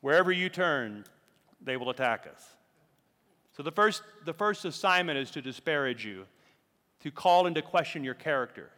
wherever 0.00 0.32
you 0.32 0.48
turn, 0.48 1.04
they 1.60 1.76
will 1.76 1.90
attack 1.90 2.26
us. 2.32 2.42
So 3.56 3.62
the 3.62 3.72
first, 3.72 4.02
the 4.24 4.32
first 4.32 4.64
assignment 4.64 5.18
is 5.18 5.30
to 5.32 5.42
disparage 5.42 6.04
you, 6.06 6.24
to 7.00 7.10
call 7.10 7.46
into 7.46 7.62
question 7.62 8.04
your 8.04 8.14
character. 8.14 8.70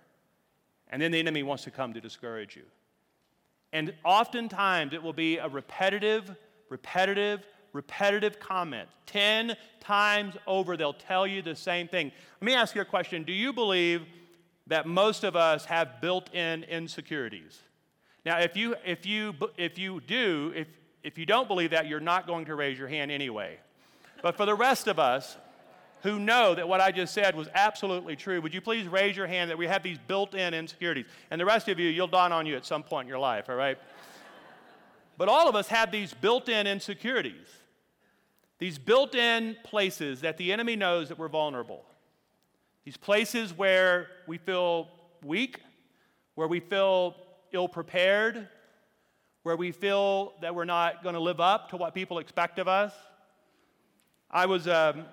And 0.89 1.01
then 1.01 1.11
the 1.11 1.19
enemy 1.19 1.43
wants 1.43 1.65
to 1.65 1.71
come 1.71 1.95
to 1.95 2.01
discourage 2.01 2.57
you. 2.57 2.65
And 3.73 3.95
oftentimes 4.05 4.93
it 4.93 5.03
will 5.03 5.15
be 5.15 5.39
a 5.39 5.49
repetitive, 5.49 6.35
repetitive, 6.69 7.47
repetitive 7.73 8.39
comment. 8.39 8.89
Ten 9.07 9.57
times 9.81 10.37
over, 10.47 10.77
they'll 10.77 10.93
tell 10.93 11.27
you 11.27 11.41
the 11.43 11.57
same 11.57 11.89
thing. 11.89 12.13
Let 12.41 12.47
me 12.47 12.55
ask 12.55 12.75
you 12.75 12.83
a 12.83 12.87
question 12.87 13.23
Do 13.25 13.33
you 13.33 13.53
believe 13.53 14.03
that 14.67 14.87
most 14.87 15.25
of 15.25 15.35
us 15.35 15.65
have 15.65 16.01
built 16.01 16.33
in 16.35 16.65
insecurities? 16.65 17.61
Now, 18.25 18.39
if 18.39 18.57
you, 18.57 18.77
if 18.85 19.05
you, 19.05 19.35
if 19.57 19.79
you 19.79 20.01
do, 20.01 20.53
if, 20.55 20.69
if 21.03 21.19
you 21.19 21.27
don't 21.27 21.49
believe 21.49 21.71
that, 21.71 21.89
you're 21.89 21.99
not 21.99 22.27
going 22.27 22.45
to 22.45 22.55
raise 22.55 22.79
your 22.79 22.89
hand 22.89 23.11
anyway. 23.11 23.59
But 24.23 24.37
for 24.37 24.47
the 24.47 24.55
rest 24.55 24.87
of 24.87 24.99
us 24.99 25.37
who 26.03 26.19
know 26.19 26.55
that 26.55 26.69
what 26.69 26.81
I 26.81 26.91
just 26.91 27.15
said 27.15 27.37
was 27.37 27.49
absolutely 27.55 28.17
true, 28.17 28.41
would 28.41 28.53
you 28.53 28.61
please 28.61 28.89
raise 28.89 29.17
your 29.17 29.27
hand 29.27 29.51
that 29.51 29.59
we 29.59 29.67
have 29.67 29.83
these 29.83 29.99
built 29.99 30.35
in 30.35 30.53
insecurities? 30.53 31.07
And 31.31 31.41
the 31.41 31.45
rest 31.45 31.69
of 31.69 31.79
you, 31.79 31.89
you'll 31.89 32.09
dawn 32.09 32.33
on 32.33 32.45
you 32.45 32.57
at 32.57 32.67
some 32.67 32.83
point 32.83 33.07
in 33.07 33.09
your 33.09 33.19
life, 33.19 33.49
all 33.49 33.57
right? 33.57 33.79
But 35.19 35.29
all 35.29 35.49
of 35.49 35.55
us 35.55 35.69
have 35.69 35.93
these 35.93 36.15
built 36.15 36.49
in 36.49 36.67
insecurities, 36.67 37.47
these 38.59 38.79
built 38.79 39.15
in 39.15 39.57
places 39.63 40.23
that 40.23 40.39
the 40.39 40.53
enemy 40.53 40.75
knows 40.75 41.11
that 41.11 41.19
we're 41.19 41.29
vulnerable, 41.29 41.85
these 42.85 42.97
places 42.97 43.57
where 43.57 44.09
we 44.27 44.39
feel 44.39 44.89
weak, 45.23 45.61
where 46.35 46.49
we 46.49 46.61
feel 46.61 47.15
ill 47.53 47.69
prepared, 47.69 48.49
where 49.43 49.55
we 49.55 49.71
feel 49.71 50.33
that 50.41 50.55
we're 50.55 50.65
not 50.65 51.03
going 51.03 51.15
to 51.15 51.21
live 51.21 51.41
up 51.41 51.69
to 51.71 51.77
what 51.77 51.95
people 51.95 52.19
expect 52.19 52.59
of 52.59 52.67
us. 52.67 52.93
I 54.31 54.47
was, 54.47 54.67
um, 54.67 55.05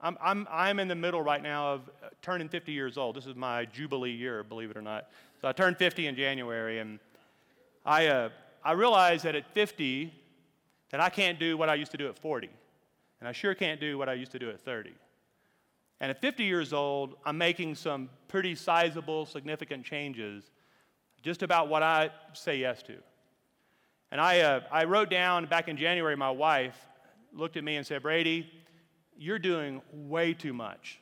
I'm, 0.00 0.16
I'm, 0.20 0.46
I'm 0.50 0.78
in 0.78 0.86
the 0.86 0.94
middle 0.94 1.22
right 1.22 1.42
now 1.42 1.74
of 1.74 1.90
turning 2.22 2.48
50 2.48 2.70
years 2.70 2.96
old. 2.96 3.16
This 3.16 3.26
is 3.26 3.34
my 3.34 3.64
Jubilee 3.64 4.12
year, 4.12 4.44
believe 4.44 4.70
it 4.70 4.76
or 4.76 4.82
not. 4.82 5.08
So 5.40 5.48
I 5.48 5.52
turned 5.52 5.76
50 5.76 6.06
in 6.06 6.14
January, 6.14 6.78
and 6.78 7.00
I, 7.84 8.06
uh, 8.06 8.28
I 8.64 8.72
realized 8.72 9.24
that 9.24 9.34
at 9.34 9.52
50, 9.54 10.12
that 10.90 11.00
I 11.00 11.08
can't 11.08 11.38
do 11.38 11.56
what 11.56 11.68
I 11.68 11.74
used 11.74 11.90
to 11.92 11.96
do 11.96 12.08
at 12.08 12.16
40. 12.16 12.48
And 13.20 13.28
I 13.28 13.32
sure 13.32 13.54
can't 13.54 13.80
do 13.80 13.98
what 13.98 14.08
I 14.08 14.12
used 14.12 14.30
to 14.32 14.38
do 14.38 14.50
at 14.50 14.60
30. 14.60 14.92
And 16.00 16.10
at 16.10 16.20
50 16.20 16.44
years 16.44 16.72
old, 16.72 17.16
I'm 17.24 17.36
making 17.36 17.74
some 17.74 18.08
pretty 18.28 18.54
sizable, 18.54 19.26
significant 19.26 19.84
changes 19.84 20.44
just 21.22 21.42
about 21.42 21.68
what 21.68 21.82
I 21.82 22.10
say 22.34 22.56
yes 22.58 22.82
to. 22.84 22.94
And 24.12 24.20
I, 24.20 24.40
uh, 24.40 24.60
I 24.70 24.84
wrote 24.84 25.10
down 25.10 25.46
back 25.46 25.66
in 25.66 25.76
January, 25.76 26.16
my 26.16 26.30
wife 26.30 26.76
looked 27.32 27.56
at 27.56 27.64
me 27.64 27.76
and 27.76 27.86
said, 27.86 28.02
Brady, 28.02 28.48
you're 29.18 29.38
doing 29.38 29.82
way 29.92 30.32
too 30.32 30.52
much. 30.52 31.00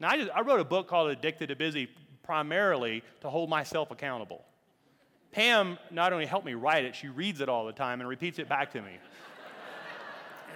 Now, 0.00 0.08
I, 0.10 0.16
just, 0.16 0.30
I 0.34 0.40
wrote 0.40 0.60
a 0.60 0.64
book 0.64 0.88
called 0.88 1.10
Addicted 1.10 1.48
to 1.48 1.56
Busy 1.56 1.88
primarily 2.22 3.02
to 3.20 3.30
hold 3.30 3.50
myself 3.50 3.90
accountable. 3.90 4.44
Pam 5.32 5.78
not 5.90 6.12
only 6.12 6.26
helped 6.26 6.46
me 6.46 6.54
write 6.54 6.84
it, 6.84 6.94
she 6.94 7.08
reads 7.08 7.40
it 7.40 7.48
all 7.48 7.64
the 7.66 7.72
time 7.72 8.00
and 8.00 8.08
repeats 8.08 8.38
it 8.38 8.48
back 8.48 8.72
to 8.72 8.82
me. 8.82 8.98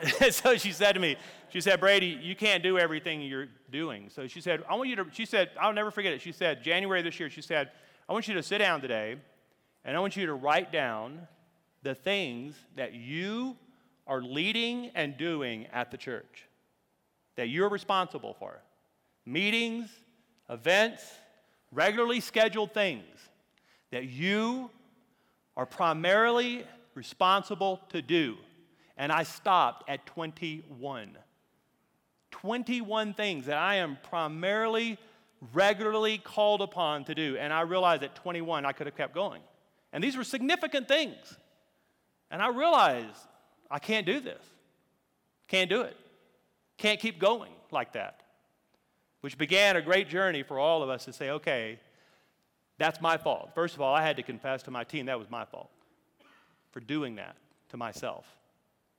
so 0.31 0.57
she 0.57 0.73
said 0.73 0.93
to 0.93 1.01
me, 1.01 1.17
she 1.49 1.61
said, 1.61 1.81
Brady, 1.81 2.19
you 2.21 2.37
can't 2.37 2.63
do 2.63 2.79
everything 2.79 3.23
you're 3.23 3.49
doing. 3.71 4.11
So 4.11 4.27
she 4.27 4.41
said, 4.41 4.63
I 4.69 4.75
want 4.75 4.89
you 4.89 4.97
to, 4.97 5.07
she 5.13 5.25
said, 5.25 5.51
I'll 5.59 5.73
never 5.73 5.91
forget 5.91 6.13
it. 6.13 6.21
She 6.21 6.33
said, 6.33 6.63
January 6.63 7.03
this 7.03 7.19
year, 7.19 7.31
she 7.31 7.41
said, 7.41 7.71
I 8.09 8.13
want 8.13 8.29
you 8.29 8.35
to 8.35 8.43
sit 8.43 8.59
down 8.59 8.81
today 8.81 9.17
and 9.85 9.97
I 9.97 10.01
want 10.01 10.17
you 10.17 10.27
to 10.27 10.35
write 10.35 10.73
down 10.73 11.27
the 11.83 11.95
things 11.95 12.57
that 12.77 12.93
you 12.93 13.57
are 14.07 14.21
leading 14.21 14.91
and 14.95 15.17
doing 15.17 15.67
at 15.73 15.91
the 15.91 15.97
church 15.97 16.47
that 17.37 17.49
you're 17.49 17.69
responsible 17.69 18.35
for 18.35 18.61
meetings, 19.25 19.89
events, 20.49 21.03
regularly 21.73 22.21
scheduled 22.21 22.73
things 22.73 23.05
that 23.91 24.09
you 24.09 24.71
are 25.57 25.67
primarily 25.67 26.65
responsible 26.95 27.81
to 27.91 28.03
do. 28.03 28.37
And 28.97 29.13
I 29.13 29.23
stopped 29.23 29.89
at 29.89 30.07
21. 30.07 31.17
21 32.31 33.15
things 33.15 33.47
that 33.47 33.59
I 33.59 33.77
am 33.77 33.99
primarily 34.03 34.99
regularly 35.53 36.19
called 36.19 36.63
upon 36.63 37.05
to 37.05 37.15
do. 37.15 37.37
And 37.39 37.53
I 37.53 37.63
realized 37.63 38.03
at 38.03 38.15
21 38.15 38.65
I 38.65 38.73
could 38.73 38.87
have 38.87 38.97
kept 38.97 39.15
going. 39.15 39.43
And 39.93 40.03
these 40.03 40.17
were 40.17 40.25
significant 40.25 40.89
things. 40.89 41.37
And 42.31 42.43
I 42.43 42.49
realized 42.49 43.17
I 43.71 43.79
can't 43.79 44.07
do 44.07 44.21
this. 44.21 44.43
Can't 45.49 45.71
do 45.71 45.83
it. 45.83 45.97
Can't 46.79 47.01
keep 47.01 47.19
going 47.19 47.53
like 47.71 47.93
that. 47.93 48.23
Which 49.21 49.39
began 49.39 49.77
a 49.77 49.83
great 49.83 50.09
journey 50.09 50.43
for 50.43 50.59
all 50.59 50.83
of 50.83 50.89
us 50.89 51.05
to 51.07 51.13
say, 51.13 51.31
okay, 51.31 51.81
that's 52.79 53.01
my 53.01 53.17
fault. 53.17 53.51
First 53.55 53.75
of 53.75 53.81
all, 53.81 53.95
I 53.95 54.03
had 54.03 54.17
to 54.17 54.23
confess 54.23 54.63
to 54.65 54.71
my 54.71 54.85
team 54.85 55.07
that 55.07 55.19
was 55.19 55.31
my 55.31 55.45
fault 55.45 55.71
for 56.71 56.81
doing 56.81 57.17
that 57.17 57.37
to 57.71 57.77
myself 57.77 58.27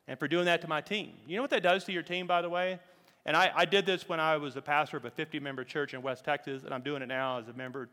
and 0.07 0.17
for 0.17 0.28
doing 0.28 0.45
that 0.45 0.61
to 0.61 0.67
my 0.67 0.82
team. 0.82 1.13
You 1.28 1.36
know 1.36 1.43
what 1.43 1.51
that 1.51 1.63
does 1.63 1.84
to 1.86 1.91
your 1.91 2.03
team, 2.03 2.25
by 2.28 2.41
the 2.41 2.49
way? 2.49 2.80
And 3.25 3.36
I, 3.36 3.51
I 3.53 3.65
did 3.65 3.86
this 3.86 4.07
when 4.07 4.19
I 4.19 4.38
was 4.38 4.55
a 4.55 4.61
pastor 4.61 4.97
of 4.97 5.05
a 5.05 5.11
50 5.11 5.39
member 5.39 5.63
church 5.63 5.93
in 5.93 6.01
West 6.01 6.23
Texas, 6.23 6.63
and 6.63 6.73
I'm 6.73 6.82
doing 6.82 7.01
it 7.01 7.07
now 7.07 7.39
as 7.39 7.49
a 7.49 7.53
member, 7.53 7.89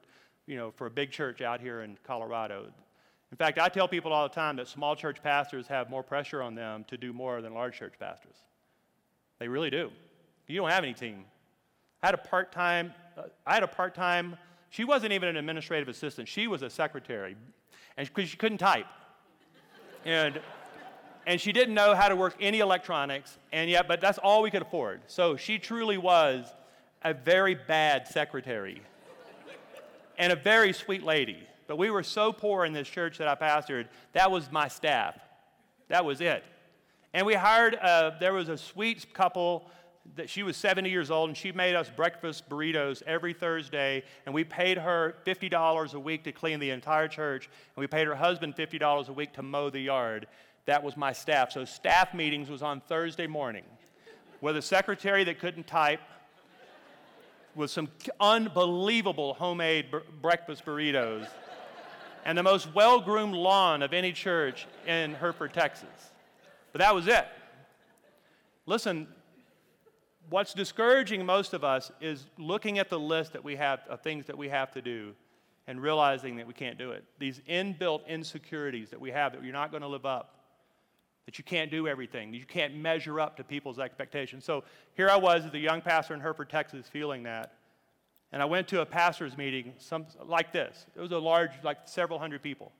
you 0.46 0.56
know, 0.56 0.70
for 0.70 0.86
a 0.86 0.90
big 0.90 1.10
church 1.10 1.42
out 1.42 1.60
here 1.60 1.82
in 1.82 1.98
Colorado. 2.04 2.66
In 3.32 3.36
fact, 3.36 3.58
I 3.58 3.68
tell 3.68 3.88
people 3.88 4.12
all 4.12 4.28
the 4.28 4.34
time 4.34 4.56
that 4.56 4.68
small 4.68 4.94
church 4.94 5.20
pastors 5.22 5.66
have 5.66 5.90
more 5.90 6.04
pressure 6.04 6.40
on 6.40 6.54
them 6.54 6.84
to 6.84 6.96
do 6.96 7.12
more 7.12 7.42
than 7.42 7.52
large 7.52 7.76
church 7.76 7.94
pastors. 7.98 8.36
They 9.44 9.48
really 9.48 9.68
do. 9.68 9.90
You 10.46 10.56
don't 10.56 10.70
have 10.70 10.84
any 10.84 10.94
team. 10.94 11.26
I 12.02 12.06
had 12.06 12.14
a 12.14 12.16
part 12.16 12.50
time, 12.50 12.94
uh, 13.14 13.24
I 13.46 13.52
had 13.52 13.62
a 13.62 13.66
part 13.66 13.94
time, 13.94 14.38
she 14.70 14.84
wasn't 14.84 15.12
even 15.12 15.28
an 15.28 15.36
administrative 15.36 15.86
assistant, 15.86 16.28
she 16.28 16.46
was 16.46 16.62
a 16.62 16.70
secretary, 16.70 17.36
and 17.98 18.08
because 18.08 18.30
she 18.30 18.38
couldn't 18.38 18.56
type. 18.56 18.86
and 20.06 20.40
and 21.26 21.38
she 21.38 21.52
didn't 21.52 21.74
know 21.74 21.94
how 21.94 22.08
to 22.08 22.16
work 22.16 22.36
any 22.40 22.60
electronics, 22.60 23.36
and 23.52 23.68
yet, 23.68 23.86
but 23.86 24.00
that's 24.00 24.16
all 24.16 24.40
we 24.40 24.50
could 24.50 24.62
afford. 24.62 25.02
So 25.08 25.36
she 25.36 25.58
truly 25.58 25.98
was 25.98 26.46
a 27.02 27.12
very 27.12 27.54
bad 27.54 28.08
secretary 28.08 28.80
and 30.16 30.32
a 30.32 30.36
very 30.36 30.72
sweet 30.72 31.02
lady. 31.02 31.46
But 31.66 31.76
we 31.76 31.90
were 31.90 32.02
so 32.02 32.32
poor 32.32 32.64
in 32.64 32.72
this 32.72 32.88
church 32.88 33.18
that 33.18 33.28
I 33.28 33.34
pastored, 33.34 33.88
that 34.14 34.30
was 34.30 34.50
my 34.50 34.68
staff. 34.68 35.18
That 35.88 36.06
was 36.06 36.22
it. 36.22 36.44
And 37.14 37.24
we 37.24 37.32
hired, 37.34 37.76
uh, 37.76 38.12
there 38.20 38.34
was 38.34 38.50
a 38.50 38.58
sweet 38.58 39.14
couple 39.14 39.70
that 40.16 40.28
she 40.28 40.42
was 40.42 40.58
70 40.58 40.90
years 40.90 41.10
old 41.10 41.30
and 41.30 41.36
she 41.36 41.50
made 41.50 41.74
us 41.74 41.88
breakfast 41.88 42.46
burritos 42.50 43.02
every 43.06 43.32
Thursday 43.32 44.02
and 44.26 44.34
we 44.34 44.44
paid 44.44 44.76
her 44.76 45.14
$50 45.24 45.94
a 45.94 45.98
week 45.98 46.24
to 46.24 46.32
clean 46.32 46.60
the 46.60 46.68
entire 46.68 47.08
church 47.08 47.48
and 47.74 47.80
we 47.80 47.86
paid 47.86 48.06
her 48.06 48.14
husband 48.14 48.54
$50 48.54 49.08
a 49.08 49.12
week 49.14 49.32
to 49.32 49.42
mow 49.42 49.70
the 49.70 49.80
yard 49.80 50.26
that 50.66 50.82
was 50.82 50.96
my 50.96 51.12
staff. 51.12 51.52
So 51.52 51.64
staff 51.64 52.14
meetings 52.14 52.48
was 52.48 52.62
on 52.62 52.80
Thursday 52.80 53.26
morning 53.26 53.64
with 54.40 54.56
a 54.56 54.62
secretary 54.62 55.24
that 55.24 55.38
couldn't 55.38 55.66
type, 55.66 56.00
with 57.54 57.70
some 57.70 57.88
unbelievable 58.18 59.34
homemade 59.34 59.86
breakfast 60.20 60.64
burritos, 60.64 61.28
and 62.24 62.36
the 62.36 62.42
most 62.42 62.74
well 62.74 63.00
groomed 63.00 63.34
lawn 63.34 63.82
of 63.82 63.92
any 63.92 64.12
church 64.12 64.66
in 64.86 65.14
Hereford, 65.14 65.52
Texas. 65.52 66.12
But 66.74 66.80
that 66.80 66.92
was 66.92 67.06
it. 67.06 67.24
Listen, 68.66 69.06
what's 70.28 70.52
discouraging 70.52 71.24
most 71.24 71.54
of 71.54 71.62
us 71.62 71.92
is 72.00 72.26
looking 72.36 72.80
at 72.80 72.90
the 72.90 72.98
list 72.98 73.32
that 73.34 73.44
we 73.44 73.54
have 73.54 73.82
of 73.88 74.00
things 74.00 74.26
that 74.26 74.36
we 74.36 74.48
have 74.48 74.72
to 74.72 74.82
do 74.82 75.14
and 75.68 75.80
realizing 75.80 76.34
that 76.38 76.48
we 76.48 76.52
can't 76.52 76.76
do 76.76 76.90
it. 76.90 77.04
These 77.20 77.40
inbuilt 77.48 78.08
insecurities 78.08 78.90
that 78.90 79.00
we 79.00 79.12
have 79.12 79.34
that 79.34 79.44
you're 79.44 79.52
not 79.52 79.70
going 79.70 79.82
to 79.82 79.88
live 79.88 80.04
up 80.04 80.32
that 81.26 81.38
you 81.38 81.44
can't 81.44 81.70
do 81.70 81.86
everything, 81.86 82.32
that 82.32 82.38
you 82.38 82.44
can't 82.44 82.74
measure 82.74 83.20
up 83.20 83.36
to 83.36 83.44
people's 83.44 83.78
expectations. 83.78 84.44
So 84.44 84.64
here 84.94 85.08
I 85.08 85.16
was 85.16 85.44
as 85.44 85.54
a 85.54 85.58
young 85.58 85.80
pastor 85.80 86.12
in 86.12 86.20
Hereford, 86.20 86.50
Texas, 86.50 86.88
feeling 86.88 87.22
that. 87.22 87.54
And 88.32 88.42
I 88.42 88.46
went 88.46 88.66
to 88.68 88.80
a 88.80 88.86
pastor's 88.86 89.38
meeting 89.38 89.74
some, 89.78 90.06
like 90.26 90.52
this. 90.52 90.86
It 90.96 91.00
was 91.00 91.12
a 91.12 91.18
large, 91.18 91.52
like 91.62 91.78
several 91.84 92.18
hundred 92.18 92.42
people. 92.42 92.72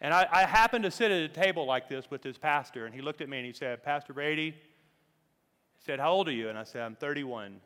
And 0.00 0.14
I, 0.14 0.26
I 0.30 0.44
happened 0.44 0.84
to 0.84 0.90
sit 0.90 1.10
at 1.10 1.22
a 1.22 1.28
table 1.28 1.66
like 1.66 1.88
this 1.88 2.10
with 2.10 2.22
this 2.22 2.38
pastor, 2.38 2.86
and 2.86 2.94
he 2.94 3.02
looked 3.02 3.20
at 3.20 3.28
me 3.28 3.38
and 3.38 3.46
he 3.46 3.52
said, 3.52 3.82
Pastor 3.82 4.14
Brady, 4.14 4.50
he 4.50 5.84
said, 5.84 6.00
How 6.00 6.12
old 6.12 6.28
are 6.28 6.32
you? 6.32 6.48
And 6.48 6.58
I 6.58 6.64
said, 6.64 6.82
I'm 6.82 6.96
31. 6.96 7.60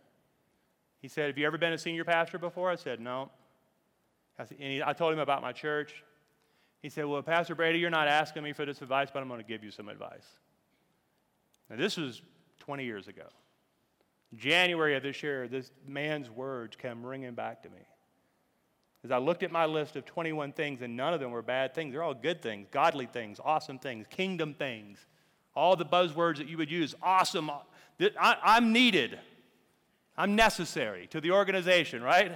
He 1.00 1.08
said, 1.08 1.26
Have 1.28 1.38
you 1.38 1.46
ever 1.46 1.58
been 1.58 1.72
a 1.72 1.78
senior 1.78 2.04
pastor 2.04 2.38
before? 2.38 2.70
I 2.70 2.76
said, 2.76 3.00
No. 3.00 3.30
I, 4.38 4.46
said, 4.46 4.56
and 4.60 4.72
he, 4.72 4.82
I 4.82 4.92
told 4.92 5.12
him 5.12 5.20
about 5.20 5.42
my 5.42 5.52
church. 5.52 6.02
He 6.82 6.88
said, 6.88 7.06
Well, 7.06 7.22
Pastor 7.22 7.54
Brady, 7.54 7.78
you're 7.78 7.90
not 7.90 8.08
asking 8.08 8.42
me 8.42 8.52
for 8.52 8.64
this 8.64 8.82
advice, 8.82 9.08
but 9.12 9.22
I'm 9.22 9.28
going 9.28 9.40
to 9.40 9.46
give 9.46 9.62
you 9.62 9.70
some 9.70 9.88
advice. 9.88 10.26
Now, 11.70 11.76
this 11.76 11.96
was 11.96 12.20
20 12.60 12.84
years 12.84 13.06
ago. 13.06 13.26
January 14.34 14.96
of 14.96 15.02
this 15.02 15.22
year, 15.22 15.46
this 15.46 15.70
man's 15.86 16.28
words 16.28 16.76
came 16.76 17.06
ringing 17.06 17.34
back 17.34 17.62
to 17.62 17.68
me. 17.68 17.78
As 19.04 19.10
I 19.10 19.18
looked 19.18 19.42
at 19.42 19.52
my 19.52 19.66
list 19.66 19.96
of 19.96 20.06
21 20.06 20.52
things, 20.52 20.80
and 20.80 20.96
none 20.96 21.12
of 21.12 21.20
them 21.20 21.30
were 21.30 21.42
bad 21.42 21.74
things, 21.74 21.92
they're 21.92 22.02
all 22.02 22.14
good 22.14 22.40
things, 22.40 22.66
godly 22.70 23.04
things, 23.04 23.38
awesome 23.44 23.78
things, 23.78 24.06
kingdom 24.08 24.54
things, 24.54 25.04
all 25.54 25.76
the 25.76 25.84
buzzwords 25.84 26.38
that 26.38 26.48
you 26.48 26.56
would 26.56 26.70
use. 26.70 26.94
Awesome. 27.02 27.50
Uh, 27.50 27.58
I'm 28.18 28.72
needed. 28.72 29.18
I'm 30.16 30.34
necessary 30.34 31.06
to 31.08 31.20
the 31.20 31.32
organization, 31.32 32.02
right? 32.02 32.32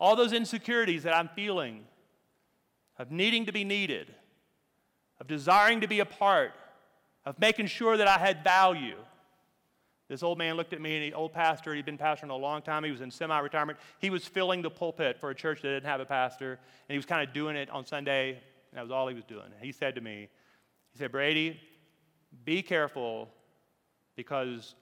All 0.00 0.16
those 0.16 0.32
insecurities 0.32 1.02
that 1.02 1.14
I'm 1.14 1.28
feeling 1.28 1.84
of 2.98 3.10
needing 3.10 3.44
to 3.46 3.52
be 3.52 3.62
needed, 3.62 4.14
of 5.20 5.26
desiring 5.26 5.82
to 5.82 5.88
be 5.88 6.00
a 6.00 6.06
part, 6.06 6.52
of 7.26 7.38
making 7.38 7.66
sure 7.66 7.98
that 7.98 8.08
I 8.08 8.18
had 8.18 8.42
value. 8.42 8.96
This 10.12 10.22
old 10.22 10.36
man 10.36 10.58
looked 10.58 10.74
at 10.74 10.80
me, 10.82 10.94
and 10.94 11.10
the 11.10 11.16
old 11.16 11.32
pastor, 11.32 11.74
he'd 11.74 11.86
been 11.86 11.96
pastoring 11.96 12.28
a 12.28 12.34
long 12.34 12.60
time. 12.60 12.84
He 12.84 12.90
was 12.90 13.00
in 13.00 13.10
semi 13.10 13.38
retirement. 13.38 13.78
He 13.98 14.10
was 14.10 14.26
filling 14.26 14.60
the 14.60 14.68
pulpit 14.68 15.18
for 15.18 15.30
a 15.30 15.34
church 15.34 15.62
that 15.62 15.68
didn't 15.68 15.88
have 15.88 16.00
a 16.00 16.04
pastor, 16.04 16.50
and 16.86 16.94
he 16.94 16.98
was 16.98 17.06
kind 17.06 17.26
of 17.26 17.32
doing 17.32 17.56
it 17.56 17.70
on 17.70 17.86
Sunday, 17.86 18.32
and 18.32 18.74
that 18.74 18.82
was 18.82 18.90
all 18.90 19.08
he 19.08 19.14
was 19.14 19.24
doing. 19.24 19.46
He 19.62 19.72
said 19.72 19.94
to 19.94 20.02
me, 20.02 20.28
He 20.92 20.98
said, 20.98 21.12
Brady, 21.12 21.58
be 22.44 22.60
careful 22.60 23.30
because 24.14 24.74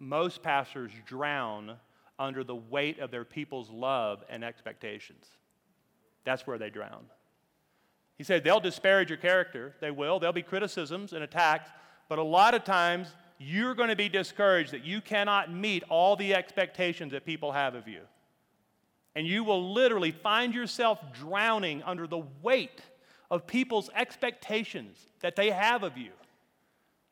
most 0.00 0.42
pastors 0.42 0.90
drown 1.06 1.76
under 2.18 2.42
the 2.42 2.56
weight 2.56 2.98
of 2.98 3.12
their 3.12 3.24
people's 3.24 3.70
love 3.70 4.24
and 4.28 4.42
expectations. 4.42 5.26
That's 6.24 6.44
where 6.44 6.58
they 6.58 6.70
drown. 6.70 7.04
He 8.18 8.24
said 8.24 8.42
they'll 8.42 8.58
disparage 8.58 9.10
your 9.10 9.18
character. 9.18 9.76
They 9.80 9.92
will. 9.92 10.18
There'll 10.18 10.32
be 10.32 10.42
criticisms 10.42 11.12
and 11.12 11.22
attacks. 11.22 11.70
But 12.08 12.18
a 12.18 12.24
lot 12.24 12.54
of 12.54 12.64
times, 12.64 13.14
you're 13.42 13.74
going 13.74 13.88
to 13.88 13.96
be 13.96 14.10
discouraged 14.10 14.72
that 14.72 14.84
you 14.84 15.00
cannot 15.00 15.50
meet 15.50 15.82
all 15.88 16.14
the 16.14 16.34
expectations 16.34 17.12
that 17.12 17.24
people 17.24 17.52
have 17.52 17.74
of 17.74 17.88
you. 17.88 18.02
And 19.16 19.26
you 19.26 19.44
will 19.44 19.72
literally 19.72 20.12
find 20.12 20.54
yourself 20.54 21.00
drowning 21.14 21.82
under 21.84 22.06
the 22.06 22.22
weight 22.42 22.82
of 23.30 23.46
people's 23.46 23.88
expectations 23.96 24.98
that 25.20 25.36
they 25.36 25.50
have 25.50 25.82
of 25.82 25.96
you. 25.96 26.10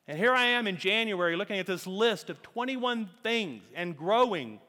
And 0.07 0.19
here 0.19 0.31
I 0.31 0.45
am 0.45 0.67
in 0.67 0.77
January 0.77 1.35
looking 1.35 1.57
at 1.57 1.65
this 1.65 1.87
list 1.87 2.29
of 2.29 2.43
21 2.43 3.09
things 3.23 3.63
and 3.73 3.97
growing. 3.97 4.59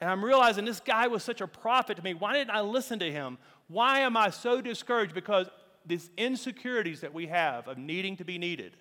And 0.00 0.08
I'm 0.08 0.24
realizing 0.24 0.64
this 0.64 0.80
guy 0.80 1.08
was 1.08 1.22
such 1.22 1.42
a 1.42 1.46
prophet 1.46 1.98
to 1.98 2.02
me. 2.02 2.14
Why 2.14 2.32
didn't 2.32 2.52
I 2.52 2.62
listen 2.62 2.98
to 3.00 3.12
him? 3.12 3.36
Why 3.68 4.00
am 4.00 4.16
I 4.16 4.30
so 4.30 4.62
discouraged? 4.62 5.14
Because 5.14 5.46
these 5.84 6.08
insecurities 6.16 7.02
that 7.02 7.12
we 7.12 7.26
have 7.26 7.68
of 7.68 7.76
needing 7.76 8.16
to 8.16 8.24
be 8.24 8.38
needed. 8.38 8.76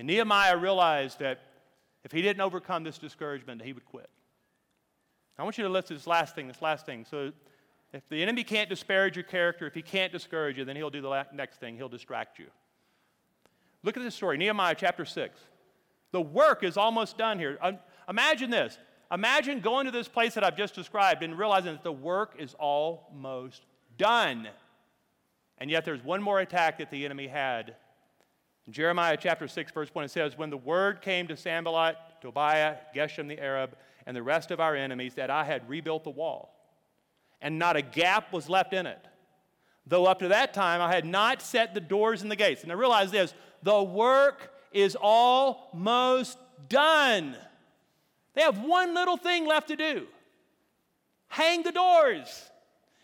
And 0.00 0.06
Nehemiah 0.06 0.56
realized 0.56 1.18
that 1.18 1.40
if 2.04 2.10
he 2.10 2.22
didn't 2.22 2.40
overcome 2.40 2.84
this 2.84 2.96
discouragement, 2.96 3.60
he 3.60 3.74
would 3.74 3.84
quit. 3.84 4.08
I 5.38 5.42
want 5.42 5.58
you 5.58 5.64
to 5.64 5.68
listen 5.68 5.88
to 5.88 5.94
this 5.94 6.06
last 6.06 6.34
thing, 6.34 6.48
this 6.48 6.62
last 6.62 6.86
thing. 6.86 7.04
So, 7.04 7.32
if 7.92 8.08
the 8.08 8.22
enemy 8.22 8.42
can't 8.42 8.70
disparage 8.70 9.14
your 9.14 9.24
character, 9.24 9.66
if 9.66 9.74
he 9.74 9.82
can't 9.82 10.10
discourage 10.10 10.56
you, 10.56 10.64
then 10.64 10.74
he'll 10.74 10.88
do 10.88 11.02
the 11.02 11.26
next 11.34 11.60
thing 11.60 11.76
he'll 11.76 11.90
distract 11.90 12.38
you. 12.38 12.46
Look 13.82 13.94
at 13.98 14.02
this 14.02 14.14
story 14.14 14.38
Nehemiah 14.38 14.74
chapter 14.74 15.04
6. 15.04 15.38
The 16.12 16.20
work 16.22 16.64
is 16.64 16.78
almost 16.78 17.18
done 17.18 17.38
here. 17.38 17.58
Um, 17.60 17.78
imagine 18.08 18.48
this. 18.48 18.78
Imagine 19.12 19.60
going 19.60 19.84
to 19.84 19.92
this 19.92 20.08
place 20.08 20.32
that 20.32 20.42
I've 20.42 20.56
just 20.56 20.74
described 20.74 21.22
and 21.22 21.38
realizing 21.38 21.72
that 21.72 21.84
the 21.84 21.92
work 21.92 22.36
is 22.38 22.54
almost 22.58 23.66
done. 23.98 24.48
And 25.58 25.70
yet 25.70 25.84
there's 25.84 26.02
one 26.02 26.22
more 26.22 26.40
attack 26.40 26.78
that 26.78 26.90
the 26.90 27.04
enemy 27.04 27.26
had. 27.26 27.74
In 28.70 28.74
Jeremiah 28.74 29.16
chapter 29.18 29.48
6, 29.48 29.72
verse 29.72 29.88
1, 29.92 30.04
it 30.04 30.10
says, 30.12 30.38
When 30.38 30.48
the 30.48 30.56
word 30.56 31.02
came 31.02 31.26
to 31.26 31.36
Sanballat, 31.36 31.96
Tobiah, 32.20 32.76
Geshem 32.94 33.26
the 33.26 33.40
Arab, 33.40 33.74
and 34.06 34.16
the 34.16 34.22
rest 34.22 34.52
of 34.52 34.60
our 34.60 34.76
enemies 34.76 35.14
that 35.14 35.28
I 35.28 35.42
had 35.42 35.68
rebuilt 35.68 36.04
the 36.04 36.10
wall, 36.10 36.54
and 37.42 37.58
not 37.58 37.74
a 37.74 37.82
gap 37.82 38.32
was 38.32 38.48
left 38.48 38.72
in 38.72 38.86
it. 38.86 39.04
Though 39.88 40.06
up 40.06 40.20
to 40.20 40.28
that 40.28 40.54
time 40.54 40.80
I 40.80 40.94
had 40.94 41.04
not 41.04 41.42
set 41.42 41.74
the 41.74 41.80
doors 41.80 42.22
and 42.22 42.30
the 42.30 42.36
gates. 42.36 42.62
And 42.62 42.70
I 42.70 42.76
realize 42.76 43.10
this 43.10 43.34
the 43.64 43.82
work 43.82 44.52
is 44.70 44.96
almost 45.00 46.38
done. 46.68 47.36
They 48.34 48.42
have 48.42 48.60
one 48.62 48.94
little 48.94 49.16
thing 49.16 49.48
left 49.48 49.66
to 49.66 49.76
do 49.76 50.06
hang 51.26 51.64
the 51.64 51.72
doors. 51.72 52.48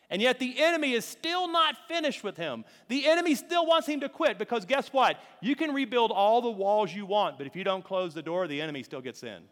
And 0.09 0.23
yet 0.23 0.39
the 0.39 0.63
enemy 0.63 0.93
is 0.93 1.05
still 1.05 1.49
not 1.49 1.75
finished 1.89 2.23
with 2.23 2.37
him. 2.37 2.65
The 2.89 3.07
enemy 3.07 3.35
still 3.35 3.67
wants 3.67 3.89
him 3.89 4.01
to 4.01 4.09
quit 4.09 4.39
because 4.39 4.65
guess 4.65 4.93
what? 4.93 5.19
You 5.41 5.57
can 5.57 5.75
rebuild 5.75 6.13
all 6.13 6.41
the 6.41 6.51
walls 6.51 6.95
you 6.95 7.07
want, 7.07 7.39
but 7.39 7.47
if 7.47 7.57
you 7.57 7.65
don't 7.65 7.85
close 7.85 8.15
the 8.15 8.23
door, 8.23 8.47
the 8.47 8.61
enemy 8.61 8.83
still 8.85 9.01
gets 9.01 9.23
in. 9.25 9.43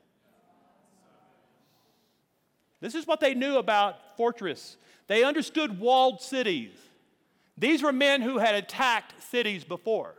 This 2.81 2.95
is 2.95 3.07
what 3.07 3.21
they 3.21 3.35
knew 3.35 3.57
about 3.57 3.97
fortress. 4.17 4.77
They 5.09 5.25
understood 5.25 5.81
walled 5.81 6.21
cities. 6.21 6.73
These 7.59 7.83
were 7.83 7.93
men 7.93 8.21
who 8.23 8.39
had 8.39 8.55
attacked 8.55 9.15
cities 9.31 9.65
before. 9.65 10.15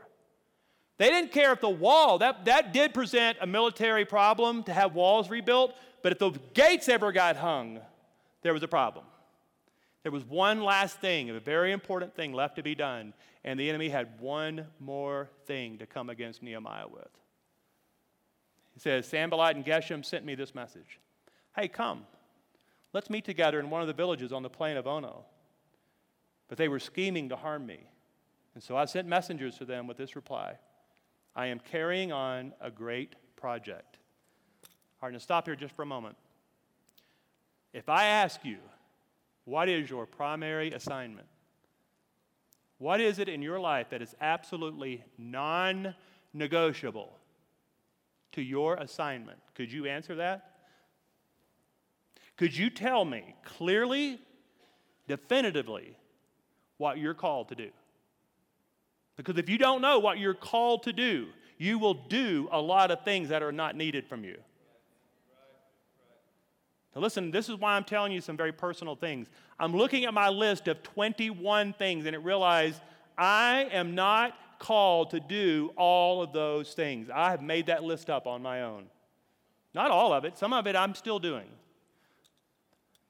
They 0.97 1.09
didn't 1.09 1.31
care 1.31 1.51
if 1.51 1.61
the 1.61 1.69
wall, 1.69 2.19
that, 2.19 2.45
that 2.45 2.73
did 2.73 2.93
present 2.93 3.37
a 3.41 3.47
military 3.47 4.05
problem 4.05 4.63
to 4.63 4.73
have 4.73 4.95
walls 4.95 5.29
rebuilt, 5.29 5.75
but 6.01 6.13
if 6.13 6.19
the 6.19 6.31
gates 6.53 6.87
ever 6.87 7.11
got 7.11 7.35
hung, 7.35 7.79
there 8.41 8.53
was 8.53 8.63
a 8.63 8.67
problem. 8.67 9.05
There 10.05 10.11
was 10.11 10.23
one 10.23 10.61
last 10.61 10.99
thing, 10.99 11.31
a 11.31 11.39
very 11.39 11.71
important 11.71 12.13
thing 12.13 12.31
left 12.31 12.57
to 12.57 12.61
be 12.61 12.75
done, 12.75 13.11
and 13.43 13.59
the 13.59 13.67
enemy 13.67 13.89
had 13.89 14.19
one 14.19 14.67
more 14.79 15.31
thing 15.47 15.79
to 15.79 15.87
come 15.87 16.11
against 16.11 16.43
Nehemiah 16.43 16.87
with. 16.87 17.09
He 18.75 18.79
says, 18.79 19.07
Sanballat 19.07 19.55
and 19.55 19.65
Geshem 19.65 20.05
sent 20.05 20.23
me 20.23 20.35
this 20.35 20.53
message 20.53 20.99
Hey, 21.55 21.67
come, 21.67 22.05
let's 22.93 23.09
meet 23.09 23.25
together 23.25 23.59
in 23.59 23.71
one 23.71 23.81
of 23.81 23.87
the 23.87 23.95
villages 23.95 24.31
on 24.31 24.43
the 24.43 24.49
plain 24.49 24.77
of 24.77 24.85
Ono. 24.85 25.25
But 26.49 26.59
they 26.59 26.67
were 26.67 26.77
scheming 26.77 27.29
to 27.29 27.35
harm 27.35 27.65
me. 27.65 27.79
And 28.53 28.61
so 28.61 28.77
I 28.77 28.85
sent 28.85 29.07
messengers 29.07 29.57
to 29.57 29.65
them 29.65 29.87
with 29.87 29.97
this 29.97 30.15
reply 30.15 30.59
I 31.35 31.47
am 31.47 31.57
carrying 31.57 32.11
on 32.11 32.53
a 32.61 32.69
great 32.69 33.15
project. 33.37 33.97
All 35.01 35.09
right, 35.09 35.13
now 35.13 35.17
stop 35.17 35.47
here 35.47 35.55
just 35.55 35.75
for 35.75 35.81
a 35.81 35.87
moment. 35.87 36.15
If 37.73 37.89
I 37.89 38.05
ask 38.05 38.45
you, 38.45 38.59
what 39.45 39.69
is 39.69 39.89
your 39.89 40.05
primary 40.05 40.71
assignment? 40.73 41.27
What 42.77 42.99
is 42.99 43.19
it 43.19 43.29
in 43.29 43.41
your 43.41 43.59
life 43.59 43.89
that 43.91 44.01
is 44.01 44.13
absolutely 44.19 45.03
non 45.17 45.95
negotiable 46.33 47.17
to 48.33 48.41
your 48.41 48.75
assignment? 48.75 49.39
Could 49.53 49.71
you 49.71 49.85
answer 49.85 50.15
that? 50.15 50.51
Could 52.37 52.57
you 52.57 52.69
tell 52.69 53.05
me 53.05 53.35
clearly, 53.45 54.19
definitively, 55.07 55.95
what 56.77 56.97
you're 56.97 57.13
called 57.13 57.49
to 57.49 57.55
do? 57.55 57.69
Because 59.15 59.37
if 59.37 59.49
you 59.49 59.57
don't 59.57 59.81
know 59.81 59.99
what 59.99 60.19
you're 60.19 60.33
called 60.33 60.83
to 60.83 60.91
do, 60.91 61.27
you 61.57 61.79
will 61.79 61.93
do 61.93 62.49
a 62.51 62.59
lot 62.59 62.91
of 62.91 63.03
things 63.03 63.29
that 63.29 63.41
are 63.41 63.53
not 63.53 63.77
needed 63.77 64.07
from 64.07 64.25
you. 64.25 64.37
Now, 66.95 67.01
listen, 67.01 67.29
this 67.29 67.49
is 67.49 67.55
why 67.55 67.73
I'm 67.73 67.83
telling 67.83 68.13
you 68.13 68.21
some 68.21 68.37
very 68.37 68.53
personal 68.53 68.95
things. 68.95 69.27
I'm 69.59 69.75
looking 69.75 70.05
at 70.05 70.13
my 70.13 70.29
list 70.29 70.67
of 70.69 70.81
21 70.81 71.73
things 71.73 72.05
and 72.05 72.15
it 72.15 72.19
realized 72.19 72.81
I 73.17 73.67
am 73.71 73.95
not 73.95 74.33
called 74.59 75.11
to 75.11 75.19
do 75.19 75.71
all 75.75 76.23
of 76.23 76.31
those 76.31 76.73
things. 76.73 77.09
I 77.13 77.31
have 77.31 77.41
made 77.41 77.65
that 77.65 77.83
list 77.83 78.09
up 78.09 78.27
on 78.27 78.41
my 78.41 78.63
own. 78.63 78.85
Not 79.73 79.91
all 79.91 80.13
of 80.13 80.23
it, 80.23 80.37
some 80.37 80.53
of 80.53 80.67
it 80.67 80.75
I'm 80.75 80.95
still 80.95 81.19
doing. 81.19 81.47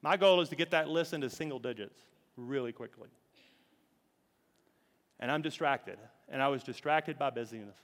My 0.02 0.16
goal 0.16 0.40
is 0.40 0.48
to 0.48 0.56
get 0.56 0.72
that 0.72 0.88
list 0.88 1.12
into 1.12 1.30
single 1.30 1.60
digits 1.60 2.00
really 2.36 2.72
quickly. 2.72 3.08
And 5.18 5.30
I'm 5.30 5.42
distracted, 5.42 5.98
and 6.28 6.42
I 6.42 6.48
was 6.48 6.62
distracted 6.62 7.18
by 7.18 7.30
busyness. 7.30 7.76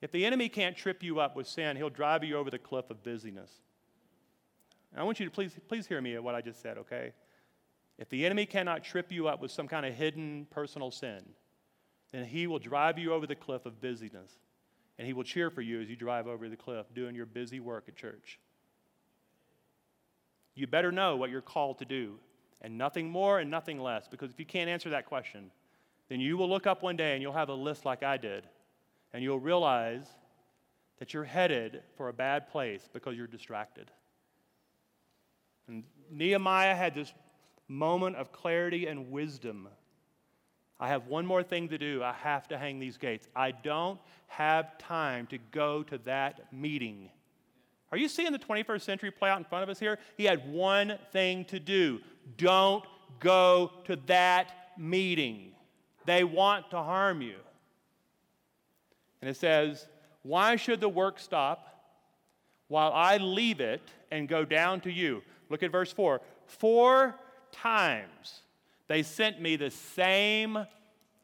If 0.00 0.12
the 0.12 0.26
enemy 0.26 0.48
can't 0.48 0.76
trip 0.76 1.02
you 1.02 1.20
up 1.20 1.36
with 1.36 1.46
sin, 1.46 1.76
he'll 1.76 1.88
drive 1.88 2.24
you 2.24 2.36
over 2.36 2.50
the 2.50 2.58
cliff 2.58 2.90
of 2.90 3.02
busyness. 3.02 3.50
And 4.92 5.00
I 5.00 5.04
want 5.04 5.20
you 5.20 5.26
to 5.26 5.32
please, 5.32 5.58
please 5.68 5.86
hear 5.86 6.00
me 6.00 6.14
at 6.14 6.22
what 6.22 6.34
I 6.34 6.40
just 6.40 6.60
said, 6.60 6.78
okay? 6.78 7.12
If 7.98 8.08
the 8.08 8.24
enemy 8.26 8.46
cannot 8.46 8.84
trip 8.84 9.10
you 9.10 9.28
up 9.28 9.40
with 9.40 9.50
some 9.50 9.68
kind 9.68 9.86
of 9.86 9.94
hidden 9.94 10.46
personal 10.50 10.90
sin, 10.90 11.22
then 12.12 12.24
he 12.24 12.46
will 12.46 12.58
drive 12.58 12.98
you 12.98 13.12
over 13.12 13.26
the 13.26 13.34
cliff 13.34 13.64
of 13.64 13.80
busyness. 13.80 14.30
And 14.98 15.06
he 15.06 15.14
will 15.14 15.24
cheer 15.24 15.50
for 15.50 15.62
you 15.62 15.80
as 15.80 15.88
you 15.88 15.96
drive 15.96 16.26
over 16.26 16.48
the 16.48 16.56
cliff 16.56 16.86
doing 16.94 17.14
your 17.14 17.26
busy 17.26 17.60
work 17.60 17.84
at 17.88 17.96
church. 17.96 18.38
You 20.54 20.66
better 20.66 20.92
know 20.92 21.16
what 21.16 21.30
you're 21.30 21.40
called 21.40 21.78
to 21.78 21.86
do, 21.86 22.18
and 22.60 22.76
nothing 22.76 23.08
more 23.08 23.38
and 23.38 23.50
nothing 23.50 23.80
less, 23.80 24.06
because 24.06 24.30
if 24.30 24.38
you 24.38 24.44
can't 24.44 24.68
answer 24.68 24.90
that 24.90 25.06
question, 25.06 25.50
then 26.08 26.20
you 26.20 26.36
will 26.36 26.48
look 26.48 26.66
up 26.66 26.82
one 26.82 26.96
day 26.96 27.14
and 27.14 27.22
you'll 27.22 27.32
have 27.32 27.48
a 27.48 27.54
list 27.54 27.86
like 27.86 28.02
I 28.02 28.18
did, 28.18 28.46
and 29.14 29.22
you'll 29.22 29.40
realize 29.40 30.06
that 30.98 31.14
you're 31.14 31.24
headed 31.24 31.82
for 31.96 32.10
a 32.10 32.12
bad 32.12 32.48
place 32.48 32.88
because 32.92 33.16
you're 33.16 33.26
distracted. 33.26 33.90
And 35.68 35.84
Nehemiah 36.10 36.74
had 36.74 36.94
this 36.94 37.12
moment 37.68 38.16
of 38.16 38.32
clarity 38.32 38.86
and 38.86 39.10
wisdom. 39.10 39.68
I 40.78 40.88
have 40.88 41.06
one 41.06 41.24
more 41.24 41.42
thing 41.42 41.68
to 41.68 41.78
do. 41.78 42.02
I 42.02 42.12
have 42.12 42.48
to 42.48 42.58
hang 42.58 42.78
these 42.78 42.98
gates. 42.98 43.28
I 43.36 43.52
don't 43.52 44.00
have 44.26 44.76
time 44.78 45.26
to 45.28 45.38
go 45.52 45.82
to 45.84 45.98
that 45.98 46.52
meeting. 46.52 47.08
Are 47.92 47.98
you 47.98 48.08
seeing 48.08 48.32
the 48.32 48.38
21st 48.38 48.80
century 48.80 49.10
play 49.10 49.30
out 49.30 49.38
in 49.38 49.44
front 49.44 49.62
of 49.62 49.68
us 49.68 49.78
here? 49.78 49.98
He 50.16 50.24
had 50.24 50.50
one 50.50 50.98
thing 51.12 51.44
to 51.46 51.60
do 51.60 52.00
don't 52.36 52.84
go 53.20 53.70
to 53.84 53.96
that 54.06 54.52
meeting. 54.78 55.52
They 56.04 56.24
want 56.24 56.70
to 56.70 56.78
harm 56.78 57.22
you. 57.22 57.36
And 59.20 59.30
it 59.30 59.36
says, 59.36 59.86
Why 60.22 60.56
should 60.56 60.80
the 60.80 60.88
work 60.88 61.18
stop 61.18 61.68
while 62.68 62.92
I 62.92 63.18
leave 63.18 63.60
it 63.60 63.82
and 64.10 64.28
go 64.28 64.44
down 64.44 64.80
to 64.80 64.90
you? 64.90 65.22
Look 65.52 65.62
at 65.62 65.70
verse 65.70 65.92
4. 65.92 66.22
Four 66.46 67.14
times 67.52 68.40
they 68.88 69.02
sent 69.02 69.40
me 69.40 69.56
the 69.56 69.70
same 69.70 70.66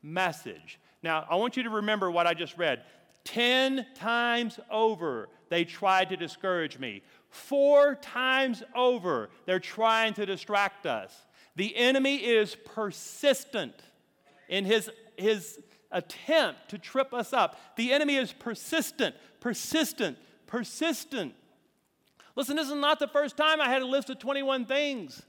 message. 0.02 0.78
Now, 1.02 1.26
I 1.30 1.36
want 1.36 1.56
you 1.56 1.62
to 1.62 1.70
remember 1.70 2.10
what 2.10 2.26
I 2.26 2.34
just 2.34 2.58
read. 2.58 2.82
Ten 3.24 3.86
times 3.94 4.60
over, 4.70 5.30
they 5.48 5.64
tried 5.64 6.10
to 6.10 6.16
discourage 6.16 6.78
me. 6.78 7.02
Four 7.30 7.94
times 7.94 8.62
over, 8.74 9.30
they're 9.46 9.58
trying 9.58 10.12
to 10.14 10.26
distract 10.26 10.84
us. 10.84 11.14
The 11.56 11.74
enemy 11.74 12.16
is 12.16 12.54
persistent 12.54 13.74
in 14.50 14.66
his, 14.66 14.90
his 15.16 15.58
attempt 15.90 16.68
to 16.68 16.78
trip 16.78 17.14
us 17.14 17.32
up. 17.32 17.58
The 17.76 17.92
enemy 17.94 18.16
is 18.16 18.32
persistent, 18.34 19.14
persistent, 19.40 20.18
persistent. 20.46 21.34
Listen, 22.38 22.54
this 22.54 22.68
is 22.68 22.74
not 22.74 23.00
the 23.00 23.08
first 23.08 23.36
time 23.36 23.60
I 23.60 23.68
had 23.68 23.82
a 23.82 23.86
list 23.86 24.10
of 24.10 24.20
21 24.20 24.64
things. 24.64 25.20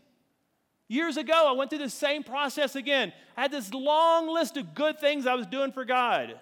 Years 0.87 1.17
ago, 1.17 1.47
I 1.47 1.53
went 1.53 1.71
through 1.71 1.79
the 1.79 1.89
same 1.89 2.21
process 2.21 2.75
again. 2.75 3.11
I 3.35 3.41
had 3.41 3.51
this 3.51 3.73
long 3.73 4.31
list 4.31 4.57
of 4.57 4.75
good 4.75 4.99
things 4.99 5.25
I 5.25 5.33
was 5.33 5.47
doing 5.47 5.71
for 5.71 5.85
God. 5.85 6.39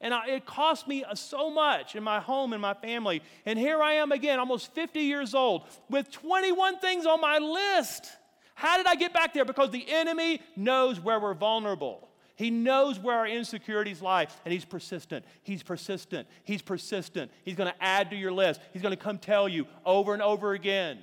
And 0.00 0.14
I, 0.14 0.28
it 0.28 0.46
cost 0.46 0.88
me 0.88 1.04
uh, 1.04 1.14
so 1.14 1.50
much 1.50 1.94
in 1.94 2.02
my 2.02 2.20
home 2.20 2.54
and 2.54 2.62
my 2.62 2.72
family. 2.72 3.20
And 3.44 3.58
here 3.58 3.82
I 3.82 3.94
am 3.94 4.10
again, 4.10 4.38
almost 4.38 4.72
50 4.74 5.00
years 5.00 5.34
old, 5.34 5.64
with 5.90 6.10
21 6.10 6.78
things 6.78 7.04
on 7.04 7.20
my 7.20 7.36
list. 7.36 8.06
How 8.54 8.78
did 8.78 8.86
I 8.86 8.94
get 8.94 9.12
back 9.12 9.34
there? 9.34 9.44
Because 9.44 9.70
the 9.72 9.84
enemy 9.90 10.40
knows 10.56 10.98
where 10.98 11.20
we're 11.20 11.34
vulnerable. 11.34 12.07
He 12.38 12.50
knows 12.50 13.00
where 13.00 13.16
our 13.16 13.26
insecurities 13.26 14.00
lie, 14.00 14.28
and 14.44 14.52
he's 14.54 14.64
persistent. 14.64 15.24
He's 15.42 15.64
persistent. 15.64 16.28
He's 16.44 16.62
persistent. 16.62 17.32
He's 17.44 17.56
going 17.56 17.68
to 17.68 17.82
add 17.82 18.10
to 18.10 18.16
your 18.16 18.30
list. 18.30 18.60
He's 18.72 18.80
going 18.80 18.96
to 18.96 19.02
come 19.02 19.18
tell 19.18 19.48
you 19.48 19.66
over 19.84 20.12
and 20.12 20.22
over 20.22 20.52
again 20.52 21.00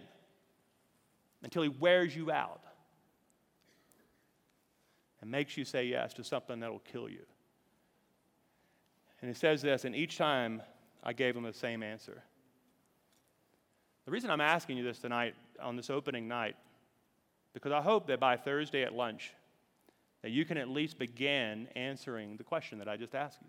until 1.44 1.62
he 1.62 1.68
wears 1.68 2.16
you 2.16 2.32
out 2.32 2.62
and 5.20 5.30
makes 5.30 5.58
you 5.58 5.66
say 5.66 5.84
yes 5.88 6.14
to 6.14 6.24
something 6.24 6.62
that'll 6.62 6.80
kill 6.80 7.10
you. 7.10 7.26
And 9.22 9.30
it 9.30 9.36
says 9.36 9.62
this, 9.62 9.84
and 9.84 9.94
each 9.94 10.18
time 10.18 10.62
I 11.04 11.12
gave 11.12 11.36
him 11.36 11.44
the 11.44 11.52
same 11.52 11.84
answer. 11.84 12.24
The 14.06 14.12
reason 14.12 14.30
I'm 14.30 14.40
asking 14.40 14.78
you 14.78 14.86
this 14.86 15.00
tonight 15.00 15.36
on 15.62 15.76
this 15.76 15.90
opening 15.90 16.30
night, 16.30 16.56
because 17.54 17.74
I 17.74 17.82
hope 17.82 18.08
that 18.08 18.22
by 18.22 18.38
Thursday 18.38 18.84
at 18.84 18.94
lunch, 18.94 19.34
that 20.26 20.32
you 20.32 20.44
can 20.44 20.58
at 20.58 20.68
least 20.68 20.98
begin 20.98 21.68
answering 21.76 22.36
the 22.36 22.44
question 22.44 22.80
that 22.80 22.88
I 22.88 22.98
just 22.98 23.14
asked 23.14 23.38
you. 23.44 23.48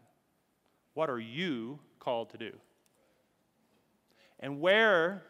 What 0.92 1.08
are 1.08 1.18
you 1.18 1.78
called 1.98 2.28
to 2.32 2.36
do? 2.36 2.52
And 4.40 4.60
where, 4.60 5.22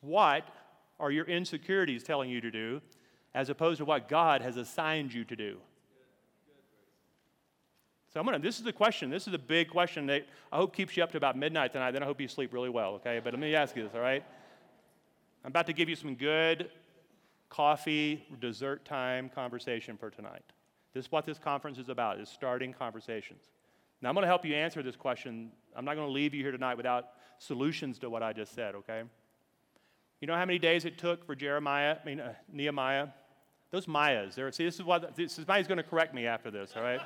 what 0.00 0.48
are 0.98 1.12
your 1.12 1.26
insecurities 1.26 2.02
telling 2.02 2.28
you 2.28 2.40
to 2.40 2.50
do, 2.50 2.82
as 3.36 3.50
opposed 3.50 3.78
to 3.78 3.84
what 3.84 4.08
God 4.08 4.42
has 4.42 4.56
assigned 4.56 5.14
you 5.14 5.22
to 5.26 5.36
do? 5.36 5.58
So 8.12 8.18
I'm 8.18 8.26
gonna, 8.26 8.40
this 8.40 8.58
is 8.58 8.64
the 8.64 8.72
question. 8.72 9.10
This 9.10 9.28
is 9.28 9.34
a 9.34 9.38
big 9.38 9.68
question 9.70 10.06
that 10.06 10.26
I 10.50 10.56
hope 10.56 10.74
keeps 10.74 10.96
you 10.96 11.04
up 11.04 11.12
to 11.12 11.18
about 11.18 11.38
midnight 11.38 11.72
tonight. 11.72 11.92
Then 11.92 12.02
I 12.02 12.06
hope 12.06 12.20
you 12.20 12.26
sleep 12.26 12.52
really 12.52 12.68
well, 12.68 12.94
okay? 12.94 13.20
But 13.22 13.32
let 13.32 13.38
me 13.38 13.54
ask 13.54 13.76
you 13.76 13.84
this, 13.84 13.94
all 13.94 14.00
right? 14.00 14.24
I'm 15.44 15.50
about 15.50 15.66
to 15.66 15.72
give 15.72 15.88
you 15.88 15.94
some 15.94 16.16
good 16.16 16.68
coffee, 17.54 18.26
dessert 18.40 18.84
time 18.84 19.28
conversation 19.28 19.96
for 19.96 20.10
tonight. 20.10 20.42
This 20.92 21.04
is 21.04 21.12
what 21.12 21.24
this 21.24 21.38
conference 21.38 21.78
is 21.78 21.88
about, 21.88 22.18
is 22.18 22.28
starting 22.28 22.72
conversations. 22.72 23.44
Now, 24.02 24.08
I'm 24.08 24.16
going 24.16 24.24
to 24.24 24.28
help 24.28 24.44
you 24.44 24.56
answer 24.56 24.82
this 24.82 24.96
question. 24.96 25.52
I'm 25.76 25.84
not 25.84 25.94
going 25.94 26.08
to 26.08 26.12
leave 26.12 26.34
you 26.34 26.42
here 26.42 26.50
tonight 26.50 26.76
without 26.76 27.10
solutions 27.38 28.00
to 28.00 28.10
what 28.10 28.24
I 28.24 28.32
just 28.32 28.54
said, 28.56 28.74
okay? 28.74 29.04
You 30.20 30.26
know 30.26 30.34
how 30.34 30.44
many 30.44 30.58
days 30.58 30.84
it 30.84 30.98
took 30.98 31.24
for 31.24 31.36
Jeremiah, 31.36 31.96
I 32.02 32.04
mean, 32.04 32.18
uh, 32.18 32.34
Nehemiah? 32.52 33.08
Those 33.70 33.86
Mayas. 33.86 34.34
There, 34.34 34.50
see, 34.50 34.64
this 34.64 34.74
is 34.74 34.82
what, 34.82 35.14
this, 35.14 35.34
somebody's 35.34 35.68
going 35.68 35.78
to 35.78 35.84
correct 35.84 36.12
me 36.12 36.26
after 36.26 36.50
this, 36.50 36.72
all 36.74 36.82
right? 36.82 37.00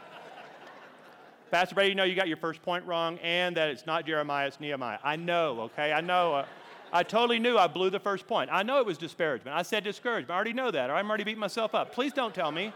Pastor 1.50 1.74
Brady, 1.74 1.90
you 1.90 1.94
know 1.94 2.04
you 2.04 2.14
got 2.14 2.28
your 2.28 2.38
first 2.38 2.62
point 2.62 2.86
wrong 2.86 3.18
and 3.18 3.54
that 3.58 3.68
it's 3.68 3.84
not 3.84 4.06
Jeremiah, 4.06 4.46
it's 4.46 4.60
Nehemiah. 4.60 4.98
I 5.04 5.16
know, 5.16 5.60
okay? 5.60 5.92
I 5.92 6.00
know. 6.00 6.36
Uh, 6.36 6.46
I 6.92 7.02
totally 7.02 7.38
knew 7.38 7.58
I 7.58 7.66
blew 7.66 7.90
the 7.90 8.00
first 8.00 8.26
point. 8.26 8.48
I 8.52 8.62
know 8.62 8.78
it 8.80 8.86
was 8.86 8.96
disparagement. 8.96 9.56
I 9.56 9.62
said 9.62 9.84
discouragement. 9.84 10.30
I 10.30 10.34
already 10.34 10.52
know 10.52 10.70
that. 10.70 10.90
or 10.90 10.94
I'm 10.94 11.08
already 11.08 11.24
beating 11.24 11.40
myself 11.40 11.74
up. 11.74 11.92
Please 11.92 12.12
don't 12.12 12.34
tell 12.34 12.50
me. 12.50 12.72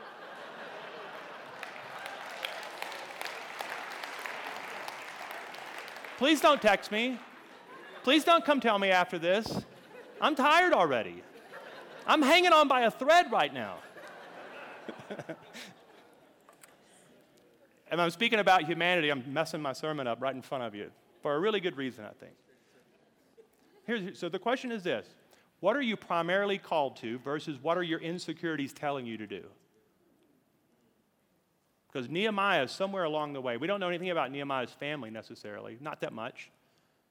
Please 6.18 6.40
don't 6.40 6.62
text 6.62 6.92
me. 6.92 7.18
Please 8.04 8.22
don't 8.22 8.44
come 8.44 8.60
tell 8.60 8.78
me 8.78 8.90
after 8.90 9.18
this. 9.18 9.64
I'm 10.20 10.36
tired 10.36 10.72
already. 10.72 11.22
I'm 12.06 12.22
hanging 12.22 12.52
on 12.52 12.68
by 12.68 12.82
a 12.82 12.90
thread 12.90 13.32
right 13.32 13.52
now. 13.52 13.76
and 17.90 18.00
I'm 18.00 18.10
speaking 18.10 18.38
about 18.38 18.64
humanity. 18.64 19.10
I'm 19.10 19.24
messing 19.32 19.60
my 19.62 19.72
sermon 19.72 20.06
up 20.06 20.20
right 20.20 20.34
in 20.34 20.42
front 20.42 20.64
of 20.64 20.74
you 20.74 20.90
for 21.22 21.34
a 21.34 21.40
really 21.40 21.60
good 21.60 21.76
reason, 21.76 22.04
I 22.04 22.12
think. 22.20 22.32
Here's, 23.84 24.18
so 24.18 24.28
the 24.28 24.38
question 24.38 24.72
is 24.72 24.82
this 24.82 25.06
What 25.60 25.76
are 25.76 25.82
you 25.82 25.96
primarily 25.96 26.58
called 26.58 26.96
to 26.96 27.18
versus 27.18 27.58
what 27.60 27.76
are 27.76 27.82
your 27.82 28.00
insecurities 28.00 28.72
telling 28.72 29.06
you 29.06 29.16
to 29.18 29.26
do? 29.26 29.44
Because 31.92 32.08
Nehemiah 32.08 32.64
is 32.64 32.70
somewhere 32.70 33.04
along 33.04 33.34
the 33.34 33.40
way. 33.40 33.58
We 33.58 33.66
don't 33.66 33.78
know 33.78 33.88
anything 33.88 34.10
about 34.10 34.30
Nehemiah's 34.30 34.70
family 34.70 35.10
necessarily, 35.10 35.76
not 35.80 36.00
that 36.00 36.12
much, 36.14 36.50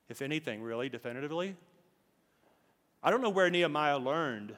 if 0.10 0.24
anything, 0.24 0.64
really, 0.64 0.90
definitively. 0.90 1.56
I 3.04 3.12
don't 3.12 3.22
know 3.22 3.30
where 3.30 3.50
Nehemiah 3.50 4.00
learned 4.00 4.56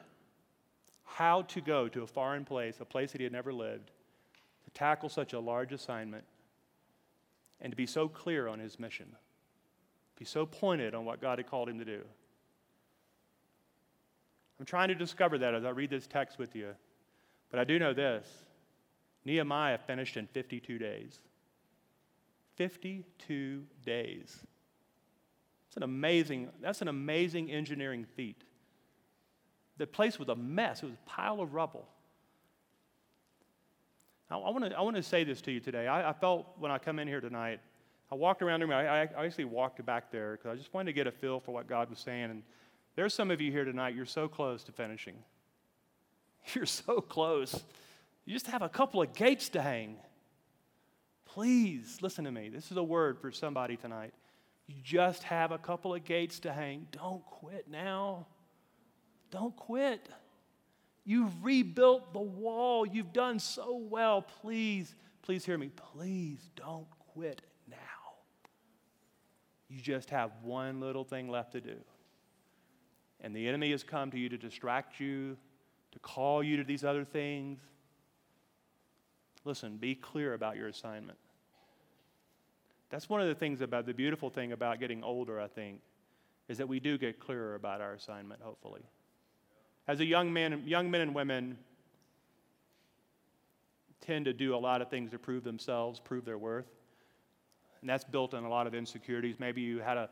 how 1.04 1.42
to 1.42 1.60
go 1.60 1.88
to 1.88 2.02
a 2.02 2.06
foreign 2.06 2.44
place, 2.44 2.76
a 2.80 2.84
place 2.84 3.12
that 3.12 3.18
he 3.18 3.24
had 3.24 3.32
never 3.32 3.52
lived, 3.52 3.90
to 4.64 4.70
tackle 4.70 5.08
such 5.08 5.32
a 5.32 5.38
large 5.38 5.72
assignment, 5.72 6.24
and 7.60 7.70
to 7.70 7.76
be 7.76 7.86
so 7.86 8.08
clear 8.08 8.48
on 8.48 8.58
his 8.58 8.78
mission, 8.78 9.14
be 10.18 10.24
so 10.24 10.46
pointed 10.46 10.94
on 10.94 11.04
what 11.04 11.20
God 11.20 11.38
had 11.38 11.46
called 11.46 11.68
him 11.68 11.78
to 11.78 11.84
do. 11.84 12.00
I'm 14.58 14.66
trying 14.66 14.88
to 14.88 14.94
discover 14.94 15.38
that 15.38 15.54
as 15.54 15.64
I 15.64 15.70
read 15.70 15.90
this 15.90 16.06
text 16.06 16.38
with 16.38 16.54
you. 16.54 16.68
But 17.50 17.60
I 17.60 17.64
do 17.64 17.78
know 17.78 17.92
this 17.92 18.26
Nehemiah 19.24 19.78
finished 19.78 20.16
in 20.16 20.26
52 20.26 20.78
days. 20.78 21.18
52 22.56 23.64
days. 23.84 24.38
That's 25.66 25.76
an 25.78 25.82
amazing, 25.82 26.50
that's 26.60 26.82
an 26.82 26.88
amazing 26.88 27.50
engineering 27.50 28.04
feat. 28.16 28.44
The 29.76 29.86
place 29.86 30.18
was 30.18 30.28
a 30.28 30.36
mess, 30.36 30.82
it 30.82 30.86
was 30.86 30.94
a 30.94 31.08
pile 31.10 31.40
of 31.40 31.52
rubble. 31.52 31.88
Now, 34.30 34.42
I 34.42 34.50
want 34.50 34.64
to 34.64 34.78
I 34.78 34.82
wanna 34.82 35.02
say 35.02 35.24
this 35.24 35.40
to 35.42 35.52
you 35.52 35.60
today. 35.60 35.86
I, 35.86 36.10
I, 36.10 36.12
felt 36.12 36.46
when 36.58 36.70
I 36.70 36.78
come 36.78 36.98
in 36.98 37.08
here 37.08 37.20
tonight, 37.20 37.60
I 38.14 38.16
walked 38.16 38.42
around 38.42 38.60
the 38.60 38.66
room, 38.68 38.76
I, 38.76 39.02
I 39.02 39.26
actually 39.26 39.46
walked 39.46 39.84
back 39.84 40.12
there 40.12 40.36
because 40.36 40.52
I 40.52 40.54
just 40.54 40.72
wanted 40.72 40.86
to 40.86 40.92
get 40.92 41.08
a 41.08 41.10
feel 41.10 41.40
for 41.40 41.50
what 41.50 41.66
God 41.66 41.90
was 41.90 41.98
saying. 41.98 42.30
And 42.30 42.44
there's 42.94 43.12
some 43.12 43.32
of 43.32 43.40
you 43.40 43.50
here 43.50 43.64
tonight, 43.64 43.96
you're 43.96 44.06
so 44.06 44.28
close 44.28 44.62
to 44.64 44.72
finishing. 44.72 45.16
You're 46.54 46.66
so 46.66 47.00
close. 47.00 47.64
You 48.26 48.34
just 48.34 48.48
have 48.48 48.60
a 48.60 48.68
couple 48.68 49.00
of 49.00 49.14
gates 49.14 49.48
to 49.50 49.62
hang. 49.62 49.96
Please 51.24 51.98
listen 52.02 52.24
to 52.26 52.30
me. 52.30 52.50
This 52.50 52.70
is 52.70 52.76
a 52.76 52.82
word 52.82 53.18
for 53.18 53.32
somebody 53.32 53.76
tonight. 53.76 54.12
You 54.66 54.76
just 54.84 55.22
have 55.22 55.52
a 55.52 55.58
couple 55.58 55.94
of 55.94 56.04
gates 56.04 56.38
to 56.40 56.52
hang. 56.52 56.86
Don't 56.92 57.24
quit 57.24 57.66
now. 57.68 58.26
Don't 59.30 59.56
quit. 59.56 60.06
You've 61.04 61.32
rebuilt 61.42 62.12
the 62.12 62.20
wall. 62.20 62.86
You've 62.86 63.14
done 63.14 63.38
so 63.38 63.74
well. 63.74 64.20
Please, 64.42 64.94
please 65.22 65.46
hear 65.46 65.56
me. 65.56 65.70
Please 65.94 66.50
don't 66.56 66.86
quit. 67.14 67.40
You 69.68 69.80
just 69.80 70.10
have 70.10 70.30
one 70.42 70.80
little 70.80 71.04
thing 71.04 71.28
left 71.28 71.52
to 71.52 71.60
do. 71.60 71.76
And 73.20 73.34
the 73.34 73.48
enemy 73.48 73.70
has 73.70 73.82
come 73.82 74.10
to 74.10 74.18
you 74.18 74.28
to 74.28 74.36
distract 74.36 75.00
you, 75.00 75.36
to 75.92 75.98
call 76.00 76.42
you 76.42 76.56
to 76.58 76.64
these 76.64 76.84
other 76.84 77.04
things. 77.04 77.58
Listen, 79.44 79.76
be 79.76 79.94
clear 79.94 80.34
about 80.34 80.56
your 80.56 80.68
assignment. 80.68 81.18
That's 82.90 83.08
one 83.08 83.20
of 83.20 83.28
the 83.28 83.34
things 83.34 83.60
about 83.60 83.86
the 83.86 83.94
beautiful 83.94 84.30
thing 84.30 84.52
about 84.52 84.78
getting 84.78 85.02
older, 85.02 85.40
I 85.40 85.48
think, 85.48 85.80
is 86.48 86.58
that 86.58 86.68
we 86.68 86.80
do 86.80 86.98
get 86.98 87.18
clearer 87.18 87.54
about 87.54 87.80
our 87.80 87.94
assignment, 87.94 88.42
hopefully. 88.42 88.82
As 89.88 90.00
a 90.00 90.04
young 90.04 90.32
man, 90.32 90.62
young 90.66 90.90
men 90.90 91.00
and 91.00 91.14
women 91.14 91.58
tend 94.00 94.26
to 94.26 94.32
do 94.32 94.54
a 94.54 94.58
lot 94.58 94.82
of 94.82 94.90
things 94.90 95.10
to 95.10 95.18
prove 95.18 95.44
themselves, 95.44 95.98
prove 95.98 96.24
their 96.24 96.38
worth. 96.38 96.66
And 97.84 97.90
that's 97.90 98.02
built 98.02 98.32
on 98.32 98.44
a 98.44 98.48
lot 98.48 98.66
of 98.66 98.74
insecurities. 98.74 99.36
Maybe 99.38 99.60
you 99.60 99.78
had 99.78 99.98
a, 99.98 100.08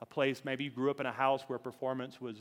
a 0.00 0.06
place, 0.06 0.42
maybe 0.44 0.64
you 0.64 0.70
grew 0.70 0.90
up 0.90 1.00
in 1.00 1.06
a 1.06 1.12
house 1.12 1.42
where 1.48 1.58
performance 1.58 2.20
was, 2.20 2.36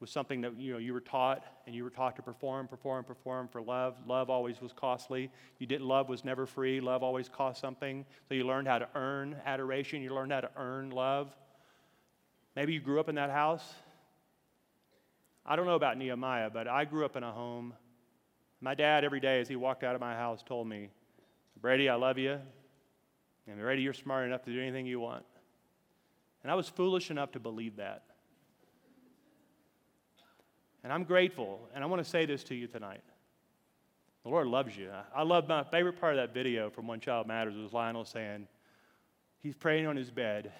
was 0.00 0.10
something 0.10 0.40
that 0.40 0.58
you, 0.58 0.72
know, 0.72 0.78
you 0.78 0.92
were 0.92 1.00
taught, 1.00 1.44
and 1.66 1.74
you 1.74 1.84
were 1.84 1.90
taught 1.90 2.16
to 2.16 2.22
perform, 2.22 2.66
perform, 2.66 3.04
perform 3.04 3.46
for 3.46 3.62
love. 3.62 3.94
Love 4.04 4.28
always 4.28 4.60
was 4.60 4.72
costly. 4.72 5.30
You 5.60 5.66
didn't, 5.66 5.86
love 5.86 6.08
was 6.08 6.24
never 6.24 6.44
free. 6.44 6.80
Love 6.80 7.04
always 7.04 7.28
cost 7.28 7.60
something. 7.60 8.04
So 8.28 8.34
you 8.34 8.44
learned 8.44 8.66
how 8.66 8.78
to 8.78 8.88
earn 8.96 9.36
adoration. 9.46 10.02
You 10.02 10.12
learned 10.14 10.32
how 10.32 10.40
to 10.40 10.50
earn 10.56 10.90
love. 10.90 11.34
Maybe 12.56 12.74
you 12.74 12.80
grew 12.80 12.98
up 12.98 13.08
in 13.08 13.14
that 13.14 13.30
house 13.30 13.62
I 15.48 15.54
don't 15.54 15.66
know 15.66 15.76
about 15.76 15.96
Nehemiah, 15.96 16.50
but 16.50 16.66
I 16.66 16.84
grew 16.84 17.04
up 17.04 17.14
in 17.14 17.22
a 17.22 17.30
home. 17.30 17.72
My 18.60 18.74
dad, 18.74 19.04
every 19.04 19.20
day 19.20 19.40
as 19.40 19.46
he 19.46 19.54
walked 19.54 19.84
out 19.84 19.94
of 19.94 20.00
my 20.00 20.14
house, 20.14 20.42
told 20.44 20.66
me, 20.66 20.90
Brady, 21.60 21.88
I 21.88 21.94
love 21.94 22.18
you. 22.18 22.40
And 23.46 23.60
Brady, 23.60 23.82
you're 23.82 23.92
smart 23.92 24.26
enough 24.26 24.42
to 24.44 24.52
do 24.52 24.60
anything 24.60 24.86
you 24.86 25.00
want. 25.00 25.24
And 26.42 26.50
I 26.50 26.54
was 26.54 26.68
foolish 26.68 27.10
enough 27.10 27.32
to 27.32 27.40
believe 27.40 27.76
that. 27.76 28.04
And 30.84 30.92
I'm 30.92 31.04
grateful. 31.04 31.68
And 31.74 31.82
I 31.82 31.86
want 31.86 32.02
to 32.02 32.08
say 32.08 32.26
this 32.26 32.44
to 32.44 32.54
you 32.54 32.66
tonight. 32.66 33.02
The 34.22 34.30
Lord 34.30 34.48
loves 34.48 34.76
you. 34.76 34.90
I 35.14 35.22
love 35.22 35.46
my 35.48 35.62
favorite 35.62 36.00
part 36.00 36.14
of 36.14 36.18
that 36.18 36.34
video 36.34 36.70
from 36.70 36.88
One 36.88 36.98
Child 36.98 37.28
Matters 37.28 37.56
was 37.56 37.72
Lionel 37.72 38.04
saying, 38.04 38.48
he's 39.40 39.54
praying 39.54 39.86
on 39.86 39.94
his 39.96 40.10
bed. 40.10 40.52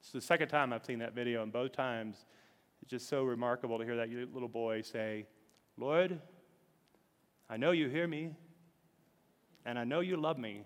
It's 0.00 0.12
the 0.12 0.20
second 0.20 0.48
time 0.48 0.72
I've 0.72 0.84
seen 0.84 1.00
that 1.00 1.14
video, 1.14 1.42
and 1.42 1.52
both 1.52 1.72
times 1.72 2.26
it's 2.80 2.90
just 2.90 3.08
so 3.08 3.24
remarkable 3.24 3.76
to 3.78 3.84
hear 3.84 3.96
that 3.96 4.10
little 4.32 4.48
boy 4.48 4.82
say, 4.82 5.26
Lord, 5.76 6.20
I 7.50 7.56
know 7.56 7.72
you 7.72 7.88
hear 7.88 8.06
me, 8.06 8.30
and 9.66 9.78
I 9.78 9.82
know 9.82 9.98
you 9.98 10.16
love 10.16 10.38
me. 10.38 10.64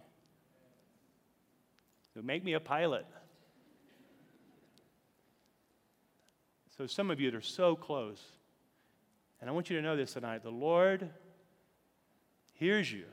Make 2.20 2.44
me 2.44 2.52
a 2.52 2.60
pilot. 2.60 3.06
So 6.76 6.86
some 6.86 7.10
of 7.10 7.20
you 7.20 7.30
that 7.30 7.36
are 7.36 7.40
so 7.40 7.76
close. 7.76 8.20
And 9.40 9.48
I 9.48 9.52
want 9.52 9.70
you 9.70 9.76
to 9.76 9.82
know 9.82 9.96
this 9.96 10.12
tonight. 10.12 10.42
The 10.42 10.50
Lord 10.50 11.08
hears 12.54 12.92
you, 12.92 13.04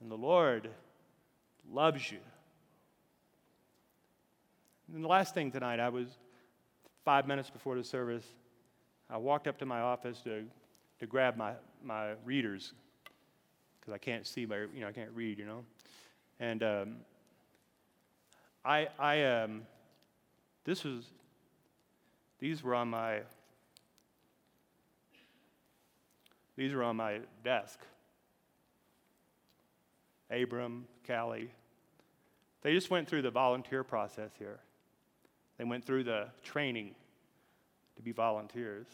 and 0.00 0.10
the 0.10 0.16
Lord 0.16 0.68
loves 1.70 2.10
you. 2.10 2.18
And 4.94 5.02
the 5.04 5.08
last 5.08 5.34
thing 5.34 5.50
tonight, 5.50 5.80
I 5.80 5.88
was 5.88 6.08
five 7.04 7.26
minutes 7.26 7.50
before 7.50 7.76
the 7.76 7.84
service, 7.84 8.26
I 9.08 9.16
walked 9.16 9.46
up 9.46 9.58
to 9.58 9.66
my 9.66 9.80
office 9.80 10.20
to, 10.22 10.44
to 10.98 11.06
grab 11.06 11.36
my, 11.36 11.52
my 11.84 12.12
readers 12.24 12.72
because 13.80 13.94
I 13.94 13.98
can't 13.98 14.26
see, 14.26 14.46
my, 14.46 14.66
you 14.74 14.80
know, 14.80 14.88
I 14.88 14.92
can't 14.92 15.12
read, 15.14 15.38
you 15.38 15.46
know. 15.46 15.64
And 16.40 16.62
um, 16.64 16.96
I, 18.66 18.88
I 18.98 19.22
um, 19.22 19.62
this 20.64 20.82
was, 20.82 21.04
these 22.40 22.64
were 22.64 22.74
on 22.74 22.88
my, 22.88 23.20
these 26.56 26.74
were 26.74 26.82
on 26.82 26.96
my 26.96 27.20
desk. 27.44 27.78
Abram, 30.28 30.88
Callie, 31.06 31.48
they 32.62 32.72
just 32.72 32.90
went 32.90 33.08
through 33.08 33.22
the 33.22 33.30
volunteer 33.30 33.84
process 33.84 34.32
here. 34.36 34.58
They 35.58 35.64
went 35.64 35.84
through 35.84 36.02
the 36.02 36.26
training 36.42 36.96
to 37.94 38.02
be 38.02 38.10
volunteers. 38.10 38.86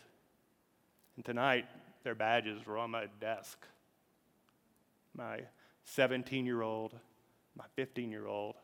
And 1.16 1.24
tonight, 1.24 1.64
their 2.04 2.14
badges 2.14 2.66
were 2.66 2.76
on 2.76 2.90
my 2.90 3.06
desk. 3.22 3.58
My 5.16 5.40
17 5.84 6.44
year 6.44 6.60
old, 6.60 6.94
my 7.56 7.64
15 7.74 8.10
year 8.10 8.26
old. 8.26 8.56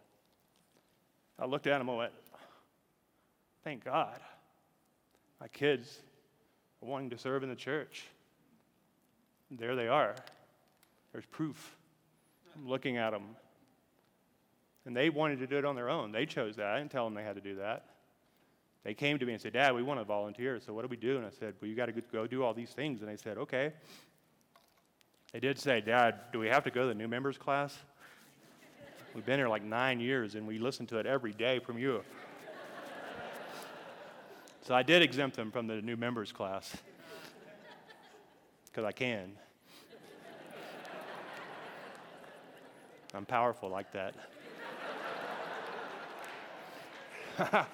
I 1.39 1.47
looked 1.47 1.67
at 1.67 1.79
them 1.79 1.89
and 1.89 1.99
went, 1.99 2.13
Thank 3.65 3.85
God. 3.85 4.21
My 5.41 5.49
kids 5.49 6.01
are 6.83 6.89
wanting 6.89 7.11
to 7.11 7.19
serve 7.19 7.43
in 7.43 7.49
the 7.49 7.57
church. 7.57 8.07
And 9.51 9.59
there 9.59 9.77
they 9.77 9.89
are. 9.89 10.15
There's 11.13 11.27
proof. 11.27 11.77
I'm 12.57 12.69
looking 12.69 12.97
at 12.97 13.11
them 13.11 13.37
and 14.89 14.97
they 14.97 15.11
wanted 15.11 15.39
to 15.41 15.47
do 15.47 15.59
it 15.59 15.67
on 15.67 15.77
their 15.77 15.91
own. 15.91 16.13
They 16.13 16.25
chose 16.25 16.57
that. 16.57 16.67
I 16.67 16.79
didn't 16.79 16.91
tell 16.91 17.05
them 17.05 17.13
they 17.13 17.23
had 17.23 17.35
to 17.35 17.43
do 17.43 17.57
that. 17.57 17.85
They 18.85 18.95
came 18.95 19.19
to 19.19 19.27
me 19.27 19.35
and 19.35 19.43
said, 19.43 19.53
Dad, 19.53 19.75
we 19.75 19.83
want 19.83 20.01
to 20.01 20.05
volunteer. 20.05 20.59
So 20.65 20.73
what 20.73 20.81
do 20.81 20.89
we 20.89 20.97
do? 20.97 21.19
And 21.19 21.27
I 21.27 21.31
said, 21.31 21.53
Well, 21.61 21.69
you 21.69 21.77
got 21.77 21.87
to 21.87 21.93
go 21.93 22.27
do 22.27 22.43
all 22.43 22.55
these 22.55 22.71
things. 22.71 23.03
And 23.03 23.11
they 23.11 23.19
said, 23.19 23.37
Okay. 23.37 23.75
They 25.33 25.41
did 25.41 25.59
say, 25.59 25.83
Dad, 25.83 26.15
do 26.33 26.39
we 26.39 26.49
have 26.49 26.65
to 26.65 26.71
go 26.71 26.83
to 26.83 26.89
the 26.89 26.95
new 26.95 27.07
members 27.07 27.37
class? 27.37 27.77
We've 29.19 29.27
been 29.27 29.41
here 29.41 29.49
like 29.49 29.65
nine 29.65 29.99
years 29.99 30.37
and 30.37 30.47
we 30.47 30.61
listen 30.61 30.87
to 30.87 30.99
it 30.99 31.05
every 31.05 31.33
day 31.33 31.59
from 31.59 31.77
you. 31.77 32.05
So 34.63 34.77
I 34.77 34.85
did 34.85 35.03
exempt 35.03 35.35
them 35.35 35.51
from 35.51 35.67
the 35.67 35.83
new 35.83 35.97
members 35.97 36.31
class 36.31 36.77
because 38.67 38.85
I 38.85 38.93
can. 38.93 39.33
I'm 43.13 43.27
powerful 43.27 43.69
like 43.69 43.91
that. 43.91 44.15
Let 47.53 47.67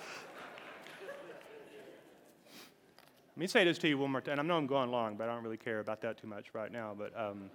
me 3.36 3.47
say 3.47 3.64
this 3.64 3.76
to 3.80 3.88
you 3.88 3.99
one 3.99 4.12
more 4.12 4.22
time. 4.22 4.40
I 4.40 4.42
know 4.42 4.57
I'm 4.57 4.66
going 4.66 4.90
long, 4.90 5.16
but 5.16 5.28
I 5.28 5.34
don't 5.34 5.45
really 5.45 5.59
care 5.59 5.80
about 5.80 6.01
that 6.01 6.16
too 6.16 6.26
much 6.26 6.55
right 6.55 6.72
now. 6.72 6.97
But 6.99 7.12
um, 7.14 7.51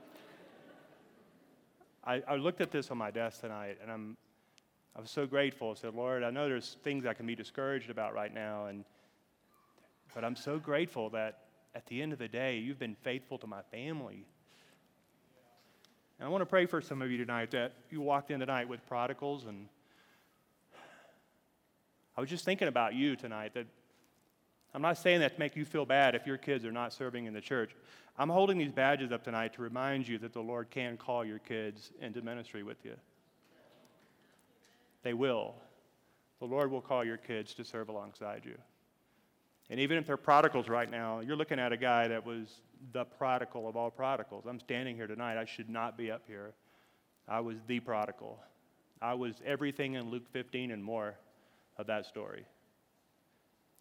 I, 2.10 2.24
I, 2.28 2.36
looked 2.38 2.60
at 2.60 2.72
this 2.72 2.90
on 2.90 2.98
my 2.98 3.12
desk 3.12 3.42
tonight, 3.42 3.78
and 3.84 3.92
I'm, 3.92 4.18
I 4.96 5.00
was 5.00 5.12
so 5.12 5.28
grateful. 5.28 5.70
I 5.70 5.74
said, 5.76 5.94
Lord, 5.94 6.24
I 6.24 6.32
know 6.32 6.50
there's 6.50 6.78
things 6.84 7.06
I 7.06 7.14
can 7.14 7.28
be 7.28 7.36
discouraged 7.36 7.92
about 7.92 8.16
right 8.16 8.34
now, 8.34 8.66
and, 8.66 8.84
but 10.16 10.24
I'm 10.26 10.36
so 10.36 10.58
grateful 10.58 11.12
that 11.12 11.42
at 11.76 11.86
the 11.86 12.02
end 12.02 12.12
of 12.12 12.18
the 12.18 12.28
day, 12.28 12.58
you've 12.58 12.80
been 12.80 12.96
faithful 12.96 13.38
to 13.38 13.46
my 13.46 13.62
family. 13.70 14.26
And 16.18 16.26
I 16.26 16.30
want 16.30 16.42
to 16.42 16.48
pray 16.48 16.66
for 16.66 16.82
some 16.82 17.04
of 17.04 17.12
you 17.12 17.20
tonight 17.20 17.52
that 17.52 17.74
you 17.92 18.02
walked 18.02 18.32
in 18.32 18.40
tonight 18.40 18.68
with 18.68 18.84
prodigals 18.88 19.46
and 19.46 19.68
I 22.18 22.22
was 22.22 22.30
just 22.30 22.44
thinking 22.44 22.68
about 22.68 22.96
you 22.96 23.16
tonight 23.16 23.54
that 23.54 23.68
I'm 24.74 24.82
not 24.82 24.98
saying 24.98 25.22
that 25.22 25.34
to 25.34 25.40
make 25.40 25.56
you 25.56 25.66
feel 25.66 25.86
bad 25.86 26.16
if 26.16 26.28
your 26.28 26.38
kids 26.38 26.64
are 26.66 26.72
not 26.72 26.94
serving 26.94 27.26
in 27.26 27.34
the 27.34 27.42
church. 27.42 27.72
I'm 28.18 28.30
holding 28.30 28.58
these 28.58 28.72
badges 28.72 29.12
up 29.12 29.24
tonight 29.24 29.54
to 29.54 29.62
remind 29.62 30.08
you 30.08 30.18
that 30.20 30.34
the 30.34 30.42
Lord 30.42 30.70
can 30.70 30.98
call 30.98 31.26
your 31.26 31.40
kids 31.40 31.92
into 32.02 32.22
ministry 32.22 32.64
with 32.64 32.84
you. 32.84 32.96
They 35.04 35.14
will. 35.14 35.56
The 36.40 36.46
Lord 36.46 36.70
will 36.70 36.82
call 36.82 37.04
your 37.04 37.18
kids 37.18 37.54
to 37.56 37.64
serve 37.64 37.90
alongside 37.90 38.44
you. 38.46 38.58
And 39.70 39.80
even 39.80 39.98
if 39.98 40.06
they're 40.06 40.18
prodigals 40.18 40.68
right 40.68 40.90
now, 40.90 41.20
you're 41.20 41.36
looking 41.36 41.60
at 41.60 41.72
a 41.72 41.78
guy 41.78 42.08
that 42.08 42.26
was 42.26 42.62
the 42.92 43.06
prodigal 43.06 43.68
of 43.68 43.76
all 43.76 43.92
prodigals. 43.92 44.46
I'm 44.48 44.60
standing 44.60 44.96
here 44.96 45.08
tonight. 45.08 45.38
I 45.38 45.46
should 45.46 45.70
not 45.70 45.98
be 45.98 46.12
up 46.12 46.24
here. 46.28 46.54
I 47.28 47.40
was 47.40 47.58
the 47.68 47.80
prodigal. 47.80 48.40
I 49.02 49.14
was 49.14 49.36
everything 49.46 49.94
in 49.94 50.10
Luke 50.10 50.28
15 50.32 50.72
and 50.72 50.84
more 50.84 51.16
of 51.78 51.88
that 51.88 52.06
story. 52.06 52.46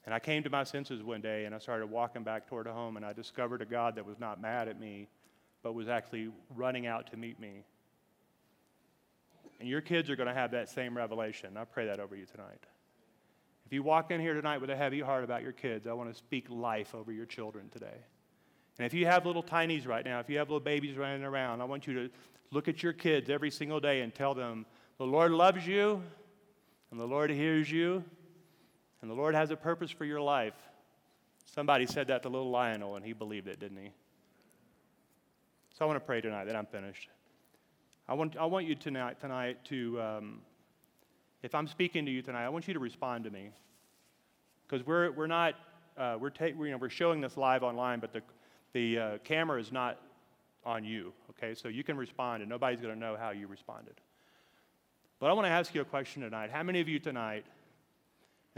And 0.08 0.14
I 0.14 0.20
came 0.20 0.42
to 0.44 0.48
my 0.48 0.64
senses 0.64 1.02
one 1.02 1.20
day 1.20 1.44
and 1.44 1.54
I 1.54 1.58
started 1.58 1.90
walking 1.90 2.22
back 2.22 2.46
toward 2.48 2.66
home 2.66 2.96
and 2.96 3.04
I 3.04 3.12
discovered 3.12 3.60
a 3.60 3.66
God 3.66 3.96
that 3.96 4.06
was 4.06 4.18
not 4.18 4.40
mad 4.40 4.66
at 4.66 4.80
me, 4.80 5.06
but 5.62 5.74
was 5.74 5.86
actually 5.86 6.30
running 6.56 6.86
out 6.86 7.10
to 7.10 7.18
meet 7.18 7.38
me. 7.38 7.62
And 9.60 9.68
your 9.68 9.82
kids 9.82 10.08
are 10.08 10.16
going 10.16 10.30
to 10.30 10.32
have 10.32 10.52
that 10.52 10.70
same 10.70 10.96
revelation. 10.96 11.58
I 11.58 11.64
pray 11.64 11.84
that 11.88 12.00
over 12.00 12.16
you 12.16 12.24
tonight. 12.24 12.64
If 13.66 13.74
you 13.74 13.82
walk 13.82 14.10
in 14.10 14.18
here 14.18 14.32
tonight 14.32 14.62
with 14.62 14.70
a 14.70 14.76
heavy 14.76 15.00
heart 15.00 15.24
about 15.24 15.42
your 15.42 15.52
kids, 15.52 15.86
I 15.86 15.92
want 15.92 16.10
to 16.10 16.16
speak 16.16 16.46
life 16.48 16.94
over 16.94 17.12
your 17.12 17.26
children 17.26 17.68
today. 17.68 17.98
And 18.78 18.86
if 18.86 18.94
you 18.94 19.04
have 19.04 19.26
little 19.26 19.42
tinies 19.42 19.86
right 19.86 20.06
now, 20.06 20.20
if 20.20 20.30
you 20.30 20.38
have 20.38 20.48
little 20.48 20.58
babies 20.58 20.96
running 20.96 21.22
around, 21.22 21.60
I 21.60 21.64
want 21.64 21.86
you 21.86 21.92
to 21.92 22.10
look 22.50 22.66
at 22.66 22.82
your 22.82 22.94
kids 22.94 23.28
every 23.28 23.50
single 23.50 23.78
day 23.78 24.00
and 24.00 24.14
tell 24.14 24.32
them, 24.32 24.64
the 24.96 25.04
Lord 25.04 25.32
loves 25.32 25.66
you 25.66 26.02
and 26.90 26.98
the 26.98 27.06
Lord 27.06 27.28
hears 27.28 27.70
you, 27.70 28.02
and 29.00 29.10
the 29.10 29.14
Lord 29.14 29.34
has 29.34 29.50
a 29.50 29.56
purpose 29.56 29.90
for 29.90 30.04
your 30.04 30.20
life. 30.20 30.54
Somebody 31.44 31.86
said 31.86 32.08
that 32.08 32.22
to 32.22 32.28
little 32.28 32.50
Lionel, 32.50 32.96
and 32.96 33.04
he 33.04 33.12
believed 33.12 33.48
it, 33.48 33.58
didn't 33.58 33.78
he? 33.78 33.90
So 35.78 35.84
I 35.84 35.88
want 35.88 35.96
to 35.96 36.04
pray 36.04 36.20
tonight 36.20 36.44
that 36.46 36.56
I'm 36.56 36.66
finished. 36.66 37.08
I 38.08 38.14
want, 38.14 38.36
I 38.36 38.46
want 38.46 38.66
you 38.66 38.74
tonight, 38.74 39.20
tonight 39.20 39.64
to, 39.66 40.00
um, 40.00 40.40
if 41.42 41.54
I'm 41.54 41.66
speaking 41.66 42.04
to 42.06 42.10
you 42.10 42.22
tonight, 42.22 42.44
I 42.44 42.48
want 42.48 42.66
you 42.66 42.74
to 42.74 42.80
respond 42.80 43.24
to 43.24 43.30
me. 43.30 43.50
Because 44.66 44.86
we're, 44.86 45.12
we're 45.12 45.26
not, 45.26 45.54
uh, 45.96 46.16
we're, 46.20 46.30
ta- 46.30 46.48
we're, 46.56 46.66
you 46.66 46.72
know, 46.72 46.78
we're 46.78 46.90
showing 46.90 47.20
this 47.20 47.36
live 47.36 47.62
online, 47.62 48.00
but 48.00 48.12
the, 48.12 48.22
the 48.72 48.98
uh, 48.98 49.18
camera 49.24 49.60
is 49.60 49.72
not 49.72 49.98
on 50.64 50.84
you, 50.84 51.12
okay? 51.30 51.54
So 51.54 51.68
you 51.68 51.84
can 51.84 51.96
respond, 51.96 52.42
and 52.42 52.50
nobody's 52.50 52.80
going 52.80 52.92
to 52.92 52.98
know 52.98 53.16
how 53.16 53.30
you 53.30 53.46
responded. 53.46 53.94
But 55.20 55.30
I 55.30 55.32
want 55.32 55.46
to 55.46 55.50
ask 55.50 55.74
you 55.74 55.80
a 55.80 55.84
question 55.86 56.22
tonight. 56.22 56.50
How 56.50 56.62
many 56.62 56.80
of 56.80 56.88
you 56.88 56.98
tonight, 56.98 57.44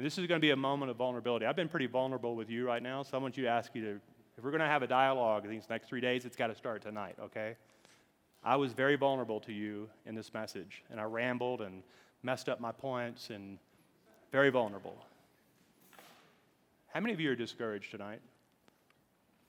and 0.00 0.06
this 0.06 0.16
is 0.16 0.26
going 0.26 0.40
to 0.40 0.42
be 0.42 0.52
a 0.52 0.56
moment 0.56 0.90
of 0.90 0.96
vulnerability. 0.96 1.44
I've 1.44 1.56
been 1.56 1.68
pretty 1.68 1.84
vulnerable 1.84 2.34
with 2.34 2.48
you 2.48 2.66
right 2.66 2.82
now, 2.82 3.02
so 3.02 3.18
I 3.18 3.20
want 3.20 3.36
you 3.36 3.42
to 3.42 3.50
ask 3.50 3.74
you 3.74 3.82
to, 3.82 3.90
if 4.38 4.42
we're 4.42 4.50
going 4.50 4.62
to 4.62 4.66
have 4.66 4.82
a 4.82 4.86
dialogue 4.86 5.46
these 5.46 5.68
next 5.68 5.88
three 5.88 6.00
days, 6.00 6.24
it's 6.24 6.36
got 6.36 6.46
to 6.46 6.54
start 6.54 6.80
tonight, 6.80 7.16
okay? 7.20 7.54
I 8.42 8.56
was 8.56 8.72
very 8.72 8.96
vulnerable 8.96 9.40
to 9.40 9.52
you 9.52 9.90
in 10.06 10.14
this 10.14 10.32
message, 10.32 10.84
and 10.90 10.98
I 10.98 11.02
rambled 11.02 11.60
and 11.60 11.82
messed 12.22 12.48
up 12.48 12.60
my 12.60 12.72
points 12.72 13.28
and 13.28 13.58
very 14.32 14.48
vulnerable. 14.48 14.96
How 16.94 17.00
many 17.00 17.12
of 17.12 17.20
you 17.20 17.30
are 17.32 17.36
discouraged 17.36 17.90
tonight? 17.90 18.22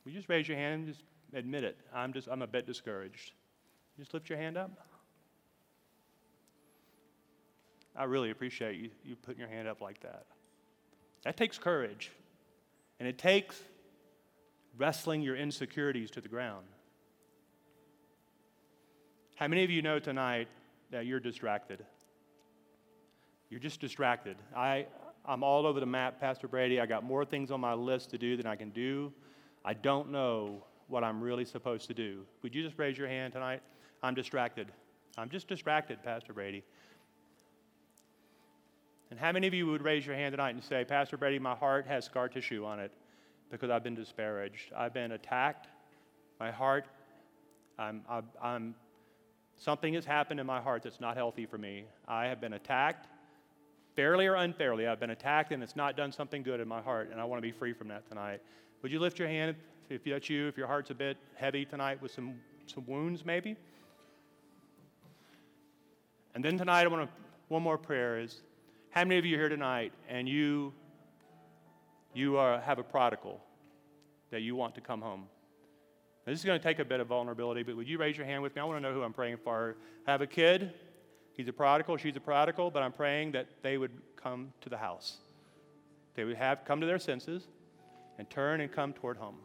Will 0.04 0.12
you 0.12 0.18
just 0.18 0.28
raise 0.28 0.50
your 0.50 0.58
hand 0.58 0.84
and 0.84 0.94
just 0.94 1.06
admit 1.34 1.64
it? 1.64 1.78
I'm 1.96 2.12
just 2.12 2.28
I'm 2.28 2.42
a 2.42 2.48
bit 2.48 2.68
discouraged. 2.68 3.32
Just 3.98 4.14
lift 4.14 4.28
your 4.28 4.38
hand 4.38 4.58
up. 4.58 4.70
I 7.96 8.04
really 8.04 8.32
appreciate 8.32 8.76
you, 8.76 8.90
you 9.06 9.16
putting 9.16 9.40
your 9.40 9.48
hand 9.48 9.70
up 9.70 9.80
like 9.80 10.02
that. 10.02 10.26
That 11.24 11.38
takes 11.38 11.58
courage. 11.58 12.12
And 13.00 13.08
it 13.08 13.18
takes 13.18 13.60
wrestling 14.78 15.22
your 15.22 15.36
insecurities 15.36 16.12
to 16.12 16.22
the 16.22 16.28
ground. 16.28 16.66
How 19.36 19.48
many 19.48 19.64
of 19.64 19.72
you 19.72 19.82
know 19.82 20.00
tonight 20.00 20.48
that 20.92 21.06
you're 21.06 21.20
distracted? 21.20 21.84
You're 23.50 23.60
just 23.60 23.82
distracted. 23.82 24.38
I, 24.56 24.86
I'm 25.26 25.44
all 25.44 25.66
over 25.66 25.80
the 25.80 25.86
map, 25.86 26.20
Pastor 26.20 26.48
Brady. 26.48 26.80
I 26.80 26.86
got 26.86 27.04
more 27.04 27.26
things 27.26 27.52
on 27.52 27.60
my 27.60 27.74
list 27.74 28.12
to 28.12 28.18
do 28.18 28.38
than 28.38 28.46
I 28.46 28.56
can 28.56 28.70
do. 28.70 29.12
I 29.66 29.74
don't 29.74 30.12
know 30.12 30.64
what 30.88 31.04
I'm 31.04 31.22
really 31.22 31.46
supposed 31.46 31.88
to 31.88 31.94
do. 31.94 32.26
Would 32.44 32.54
you 32.54 32.64
just 32.64 32.78
raise 32.78 32.98
your 32.98 33.08
hand 33.08 33.34
tonight? 33.34 33.62
I'm 34.04 34.14
distracted. 34.14 34.72
I'm 35.18 35.30
just 35.30 35.48
distracted, 35.48 36.04
Pastor 36.04 36.34
Brady. 36.34 36.64
And 39.12 39.20
how 39.20 39.34
many 39.34 39.46
of 39.46 39.54
you 39.54 39.68
would 39.68 39.84
raise 39.84 40.06
your 40.06 40.16
hand 40.16 40.32
tonight 40.32 40.56
and 40.56 40.64
say, 40.64 40.86
Pastor 40.86 41.18
Brady, 41.18 41.38
my 41.38 41.54
heart 41.54 41.86
has 41.86 42.06
scar 42.06 42.30
tissue 42.30 42.64
on 42.66 42.80
it 42.80 42.94
because 43.52 43.70
I've 43.70 43.84
been 43.84 43.94
disparaged? 43.94 44.72
I've 44.76 44.94
been 44.94 45.12
attacked. 45.12 45.68
My 46.40 46.50
heart, 46.50 46.86
I'm, 47.78 48.04
I'm, 48.10 48.24
I'm, 48.42 48.76
something 49.58 49.94
has 49.96 50.06
happened 50.06 50.40
in 50.40 50.46
my 50.48 50.62
heart 50.62 50.84
that's 50.84 51.02
not 51.02 51.18
healthy 51.18 51.46
for 51.46 51.58
me. 51.58 51.84
I 52.08 52.28
have 52.28 52.40
been 52.40 52.54
attacked, 52.54 53.10
fairly 53.98 54.28
or 54.28 54.36
unfairly. 54.36 54.88
I've 54.88 55.02
been 55.02 55.10
attacked 55.10 55.52
and 55.52 55.62
it's 55.62 55.76
not 55.76 55.98
done 55.98 56.14
something 56.14 56.42
good 56.42 56.62
in 56.62 56.68
my 56.70 56.82
heart, 56.82 57.10
and 57.12 57.20
I 57.20 57.26
want 57.26 57.38
to 57.38 57.46
be 57.46 57.52
free 57.52 57.74
from 57.74 57.90
that 57.90 58.08
tonight. 58.08 58.42
Would 58.82 58.94
you 58.94 59.00
lift 59.00 59.20
your 59.20 59.28
hand 59.28 59.58
if 59.90 60.06
that's 60.06 60.30
you, 60.30 60.48
if 60.48 60.58
your 60.58 60.68
heart's 60.68 60.90
a 60.90 60.96
bit 60.96 61.18
heavy 61.36 61.66
tonight 61.66 62.02
with 62.02 62.14
some, 62.14 62.36
some 62.66 62.86
wounds 62.88 63.26
maybe? 63.26 63.58
And 66.34 66.46
then 66.46 66.58
tonight, 66.58 66.86
I 66.86 66.88
want 66.88 67.10
to, 67.10 67.16
one 67.50 67.62
more 67.62 67.78
prayer 67.78 68.18
is 68.18 68.42
how 68.92 69.06
many 69.06 69.18
of 69.18 69.26
you 69.26 69.36
are 69.38 69.40
here 69.40 69.50
tonight 69.50 69.94
and 70.10 70.28
you, 70.28 70.74
you 72.14 72.38
are, 72.38 72.60
have 72.60 72.78
a 72.78 72.84
prodigal 72.84 73.42
that 74.32 74.42
you 74.42 74.56
want 74.56 74.76
to 74.76 74.82
come 74.82 75.02
home? 75.02 75.28
Now, 76.28 76.34
this 76.34 76.40
is 76.40 76.46
going 76.46 76.60
to 76.60 76.64
take 76.64 76.80
a 76.80 76.86
bit 76.86 77.00
of 77.00 77.08
vulnerability, 77.08 77.64
but 77.64 77.78
would 77.78 77.88
you 77.88 77.98
raise 77.98 78.18
your 78.18 78.26
hand 78.26 78.44
with 78.44 78.54
me? 78.54 78.62
I 78.62 78.66
want 78.66 78.78
to 78.78 78.82
know 78.82 78.94
who 78.94 79.02
I'm 79.02 79.14
praying 79.14 79.38
for. 79.44 79.78
I 80.06 80.12
have 80.12 80.22
a 80.22 80.28
kid. 80.28 80.74
He's 81.34 81.48
a 81.48 81.54
prodigal. 81.54 81.96
She's 81.98 82.18
a 82.18 82.20
prodigal, 82.20 82.70
but 82.70 82.84
I'm 82.84 82.92
praying 82.92 83.32
that 83.32 83.48
they 83.64 83.78
would 83.78 83.92
come 84.18 84.52
to 84.60 84.70
the 84.70 84.78
house. 84.78 85.18
They 86.16 86.26
would 86.26 86.36
have 86.36 86.66
come 86.66 86.82
to 86.82 86.86
their 86.86 87.00
senses 87.00 87.48
and 88.20 88.30
turn 88.30 88.60
and 88.60 88.70
come 88.70 88.92
toward 88.92 89.16
home. 89.16 89.38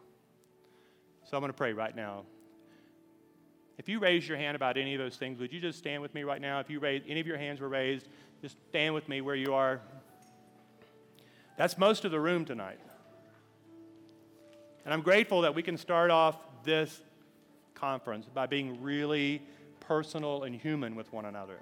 So 1.23 1.37
I'm 1.37 1.41
going 1.41 1.53
to 1.53 1.57
pray 1.57 1.71
right 1.71 1.95
now. 1.95 2.25
If 3.77 3.87
you 3.87 3.99
raise 3.99 4.27
your 4.27 4.37
hand 4.37 4.55
about 4.55 4.75
any 4.77 4.93
of 4.95 4.99
those 4.99 5.15
things, 5.15 5.39
would 5.39 5.53
you 5.53 5.59
just 5.59 5.77
stand 5.77 6.01
with 6.01 6.13
me 6.13 6.23
right 6.23 6.41
now? 6.41 6.59
If 6.59 6.69
you 6.69 6.79
raise, 6.79 7.03
any 7.07 7.19
of 7.19 7.27
your 7.27 7.37
hands 7.37 7.61
were 7.61 7.69
raised, 7.69 8.07
just 8.41 8.57
stand 8.69 8.93
with 8.93 9.09
me 9.09 9.21
where 9.21 9.35
you 9.35 9.53
are. 9.53 9.81
That's 11.57 11.77
most 11.77 12.05
of 12.05 12.11
the 12.11 12.19
room 12.19 12.45
tonight. 12.45 12.79
And 14.85 14.93
I'm 14.93 15.01
grateful 15.01 15.41
that 15.41 15.53
we 15.55 15.63
can 15.63 15.77
start 15.77 16.11
off 16.11 16.37
this 16.63 17.01
conference 17.73 18.27
by 18.33 18.45
being 18.45 18.81
really 18.81 19.41
personal 19.79 20.43
and 20.43 20.55
human 20.55 20.95
with 20.95 21.11
one 21.11 21.25
another. 21.25 21.59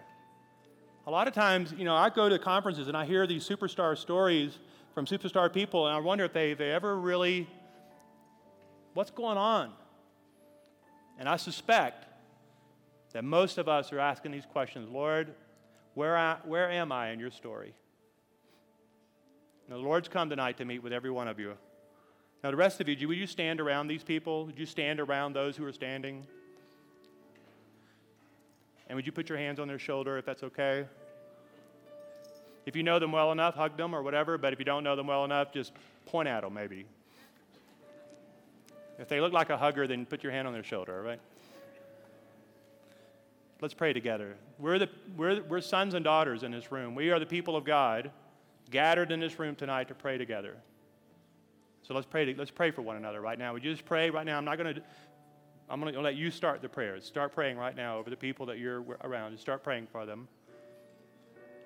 A 1.08 1.12
lot 1.12 1.28
of 1.28 1.34
times, 1.34 1.74
you 1.78 1.86
know, 1.86 1.96
I 1.96 2.10
go 2.10 2.30
to 2.30 2.40
conferences 2.40 2.88
and 2.88 2.98
I 2.98 3.06
hear 3.06 3.28
these 3.28 3.48
superstar 3.48 3.98
stories 3.98 4.58
from 4.94 5.06
superstar 5.06 5.54
people, 5.54 5.88
and 5.88 5.96
I 5.96 6.00
wonder 6.00 6.24
if 6.24 6.34
they, 6.34 6.54
they 6.54 6.72
ever 6.72 6.98
really, 6.98 7.48
what's 8.94 9.12
going 9.12 9.38
on? 9.38 9.72
And 11.20 11.30
I 11.30 11.36
suspect 11.36 12.08
that 13.14 13.24
most 13.24 13.58
of 13.58 13.68
us 13.68 13.94
are 13.94 14.00
asking 14.00 14.32
these 14.32 14.46
questions 14.46 14.90
Lord, 14.90 15.34
where, 15.96 16.16
I, 16.16 16.38
where 16.46 16.70
am 16.70 16.92
I 16.92 17.10
in 17.10 17.20
your 17.20 17.32
story? 17.32 17.74
Now, 19.68 19.78
the 19.78 19.82
Lord's 19.82 20.08
come 20.08 20.30
tonight 20.30 20.58
to 20.58 20.66
meet 20.66 20.84
with 20.84 20.94
every 20.94 21.10
one 21.10 21.28
of 21.28 21.40
you. 21.40 21.54
Now, 22.44 22.52
the 22.52 22.58
rest 22.58 22.80
of 22.80 22.88
you, 22.88 23.08
would 23.08 23.18
you 23.18 23.26
stand 23.26 23.60
around 23.60 23.88
these 23.88 24.04
people? 24.04 24.46
Would 24.46 24.60
you 24.60 24.68
stand 24.68 25.00
around 25.00 25.34
those 25.34 25.58
who 25.58 25.66
are 25.66 25.72
standing? 25.72 26.28
And 28.88 28.96
would 28.96 29.06
you 29.06 29.12
put 29.12 29.30
your 29.30 29.40
hands 29.40 29.60
on 29.60 29.68
their 29.68 29.80
shoulder 29.80 30.20
if 30.20 30.26
that's 30.26 30.44
okay? 30.44 30.86
If 32.68 32.76
you 32.76 32.84
know 32.84 33.00
them 33.00 33.12
well 33.12 33.32
enough, 33.32 33.56
hug 33.56 33.78
them 33.78 33.96
or 33.96 34.04
whatever, 34.04 34.38
but 34.38 34.54
if 34.54 34.60
you 34.60 34.66
don't 34.66 34.84
know 34.84 34.96
them 34.96 35.08
well 35.08 35.26
enough, 35.26 35.52
just 35.52 35.72
point 36.06 36.28
at 36.28 36.42
them 36.42 36.54
maybe. 36.54 36.86
If 39.00 39.08
they 39.08 39.20
look 39.20 39.34
like 39.34 39.50
a 39.50 39.58
hugger, 39.58 39.88
then 39.88 40.06
put 40.06 40.24
your 40.24 40.32
hand 40.32 40.48
on 40.48 40.54
their 40.54 40.64
shoulder, 40.64 40.98
all 40.98 41.04
right? 41.04 41.20
Let's 43.62 43.74
pray 43.74 43.94
together. 43.94 44.36
We're, 44.60 44.80
the, 44.80 44.90
we're, 45.16 45.42
we're 45.44 45.62
sons 45.62 45.94
and 45.94 46.04
daughters 46.04 46.44
in 46.44 46.52
this 46.52 46.72
room. 46.72 46.94
We 46.94 47.10
are 47.12 47.20
the 47.20 47.26
people 47.26 47.56
of 47.56 47.64
God 47.64 48.12
gathered 48.70 49.12
in 49.12 49.20
this 49.20 49.40
room 49.40 49.56
tonight 49.56 49.88
to 49.88 49.96
pray 49.96 50.18
together. 50.18 50.58
So 51.82 51.94
let's 51.94 52.06
pray, 52.06 52.26
to, 52.26 52.36
let's 52.38 52.52
pray 52.52 52.72
for 52.72 52.82
one 52.82 52.98
another 52.98 53.22
right 53.22 53.38
now. 53.38 53.54
Would 53.54 53.64
you 53.64 53.72
just 53.72 53.86
pray 53.86 54.10
right 54.10 54.26
now? 54.26 54.38
I'm 54.38 54.46
not 54.46 54.58
going 54.58 54.76
to. 54.76 54.82
I'm 55.68 55.82
going 55.82 55.96
to 55.96 56.02
let 56.02 56.16
you 56.16 56.30
start 56.30 56.62
the 56.62 56.70
prayers. 56.70 57.06
Start 57.06 57.34
praying 57.34 57.58
right 57.58 57.76
now 57.76 57.98
over 57.98 58.12
the 58.12 58.16
people 58.16 58.46
that 58.46 58.60
you're 58.60 58.84
around. 59.04 59.32
Just 59.32 59.42
start 59.42 59.64
praying 59.64 59.88
for 59.92 60.06
them. 60.06 60.28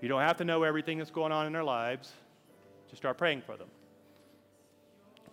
You 0.02 0.08
don't 0.08 0.22
have 0.22 0.38
to 0.38 0.46
know 0.46 0.64
everything 0.64 1.00
that's 1.00 1.12
going 1.12 1.34
on 1.34 1.46
in 1.48 1.52
their 1.52 1.66
lives. 1.66 2.14
Just 2.90 3.02
start 3.02 3.18
praying 3.18 3.42
for 3.42 3.58
them. 3.58 3.68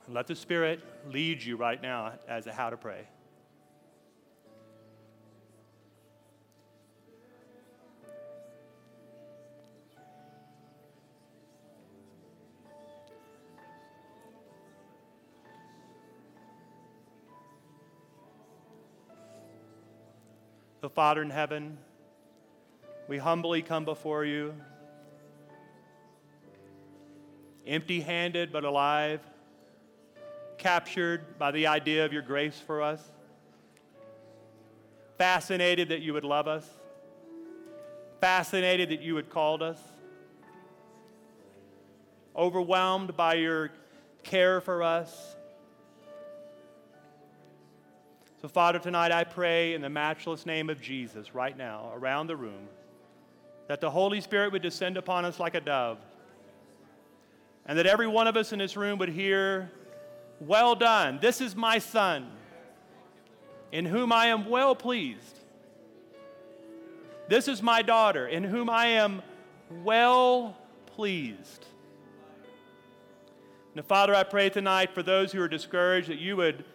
Let 0.09 0.27
the 0.27 0.35
Spirit 0.35 0.81
lead 1.13 1.45
you 1.45 1.57
right 1.57 1.81
now 1.81 2.15
as 2.29 2.45
to 2.45 2.53
how 2.53 2.71
to 2.71 2.77
pray. 2.77 3.07
So, 20.87 20.91
Father 20.91 21.21
in 21.21 21.31
heaven, 21.31 21.79
we 23.09 23.19
humbly 23.19 23.61
come 23.61 23.85
before 23.85 24.25
you, 24.25 24.55
empty 27.67 28.01
handed 28.01 28.53
but 28.53 28.63
alive, 28.63 29.21
captured 30.59 31.41
by 31.41 31.51
the 31.51 31.67
idea 31.67 32.05
of 32.05 32.13
your 32.13 32.23
grace 32.23 32.63
for 32.65 32.83
us, 32.83 33.03
fascinated 35.19 35.89
that 35.89 36.03
you 36.03 36.13
would 36.13 36.23
love 36.23 36.47
us, 36.47 36.65
fascinated 38.21 38.91
that 38.91 39.03
you 39.03 39.17
had 39.17 39.29
called 39.29 39.63
us, 39.63 39.81
overwhelmed 42.37 43.17
by 43.17 43.35
your 43.35 43.73
care 44.23 44.61
for 44.61 44.85
us 44.85 45.36
So, 48.43 48.49
Father, 48.49 48.79
tonight 48.79 49.13
I 49.13 49.25
pray 49.25 49.73
in 49.73 49.81
the 49.81 49.89
matchless 49.89 50.45
name 50.45 50.69
of 50.69 50.79
Jesus 50.83 51.35
right 51.35 51.57
now 51.57 51.91
around 51.95 52.27
the 52.27 52.37
room 52.37 52.69
that 53.67 53.81
the 53.81 53.91
Holy 53.91 54.21
Spirit 54.21 54.53
would 54.53 54.61
descend 54.61 54.99
upon 54.99 55.25
us 55.25 55.41
like 55.41 55.55
a 55.55 55.61
dove, 55.61 55.99
and 57.65 57.79
that 57.79 57.87
every 57.87 58.07
one 58.07 58.27
of 58.27 58.37
us 58.37 58.53
in 58.53 58.59
this 58.59 58.77
room 58.77 58.99
would 58.99 59.09
hear, 59.09 59.73
Well 60.39 60.75
done, 60.75 61.19
this 61.21 61.41
is 61.41 61.57
my 61.57 61.79
Son, 61.79 62.31
in 63.73 63.87
whom 63.87 64.13
I 64.13 64.27
am 64.27 64.51
well 64.51 64.75
pleased. 64.75 65.39
This 67.29 67.49
is 67.49 67.63
my 67.63 67.81
daughter, 67.81 68.29
in 68.29 68.45
whom 68.45 68.69
I 68.69 68.87
am 68.89 69.23
well 69.83 70.59
pleased. 70.85 71.65
Now, 73.75 73.83
Father, 73.83 74.15
I 74.15 74.25
pray 74.25 74.51
tonight 74.51 74.93
for 74.93 75.03
those 75.03 75.33
who 75.33 75.41
are 75.41 75.49
discouraged 75.49 76.09
that 76.09 76.19
you 76.19 76.37
would 76.37 76.67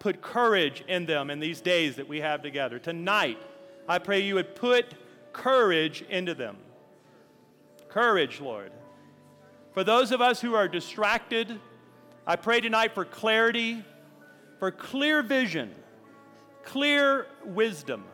put 0.00 0.22
courage 0.22 0.82
in 0.88 1.06
them 1.06 1.30
in 1.30 1.38
these 1.38 1.60
days 1.60 1.96
that 1.96 2.08
we 2.08 2.20
have 2.20 2.42
together. 2.42 2.78
Tonight, 2.78 3.38
I 3.88 3.98
pray 3.98 4.20
you 4.20 4.34
would 4.34 4.56
put 4.56 4.86
courage 5.32 6.02
into 6.08 6.34
them. 6.34 6.56
Courage, 7.88 8.40
Lord. 8.40 8.72
For 9.74 9.84
those 9.84 10.10
of 10.10 10.20
us 10.20 10.40
who 10.40 10.54
are 10.54 10.66
distracted, 10.66 11.60
I 12.26 12.36
pray 12.36 12.60
tonight 12.60 12.94
for 12.94 13.04
clarity, 13.04 13.84
for 14.58 14.70
clear 14.70 15.22
vision, 15.22 15.74
clear 16.64 17.26
wisdom. 17.44 18.04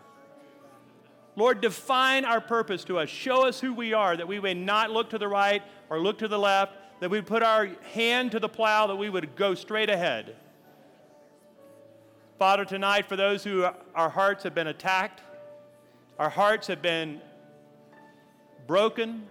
Lord, 1.36 1.60
define 1.60 2.24
our 2.24 2.40
purpose 2.40 2.82
to 2.84 2.98
us. 2.98 3.08
Show 3.08 3.46
us 3.46 3.60
who 3.60 3.72
we 3.72 3.92
are, 3.92 4.16
that 4.16 4.26
we 4.26 4.40
may 4.40 4.54
not 4.54 4.90
look 4.90 5.10
to 5.10 5.18
the 5.18 5.28
right 5.28 5.62
or 5.88 6.00
look 6.00 6.18
to 6.18 6.28
the 6.28 6.38
left, 6.38 6.72
that 7.00 7.10
we 7.10 7.20
put 7.20 7.42
our 7.42 7.68
hand 7.92 8.32
to 8.32 8.40
the 8.40 8.48
plow, 8.48 8.86
that 8.86 8.96
we 8.96 9.08
would 9.08 9.36
go 9.36 9.54
straight 9.54 9.90
ahead. 9.90 10.34
Father, 12.38 12.66
tonight, 12.66 13.08
for 13.08 13.16
those 13.16 13.42
who 13.42 13.66
our 13.94 14.10
hearts 14.10 14.44
have 14.44 14.54
been 14.54 14.66
attacked, 14.66 15.22
our 16.18 16.28
hearts 16.28 16.66
have 16.66 16.82
been 16.82 17.22
broken, 18.66 19.26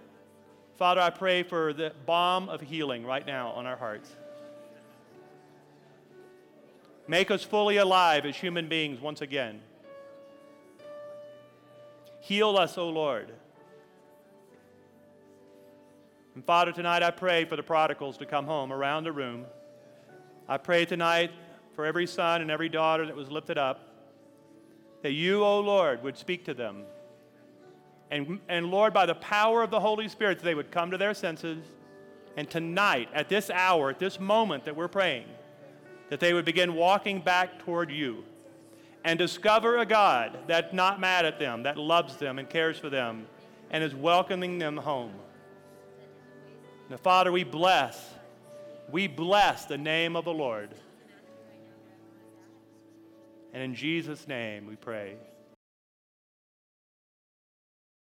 Father, 0.76 1.00
I 1.00 1.10
pray 1.10 1.44
for 1.44 1.72
the 1.72 1.92
balm 2.04 2.48
of 2.48 2.60
healing 2.60 3.06
right 3.06 3.24
now 3.24 3.50
on 3.50 3.64
our 3.64 3.76
hearts. 3.76 4.10
Make 7.06 7.30
us 7.30 7.44
fully 7.44 7.76
alive 7.76 8.26
as 8.26 8.36
human 8.36 8.68
beings 8.68 9.00
once 9.00 9.20
again. 9.20 9.60
Heal 12.20 12.56
us, 12.56 12.76
O 12.76 12.88
Lord. 12.88 13.30
And 16.34 16.44
Father, 16.44 16.72
tonight 16.72 17.04
I 17.04 17.12
pray 17.12 17.44
for 17.44 17.54
the 17.54 17.62
prodigals 17.62 18.18
to 18.18 18.26
come 18.26 18.46
home 18.46 18.72
around 18.72 19.04
the 19.04 19.12
room. 19.12 19.46
I 20.48 20.58
pray 20.58 20.84
tonight 20.84 21.30
for 21.76 21.84
every 21.86 22.06
son 22.06 22.40
and 22.40 22.50
every 22.50 22.70
daughter 22.70 23.06
that 23.06 23.14
was 23.14 23.30
lifted 23.30 23.58
up, 23.58 23.88
that 25.02 25.12
you, 25.12 25.44
O 25.44 25.60
Lord, 25.60 26.02
would 26.02 26.16
speak 26.16 26.46
to 26.46 26.54
them. 26.54 26.84
And, 28.10 28.40
and 28.48 28.70
Lord, 28.70 28.94
by 28.94 29.06
the 29.06 29.14
power 29.14 29.62
of 29.62 29.70
the 29.70 29.78
Holy 29.78 30.08
Spirit, 30.08 30.40
they 30.40 30.54
would 30.54 30.70
come 30.70 30.90
to 30.90 30.98
their 30.98 31.14
senses. 31.14 31.64
And 32.36 32.48
tonight, 32.48 33.08
at 33.12 33.28
this 33.28 33.50
hour, 33.50 33.90
at 33.90 33.98
this 33.98 34.18
moment 34.18 34.64
that 34.64 34.74
we're 34.74 34.88
praying, 34.88 35.26
that 36.08 36.18
they 36.18 36.32
would 36.32 36.44
begin 36.44 36.74
walking 36.74 37.20
back 37.20 37.58
toward 37.58 37.90
you 37.90 38.24
and 39.04 39.18
discover 39.18 39.78
a 39.78 39.86
God 39.86 40.38
that's 40.46 40.72
not 40.72 40.98
mad 40.98 41.24
at 41.24 41.38
them, 41.38 41.62
that 41.64 41.76
loves 41.76 42.16
them 42.16 42.38
and 42.38 42.48
cares 42.48 42.78
for 42.78 42.90
them, 42.90 43.26
and 43.70 43.84
is 43.84 43.94
welcoming 43.94 44.58
them 44.58 44.76
home. 44.76 45.12
Now, 46.88 46.96
Father, 46.96 47.32
we 47.32 47.44
bless, 47.44 48.14
we 48.90 49.08
bless 49.08 49.64
the 49.64 49.78
name 49.78 50.16
of 50.16 50.24
the 50.24 50.32
Lord. 50.32 50.70
And 53.56 53.64
in 53.64 53.74
Jesus' 53.74 54.28
name 54.28 54.66
we 54.66 54.76
pray. 54.76 55.16